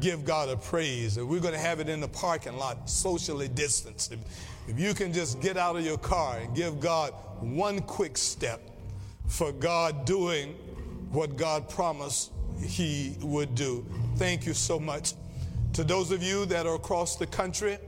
give 0.00 0.24
God 0.24 0.48
a 0.48 0.56
praise. 0.56 1.18
We're 1.18 1.40
going 1.40 1.54
to 1.54 1.60
have 1.60 1.80
it 1.80 1.88
in 1.88 2.00
the 2.00 2.08
parking 2.08 2.56
lot, 2.56 2.88
socially 2.88 3.48
distanced. 3.48 4.12
If, 4.12 4.18
if 4.68 4.78
you 4.78 4.94
can 4.94 5.12
just 5.12 5.40
get 5.40 5.56
out 5.56 5.76
of 5.76 5.84
your 5.84 5.98
car 5.98 6.38
and 6.38 6.54
give 6.54 6.80
God 6.80 7.12
one 7.40 7.80
quick 7.80 8.18
step 8.18 8.60
for 9.26 9.52
God 9.52 10.04
doing 10.04 10.54
what 11.10 11.36
God 11.36 11.68
promised 11.68 12.32
He 12.61 13.16
would 13.20 13.54
do. 13.54 13.86
Thank 14.16 14.46
you 14.46 14.54
so 14.54 14.78
much. 14.78 15.14
To 15.74 15.84
those 15.84 16.11
of 16.11 16.22
you 16.22 16.46
that 16.46 16.66
are 16.66 16.74
across 16.74 17.16
the 17.16 17.26
country, 17.26 17.78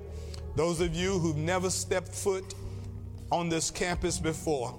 those 0.56 0.80
of 0.80 0.94
you 0.94 1.18
who've 1.18 1.36
never 1.36 1.70
stepped 1.70 2.14
foot 2.14 2.54
on 3.30 3.48
this 3.48 3.70
campus 3.70 4.18
before, 4.18 4.78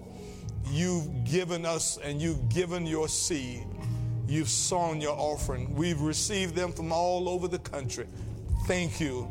you've 0.70 1.24
given 1.24 1.66
us 1.66 1.98
and 2.04 2.22
you've 2.22 2.50
given 2.50 2.86
your 2.86 3.08
seed. 3.08 3.66
You've 4.28 4.50
sown 4.50 5.02
your 5.02 5.18
offering. 5.18 5.74
We've 5.74 6.00
received 6.00 6.56
them 6.56 6.72
from 6.72 6.92
all 6.92 7.28
over 7.28 7.48
the 7.48 7.58
country. 7.60 8.06
Thank 8.68 9.00
you 9.00 9.28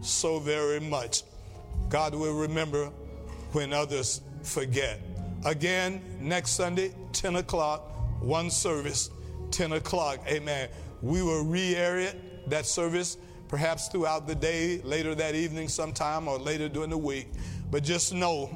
so 0.00 0.38
very 0.38 0.78
much. 0.78 1.24
God 1.88 2.14
will 2.14 2.38
remember 2.38 2.86
when 3.52 3.72
others 3.72 4.20
forget. 4.42 5.00
Again, 5.44 6.00
next 6.20 6.50
Sunday, 6.50 6.94
10 7.12 7.36
o'clock, 7.36 7.80
one 8.20 8.50
service, 8.50 9.10
10 9.50 9.72
o'clock. 9.72 10.20
Amen. 10.28 10.68
We 11.02 11.22
will 11.22 11.44
re 11.44 11.74
air 11.74 11.98
it, 11.98 12.50
that 12.50 12.66
service, 12.66 13.18
perhaps 13.48 13.88
throughout 13.88 14.26
the 14.26 14.34
day, 14.34 14.80
later 14.82 15.14
that 15.14 15.34
evening 15.34 15.68
sometime, 15.68 16.28
or 16.28 16.38
later 16.38 16.68
during 16.68 16.90
the 16.90 16.98
week. 16.98 17.28
But 17.70 17.84
just 17.84 18.12
know 18.12 18.50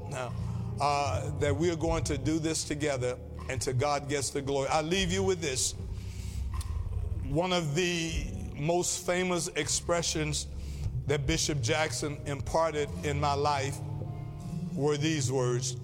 uh, 0.81 1.31
that 1.41 1.55
we 1.55 1.71
are 1.71 1.77
going 1.77 2.05
to 2.05 2.19
do 2.19 2.39
this 2.39 2.65
together 2.65 3.17
and 3.49 3.61
to 3.63 3.73
God 3.73 4.09
gets 4.09 4.31
the 4.31 4.43
glory. 4.43 4.69
I 4.69 4.83
leave 4.83 5.13
you 5.13 5.23
with 5.23 5.41
this. 5.41 5.75
One 7.29 7.53
of 7.53 7.75
the 7.75 8.13
most 8.57 9.07
famous 9.07 9.49
expressions 9.49 10.47
that 11.07 11.27
Bishop 11.27 11.61
Jackson 11.63 12.19
imparted 12.27 12.89
in 13.05 13.21
my 13.21 13.35
life 13.35 13.79
were 14.75 14.97
these 14.97 15.31
words. 15.31 15.77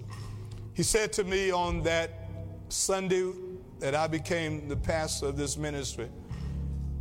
He 0.73 0.83
said 0.83 1.11
to 1.13 1.23
me 1.23 1.51
on 1.51 1.83
that 1.83 2.29
Sunday 2.69 3.31
that 3.79 3.95
I 3.95 4.07
became 4.07 4.67
the 4.67 4.75
pastor 4.75 5.27
of 5.27 5.37
this 5.37 5.57
ministry, 5.57 6.09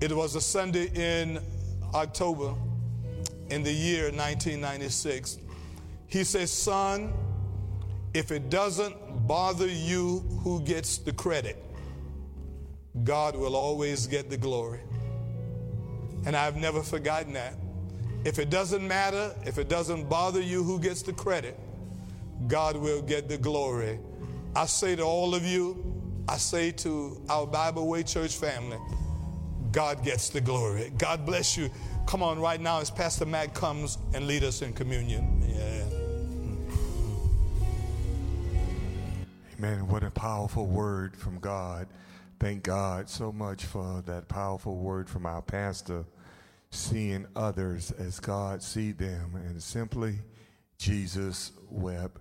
it 0.01 0.13
was 0.13 0.35
a 0.37 0.41
Sunday 0.41 0.91
in 0.95 1.41
October 1.95 2.55
in 3.51 3.63
the 3.63 3.73
year 3.73 4.05
1996. 4.05 5.39
He 6.07 6.25
said, 6.25 6.49
Son, 6.49 7.13
if 8.15 8.31
it 8.31 8.51
doesn't 8.51 9.27
bother 9.27 9.67
you 9.67 10.21
who 10.43 10.61
gets 10.63 10.99
the 10.99 11.13
credit, 11.13 11.57
God 13.05 13.37
will 13.37 13.57
always 13.57 14.07
get 14.07 14.31
the 14.31 14.37
glory. 14.37 14.81
And 16.27 16.37
I've 16.37 16.57
never 16.57 16.83
forgotten 16.83 17.33
that. 17.35 17.55
If 18.25 18.39
it 18.39 18.51
doesn't 18.51 18.87
matter, 18.87 19.35
if 19.45 19.59
it 19.59 19.69
doesn't 19.69 20.09
bother 20.09 20.41
you 20.41 20.63
who 20.63 20.79
gets 20.79 21.03
the 21.03 21.13
credit, 21.13 21.59
God 22.47 22.77
will 22.77 23.03
get 23.03 23.29
the 23.29 23.39
glory. 23.39 23.99
I 24.55 24.67
say 24.67 24.97
to 24.97 25.03
all 25.03 25.35
of 25.35 25.45
you, 25.45 25.98
I 26.29 26.37
say 26.37 26.73
to 26.73 27.19
our 27.31 27.47
Bible 27.47 27.89
Way 27.89 28.03
Church 28.03 28.37
family, 28.37 28.77
God 29.73 30.05
gets 30.05 30.29
the 30.29 30.43
glory. 30.43 30.93
God 30.99 31.25
bless 31.25 31.57
you. 31.57 31.71
Come 32.07 32.23
on, 32.23 32.39
right 32.39 32.61
now, 32.61 32.81
as 32.81 32.91
Pastor 32.91 33.25
Matt 33.25 33.55
comes 33.55 33.97
and 34.13 34.27
lead 34.27 34.45
us 34.45 34.61
in 34.61 34.75
communion. 34.75 35.43
Yeah. 35.49 35.85
Amen. 39.59 39.89
What 39.89 40.05
a 40.05 40.11
powerful 40.11 40.67
word 40.67 41.17
from 41.17 41.39
God. 41.39 41.87
Thank 42.39 42.63
God 42.63 43.09
so 43.09 43.33
much 43.33 43.65
for 43.65 44.03
that 44.05 44.29
powerful 44.29 44.77
word 44.77 45.09
from 45.09 45.25
our 45.25 45.43
pastor, 45.43 46.05
seeing 46.71 47.27
others 47.37 47.91
as 47.93 48.21
God 48.21 48.63
see 48.63 48.93
them, 48.93 49.35
and 49.35 49.63
simply 49.63 50.17
Jesus 50.77 51.53
wept. 51.71 52.19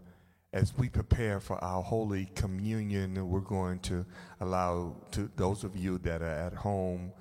As 0.57 0.75
we 0.75 0.89
prepare 0.89 1.39
for 1.39 1.63
our 1.63 1.83
Holy 1.83 2.25
Communion, 2.33 3.29
we're 3.29 3.41
going 3.41 3.77
to 3.81 4.03
allow 4.39 4.95
to 5.11 5.29
those 5.35 5.63
of 5.63 5.75
you 5.75 5.99
that 5.99 6.23
are 6.23 6.47
at 6.47 6.55
home 6.55 7.11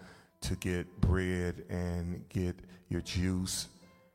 to 0.41 0.57
get 0.57 1.03
bread 1.03 1.63
and 1.69 2.27
get 2.31 2.57
your 2.89 3.03
juice, 3.03 3.69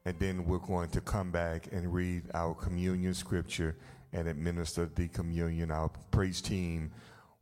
and 0.05 0.17
then 0.17 0.43
we're 0.45 0.57
going 0.57 0.89
to 0.89 1.01
come 1.01 1.29
back 1.29 1.67
and 1.71 1.93
read 1.93 2.23
our 2.33 2.55
communion 2.55 3.13
scripture 3.13 3.77
and 4.11 4.27
administer 4.27 4.89
the 4.95 5.07
communion. 5.09 5.69
Our 5.69 5.91
praise 6.09 6.41
team 6.41 6.89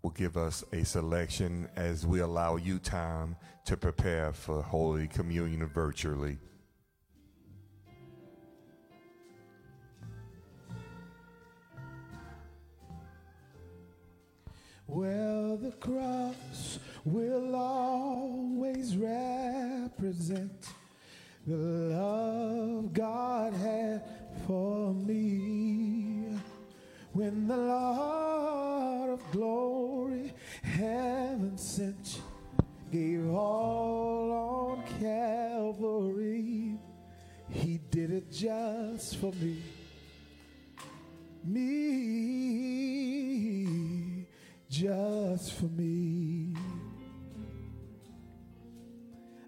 will 0.02 0.12
give 0.12 0.36
us 0.36 0.66
a 0.74 0.84
selection 0.84 1.70
as 1.78 2.06
we 2.06 2.20
allow 2.20 2.58
you 2.58 2.80
time 2.80 3.38
to 3.68 3.78
prepare 3.78 4.34
for 4.34 4.62
Holy 4.62 5.08
Communion 5.08 5.66
virtually. 5.66 6.40
Well, 14.92 15.56
the 15.58 15.72
cross 15.74 16.80
will 17.06 17.56
always 17.56 18.98
represent 18.98 20.68
the 21.46 21.56
love 21.56 22.92
God 22.92 23.54
had 23.54 24.04
for 24.48 24.92
me. 24.94 26.40
When 27.14 27.48
the 27.48 27.58
Lord 27.58 29.12
of 29.12 29.32
glory, 29.32 30.34
heaven 30.64 31.56
sent, 31.56 32.22
gave 32.92 33.30
all 33.30 34.32
on 34.32 34.84
Calvary, 35.00 36.80
He 37.50 37.78
did 37.92 38.12
it 38.12 38.32
just 38.32 39.18
for 39.18 39.32
me. 39.34 39.62
Me, 41.46 42.10
just 44.70 45.54
for 45.54 45.66
me. 45.66 46.56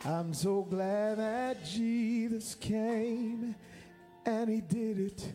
I'm 0.03 0.33
so 0.33 0.63
glad 0.63 1.19
that 1.19 1.63
Jesus 1.63 2.55
came 2.55 3.55
and 4.25 4.49
he 4.49 4.61
did 4.61 4.99
it 4.99 5.33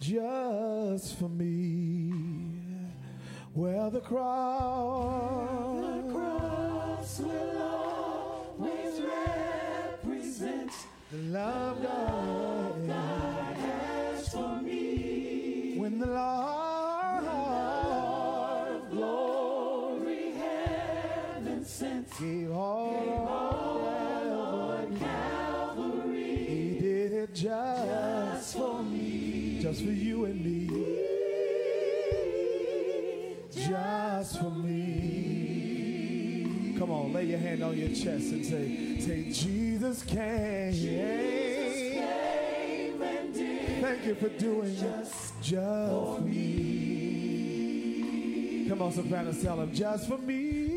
just 0.00 1.18
for 1.18 1.28
me. 1.28 2.52
Well, 3.54 3.90
the 3.90 4.00
cross, 4.00 5.80
the 5.80 6.12
cross 6.12 7.18
will 7.20 7.50
represents 10.14 10.86
The 11.10 11.18
love 11.18 11.82
God, 11.82 12.86
God 12.86 13.56
has 13.56 14.28
for 14.28 14.62
me. 14.62 15.74
when 15.76 15.98
the 15.98 16.06
Lord 16.06 16.49
gave 22.20 22.52
all 22.52 23.80
Lord 24.28 24.98
Calvary, 24.98 26.36
He 26.46 26.78
did 26.78 27.12
it 27.12 27.34
just, 27.34 27.86
just 27.88 28.56
for 28.56 28.82
me. 28.82 29.58
just 29.62 29.82
for 29.82 29.90
you 29.90 30.26
and 30.26 30.44
me, 30.44 30.68
just 33.50 34.38
for 34.38 34.50
me. 34.50 35.16
Come 36.78 36.90
on, 36.90 37.12
lay 37.14 37.24
your 37.24 37.38
hand 37.38 37.62
on 37.62 37.76
your 37.76 37.88
chest 37.88 38.32
and 38.32 38.44
say, 38.44 38.98
say, 39.00 39.30
Jesus 39.30 40.02
came. 40.02 40.72
Came 40.72 42.02
and 43.02 43.32
did 43.34 43.80
Thank 43.82 44.04
you 44.06 44.14
for 44.14 44.28
doing 44.28 44.74
it 44.76 45.12
just 45.42 45.90
for 45.90 46.20
me. 46.20 47.06
Come 48.68 48.82
on, 48.82 48.92
sopranos, 48.92 49.42
tell 49.42 49.60
him, 49.60 49.72
just 49.72 50.06
for 50.08 50.18
me. 50.18 50.69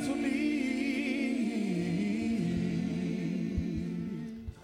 Me. 0.00 0.56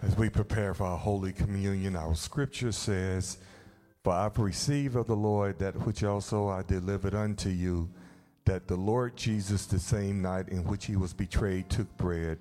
As 0.02 0.16
we 0.16 0.28
prepare 0.28 0.74
for 0.74 0.84
our 0.84 0.98
Holy 0.98 1.32
Communion, 1.32 1.96
our 1.96 2.14
scripture 2.14 2.72
says, 2.72 3.38
For 4.04 4.12
I've 4.12 4.38
received 4.38 4.96
of 4.96 5.06
the 5.06 5.16
Lord 5.16 5.58
that 5.60 5.74
which 5.86 6.04
also 6.04 6.48
I 6.48 6.62
delivered 6.62 7.14
unto 7.14 7.48
you, 7.48 7.88
that 8.44 8.66
the 8.66 8.76
Lord 8.76 9.16
Jesus, 9.16 9.66
the 9.66 9.78
same 9.78 10.20
night 10.20 10.48
in 10.48 10.64
which 10.64 10.86
he 10.86 10.96
was 10.96 11.12
betrayed, 11.12 11.70
took 11.70 11.96
bread. 11.96 12.38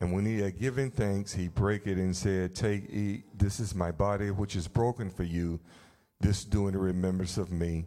And 0.00 0.12
when 0.12 0.24
he 0.24 0.40
had 0.40 0.58
given 0.58 0.90
thanks, 0.90 1.32
he 1.32 1.48
brake 1.48 1.86
it 1.86 1.98
and 1.98 2.16
said, 2.16 2.54
Take, 2.54 2.88
eat, 2.90 3.24
this 3.38 3.60
is 3.60 3.74
my 3.74 3.90
body 3.90 4.30
which 4.30 4.56
is 4.56 4.66
broken 4.66 5.10
for 5.10 5.24
you. 5.24 5.60
This 6.20 6.44
do 6.44 6.68
in 6.68 6.76
remembrance 6.76 7.36
of 7.36 7.52
me. 7.52 7.84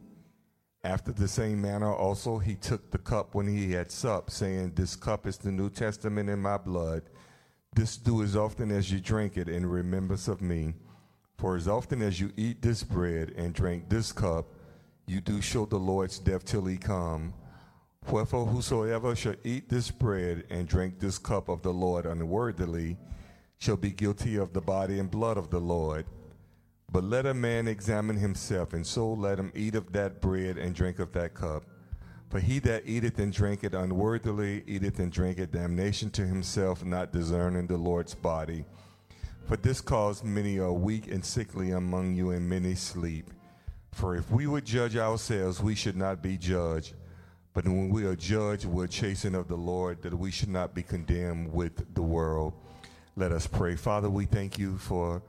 After 0.85 1.13
the 1.13 1.29
same 1.29 1.61
manner 1.61 1.93
also 1.93 2.39
he 2.39 2.55
took 2.55 2.91
the 2.91 2.97
cup 2.97 3.35
when 3.35 3.47
he 3.47 3.71
had 3.71 3.89
supped, 3.89 4.31
saying, 4.31 4.73
This 4.75 4.97
cup 4.97 5.25
is 5.25 5.37
the 5.37 5.51
New 5.51 5.69
Testament 5.69 6.29
in 6.29 6.39
my 6.39 6.57
blood. 6.57 7.03
This 7.73 7.95
do 7.95 8.21
as 8.21 8.35
often 8.35 8.69
as 8.69 8.91
you 8.91 8.99
drink 8.99 9.37
it 9.37 9.47
in 9.47 9.65
remembrance 9.65 10.27
of 10.27 10.41
me. 10.41 10.73
For 11.37 11.55
as 11.55 11.69
often 11.69 12.01
as 12.01 12.19
you 12.19 12.31
eat 12.35 12.61
this 12.61 12.83
bread 12.83 13.33
and 13.37 13.53
drink 13.53 13.89
this 13.89 14.11
cup, 14.11 14.45
you 15.07 15.21
do 15.21 15.41
show 15.41 15.65
the 15.65 15.79
Lord's 15.79 16.19
death 16.19 16.43
till 16.43 16.65
he 16.65 16.77
come. 16.77 17.33
Wherefore, 18.09 18.45
whosoever 18.45 19.15
shall 19.15 19.35
eat 19.45 19.69
this 19.69 19.89
bread 19.89 20.43
and 20.49 20.67
drink 20.67 20.99
this 20.99 21.17
cup 21.17 21.47
of 21.47 21.61
the 21.61 21.73
Lord 21.73 22.05
unworthily 22.05 22.97
shall 23.57 23.77
be 23.77 23.91
guilty 23.91 24.35
of 24.35 24.51
the 24.51 24.61
body 24.61 24.99
and 24.99 25.09
blood 25.09 25.37
of 25.37 25.49
the 25.49 25.59
Lord. 25.59 26.05
But 26.93 27.05
let 27.05 27.25
a 27.25 27.33
man 27.33 27.67
examine 27.67 28.17
himself, 28.17 28.73
and 28.73 28.85
so 28.85 29.13
let 29.13 29.39
him 29.39 29.51
eat 29.55 29.73
of 29.73 29.91
that 29.93 30.21
bread 30.21 30.59
and 30.59 30.75
drink 30.75 30.99
of 30.99 31.11
that 31.13 31.33
cup. 31.33 31.63
For 32.29 32.39
he 32.39 32.59
that 32.59 32.83
eateth 32.85 33.17
and 33.17 33.33
drinketh 33.33 33.73
unworthily 33.73 34.63
eateth 34.67 34.99
and 34.99 35.11
drinketh 35.11 35.51
damnation 35.51 36.11
to 36.11 36.21
himself, 36.27 36.85
not 36.85 37.11
discerning 37.11 37.65
the 37.65 37.77
Lord's 37.77 38.13
body. 38.13 38.63
For 39.47 39.57
this 39.57 39.81
cause 39.81 40.23
many 40.23 40.59
are 40.59 40.71
weak 40.71 41.07
and 41.11 41.25
sickly 41.25 41.71
among 41.71 42.13
you, 42.13 42.29
and 42.29 42.47
many 42.47 42.75
sleep. 42.75 43.31
For 43.91 44.15
if 44.15 44.29
we 44.29 44.45
would 44.45 44.65
judge 44.65 44.95
ourselves, 44.95 45.63
we 45.63 45.73
should 45.73 45.97
not 45.97 46.21
be 46.21 46.37
judged. 46.37 46.93
But 47.55 47.65
when 47.65 47.89
we 47.89 48.05
are 48.05 48.15
judged, 48.15 48.65
we're 48.65 48.85
chastened 48.85 49.35
of 49.35 49.47
the 49.47 49.57
Lord, 49.57 50.03
that 50.03 50.13
we 50.13 50.29
should 50.29 50.49
not 50.49 50.75
be 50.75 50.83
condemned 50.83 51.51
with 51.51 51.95
the 51.95 52.03
world. 52.03 52.53
Let 53.15 53.31
us 53.31 53.47
pray. 53.47 53.75
Father, 53.75 54.11
we 54.11 54.25
thank 54.25 54.59
you 54.59 54.77
for 54.77 55.23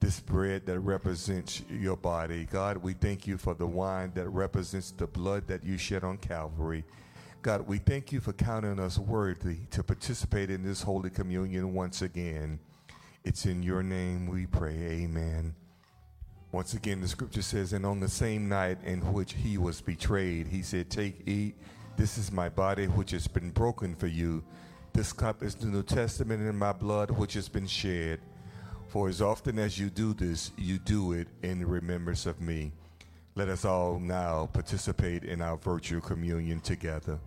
this 0.00 0.20
bread 0.20 0.66
that 0.66 0.80
represents 0.80 1.62
your 1.70 1.96
body. 1.96 2.46
God, 2.50 2.78
we 2.78 2.92
thank 2.92 3.26
you 3.26 3.38
for 3.38 3.54
the 3.54 3.66
wine 3.66 4.12
that 4.14 4.28
represents 4.28 4.90
the 4.90 5.06
blood 5.06 5.46
that 5.46 5.64
you 5.64 5.78
shed 5.78 6.04
on 6.04 6.18
Calvary. 6.18 6.84
God, 7.42 7.66
we 7.66 7.78
thank 7.78 8.12
you 8.12 8.20
for 8.20 8.32
counting 8.32 8.78
us 8.78 8.98
worthy 8.98 9.58
to 9.70 9.82
participate 9.82 10.50
in 10.50 10.62
this 10.62 10.82
Holy 10.82 11.10
Communion 11.10 11.74
once 11.74 12.02
again. 12.02 12.58
It's 13.24 13.46
in 13.46 13.62
your 13.62 13.82
name 13.82 14.26
we 14.26 14.46
pray. 14.46 14.76
Amen. 14.76 15.54
Once 16.52 16.74
again, 16.74 17.00
the 17.00 17.08
scripture 17.08 17.42
says, 17.42 17.72
And 17.72 17.84
on 17.84 18.00
the 18.00 18.08
same 18.08 18.48
night 18.48 18.78
in 18.84 19.00
which 19.12 19.32
he 19.32 19.58
was 19.58 19.80
betrayed, 19.80 20.46
he 20.46 20.62
said, 20.62 20.88
Take, 20.88 21.26
eat, 21.26 21.56
this 21.96 22.16
is 22.16 22.30
my 22.30 22.48
body 22.48 22.86
which 22.86 23.10
has 23.10 23.26
been 23.26 23.50
broken 23.50 23.94
for 23.94 24.06
you. 24.06 24.44
This 24.92 25.12
cup 25.12 25.42
is 25.42 25.54
the 25.54 25.66
New 25.66 25.82
Testament 25.82 26.40
in 26.40 26.56
my 26.56 26.72
blood 26.72 27.10
which 27.10 27.34
has 27.34 27.48
been 27.48 27.66
shed. 27.66 28.20
For 28.94 29.08
as 29.08 29.20
often 29.20 29.58
as 29.58 29.76
you 29.76 29.90
do 29.90 30.14
this, 30.14 30.52
you 30.56 30.78
do 30.78 31.14
it 31.14 31.26
in 31.42 31.66
remembrance 31.66 32.26
of 32.26 32.40
me. 32.40 32.70
Let 33.34 33.48
us 33.48 33.64
all 33.64 33.98
now 33.98 34.48
participate 34.52 35.24
in 35.24 35.42
our 35.42 35.56
virtual 35.56 36.00
communion 36.00 36.60
together. 36.60 37.18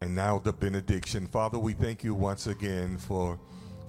And 0.00 0.16
now 0.16 0.40
the 0.40 0.52
benediction. 0.52 1.28
Father, 1.28 1.60
we 1.60 1.72
thank 1.72 2.02
you 2.02 2.16
once 2.16 2.48
again 2.48 2.98
for 2.98 3.38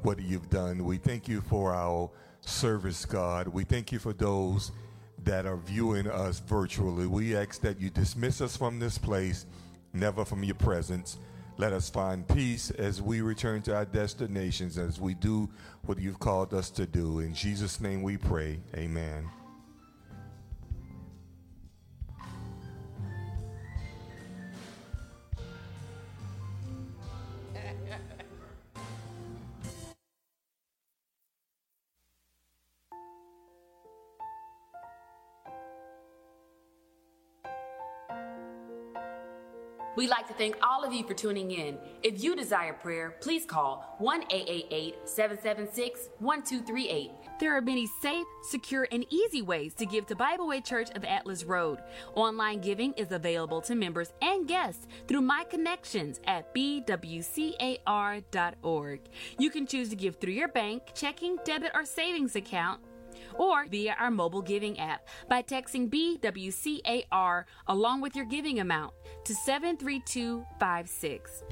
what 0.04 0.22
you've 0.22 0.52
done. 0.52 0.86
We 0.86 0.98
thank 0.98 1.28
you 1.28 1.42
for 1.42 1.74
our 1.74 2.12
service, 2.42 3.06
God. 3.06 3.48
We 3.48 3.64
thank 3.64 3.92
you 3.92 3.98
for 3.98 4.14
those 4.14 4.72
that 5.28 5.46
are 5.46 5.58
viewing 5.58 6.08
us 6.08 6.40
virtually. 6.40 7.06
We 7.06 7.36
ask 7.36 7.60
that 7.60 7.82
you 7.82 7.90
dismiss 7.90 8.40
us 8.40 8.56
from 8.56 8.80
this 8.80 8.98
place, 8.98 9.46
never 9.92 10.24
from 10.24 10.42
your 10.42 10.56
presence. 10.56 11.18
Let 11.58 11.74
us 11.74 11.90
find 11.90 12.26
peace 12.26 12.72
as 12.72 13.02
we 13.02 13.20
return 13.20 13.62
to 13.64 13.76
our 13.76 13.84
destinations, 13.84 14.78
as 14.78 15.02
we 15.02 15.16
do 15.16 15.50
what 15.86 16.00
you've 16.00 16.20
called 16.20 16.54
us 16.54 16.70
to 16.72 16.86
do. 16.86 17.20
In 17.20 17.34
Jesus' 17.34 17.82
name 17.82 18.04
we 18.04 18.16
pray. 18.16 18.62
Amen. 18.74 19.30
Thank 40.38 40.56
all 40.62 40.84
of 40.84 40.94
you 40.94 41.04
for 41.04 41.14
tuning 41.14 41.52
in. 41.52 41.78
If 42.04 42.24
you 42.24 42.36
desire 42.36 42.74
prayer, 42.74 43.16
please 43.22 43.46
call 43.46 43.96
1 44.00 44.24
888 44.30 44.96
776 45.06 46.10
1238. 46.20 47.12
There 47.40 47.56
are 47.56 47.62
many 47.62 47.88
safe, 48.02 48.26
secure, 48.44 48.88
and 48.92 49.06
easy 49.12 49.42
ways 49.42 49.74
to 49.76 49.86
give 49.86 50.06
to 50.08 50.16
Bible 50.16 50.48
Way 50.48 50.62
Church 50.62 50.90
of 50.96 51.04
Atlas 51.04 51.44
Road. 51.44 51.80
Online 52.16 52.60
giving 52.60 52.94
is 52.94 53.12
available 53.12 53.62
to 53.62 53.76
members 53.76 54.14
and 54.22 54.48
guests 54.48 54.88
through 55.08 55.22
My 55.22 55.44
Connections 55.44 56.20
at 56.26 56.54
bwcar.org. 56.54 57.00
You 59.38 59.50
can 59.50 59.68
choose 59.68 59.90
to 59.90 59.96
give 59.96 60.16
through 60.18 60.34
your 60.34 60.48
bank, 60.48 60.84
checking, 60.94 61.38
debit, 61.44 61.72
or 61.76 61.86
savings 61.86 62.36
account 62.36 62.82
or 63.36 63.66
via 63.68 63.96
our 64.00 64.12
mobile 64.12 64.42
giving 64.42 64.80
app 64.80 65.08
by 65.30 65.42
texting 65.42 65.90
BWCAR 65.90 67.46
along 67.68 68.02
with 68.02 68.16
your 68.16 68.26
giving 68.26 68.60
amount 68.60 68.94
to 69.26 69.34
73256. 69.34 71.44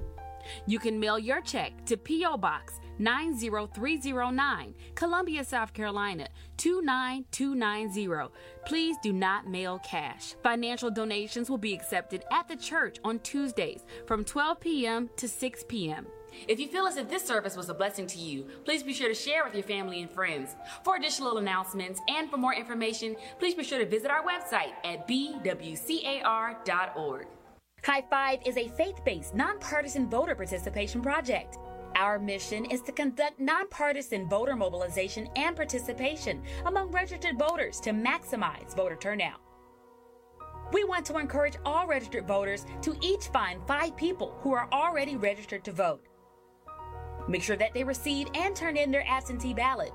You 0.67 0.80
can 0.80 0.99
mail 0.99 1.17
your 1.17 1.41
check 1.41 1.86
to 1.86 1.97
P.O. 1.97 2.38
Box 2.38 2.80
90309, 2.99 4.73
Columbia, 4.95 5.43
South 5.43 5.73
Carolina 5.73 6.28
29290. 6.57 8.34
Please 8.65 8.95
do 9.03 9.11
not 9.11 9.47
mail 9.47 9.80
cash. 9.80 10.36
Financial 10.43 10.89
donations 10.89 11.49
will 11.49 11.57
be 11.57 11.73
accepted 11.73 12.23
at 12.32 12.47
the 12.47 12.55
church 12.55 12.97
on 13.03 13.19
Tuesdays 13.19 13.84
from 14.05 14.23
12 14.23 14.59
p.m. 14.59 15.09
to 15.17 15.28
6 15.28 15.65
p.m. 15.67 16.07
If 16.47 16.59
you 16.59 16.67
feel 16.67 16.88
as 16.88 16.97
if 16.97 17.09
this 17.09 17.25
service 17.25 17.55
was 17.55 17.69
a 17.69 17.73
blessing 17.73 18.07
to 18.07 18.17
you, 18.17 18.45
please 18.63 18.83
be 18.83 18.93
sure 18.93 19.07
to 19.09 19.15
share 19.15 19.43
with 19.43 19.53
your 19.53 19.63
family 19.63 20.01
and 20.01 20.09
friends. 20.11 20.55
For 20.83 20.95
additional 20.95 21.38
announcements 21.38 21.99
and 22.09 22.29
for 22.29 22.38
more 22.38 22.53
information, 22.53 23.15
please 23.39 23.55
be 23.55 23.63
sure 23.63 23.79
to 23.79 23.86
visit 23.86 24.11
our 24.11 24.23
website 24.23 24.73
at 24.83 25.07
bwcar.org. 25.07 26.57
High 27.83 28.03
Five 28.09 28.39
is 28.45 28.57
a 28.57 28.67
faith 28.69 28.99
based, 29.05 29.36
nonpartisan 29.36 30.09
voter 30.09 30.33
participation 30.33 31.01
project. 31.01 31.57
Our 31.95 32.19
mission 32.19 32.65
is 32.65 32.81
to 32.81 32.91
conduct 32.91 33.39
nonpartisan 33.39 34.27
voter 34.27 34.55
mobilization 34.55 35.29
and 35.36 35.55
participation 35.55 36.41
among 36.65 36.91
registered 36.91 37.39
voters 37.39 37.79
to 37.81 37.91
maximize 37.91 38.75
voter 38.75 38.97
turnout. 38.97 39.39
We 40.73 40.83
want 40.83 41.05
to 41.05 41.17
encourage 41.17 41.57
all 41.63 41.88
registered 41.88 42.27
voters 42.27 42.65
to 42.81 42.95
each 43.01 43.27
find 43.27 43.61
five 43.67 43.95
people 43.95 44.36
who 44.41 44.53
are 44.53 44.67
already 44.71 45.15
registered 45.15 45.63
to 45.65 45.71
vote. 45.71 46.03
Make 47.28 47.43
sure 47.43 47.57
that 47.57 47.73
they 47.73 47.84
receive 47.84 48.28
and 48.36 48.55
turn 48.55 48.78
in 48.78 48.91
their 48.91 49.07
absentee 49.07 49.53
ballot. 49.53 49.91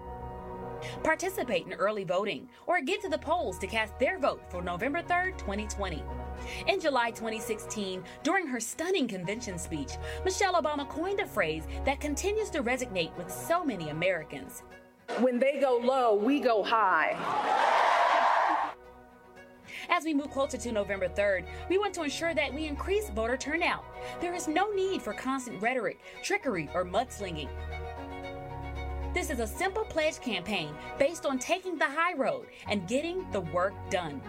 Participate 1.02 1.66
in 1.66 1.74
early 1.74 2.04
voting 2.04 2.48
or 2.66 2.80
get 2.80 3.00
to 3.02 3.08
the 3.08 3.18
polls 3.18 3.58
to 3.58 3.66
cast 3.66 3.98
their 3.98 4.18
vote 4.18 4.42
for 4.48 4.62
November 4.62 5.02
3rd, 5.02 5.38
2020. 5.38 6.02
In 6.66 6.80
July 6.80 7.10
2016, 7.10 8.02
during 8.22 8.46
her 8.46 8.60
stunning 8.60 9.06
convention 9.06 9.58
speech, 9.58 9.92
Michelle 10.24 10.54
Obama 10.54 10.88
coined 10.88 11.20
a 11.20 11.26
phrase 11.26 11.64
that 11.84 12.00
continues 12.00 12.50
to 12.50 12.62
resonate 12.62 13.16
with 13.16 13.30
so 13.30 13.64
many 13.64 13.90
Americans. 13.90 14.62
When 15.18 15.38
they 15.38 15.60
go 15.60 15.78
low, 15.82 16.14
we 16.14 16.40
go 16.40 16.62
high. 16.62 17.16
As 19.92 20.04
we 20.04 20.14
move 20.14 20.30
closer 20.30 20.56
to 20.56 20.70
November 20.70 21.08
3rd, 21.08 21.46
we 21.68 21.76
want 21.76 21.92
to 21.94 22.04
ensure 22.04 22.32
that 22.32 22.54
we 22.54 22.66
increase 22.66 23.10
voter 23.10 23.36
turnout. 23.36 23.84
There 24.20 24.34
is 24.34 24.46
no 24.46 24.70
need 24.70 25.02
for 25.02 25.12
constant 25.12 25.60
rhetoric, 25.60 25.98
trickery, 26.22 26.70
or 26.74 26.84
mudslinging. 26.84 27.48
This 29.12 29.30
is 29.30 29.40
a 29.40 29.46
simple 29.48 29.84
pledge 29.84 30.20
campaign 30.20 30.72
based 30.96 31.26
on 31.26 31.40
taking 31.40 31.76
the 31.76 31.86
high 31.86 32.14
road 32.14 32.46
and 32.68 32.86
getting 32.86 33.28
the 33.32 33.40
work 33.40 33.74
done. 33.90 34.22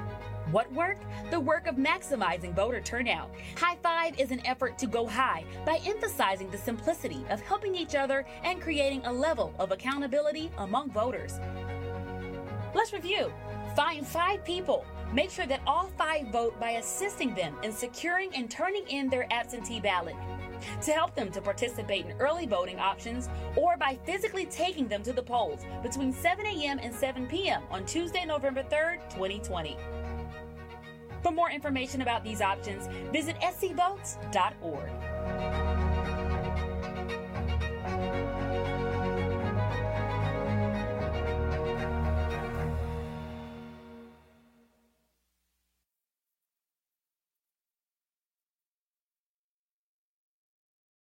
What 0.50 0.72
work? 0.74 0.98
The 1.30 1.40
work 1.40 1.68
of 1.68 1.76
maximizing 1.76 2.56
voter 2.56 2.82
turnout. 2.82 3.30
High 3.56 3.78
Five 3.84 4.20
is 4.20 4.32
an 4.32 4.46
effort 4.48 4.80
to 4.80 4.88
go 4.88 5.06
high 5.06 5.46
by 5.64 5.80
emphasizing 5.86 6.50
the 6.50 6.58
simplicity 6.58 7.24
of 7.30 7.40
helping 7.42 7.76
each 7.76 7.94
other 7.94 8.26
and 8.44 8.60
creating 8.60 9.06
a 9.06 9.14
level 9.14 9.54
of 9.60 9.72
accountability 9.72 10.50
among 10.58 10.90
voters. 10.90 11.40
Let's 12.74 12.94
review. 12.94 13.32
Find 13.76 14.06
five 14.06 14.44
people. 14.44 14.84
Make 15.14 15.30
sure 15.30 15.46
that 15.46 15.62
all 15.68 15.92
five 15.98 16.28
vote 16.28 16.58
by 16.60 16.72
assisting 16.72 17.36
them 17.36 17.56
in 17.64 17.72
securing 17.74 18.34
and 18.34 18.50
turning 18.50 18.88
in 18.88 19.10
their 19.10 19.32
absentee 19.32 19.80
ballot. 19.80 20.16
To 20.84 20.92
help 20.92 21.16
them 21.16 21.32
to 21.32 21.42
participate 21.42 22.06
in 22.06 22.14
early 22.14 22.46
voting 22.46 22.80
options 22.80 23.30
or 23.56 23.76
by 23.78 23.98
physically 24.06 24.46
taking 24.46 24.88
them 24.88 25.04
to 25.04 25.12
the 25.12 25.24
polls 25.24 25.66
between 25.84 26.14
7 26.14 26.46
a.m. 26.46 26.80
and 26.80 26.94
7 26.94 27.28
p.m. 27.28 27.64
on 27.72 27.86
Tuesday, 27.86 28.26
November 28.26 28.64
3rd, 28.64 29.00
2020. 29.10 29.76
For 31.24 31.32
more 31.32 31.52
information 31.52 32.02
about 32.02 32.24
these 32.24 32.42
options, 32.42 32.88
visit 33.12 33.36
scvotes.org. 33.42 34.90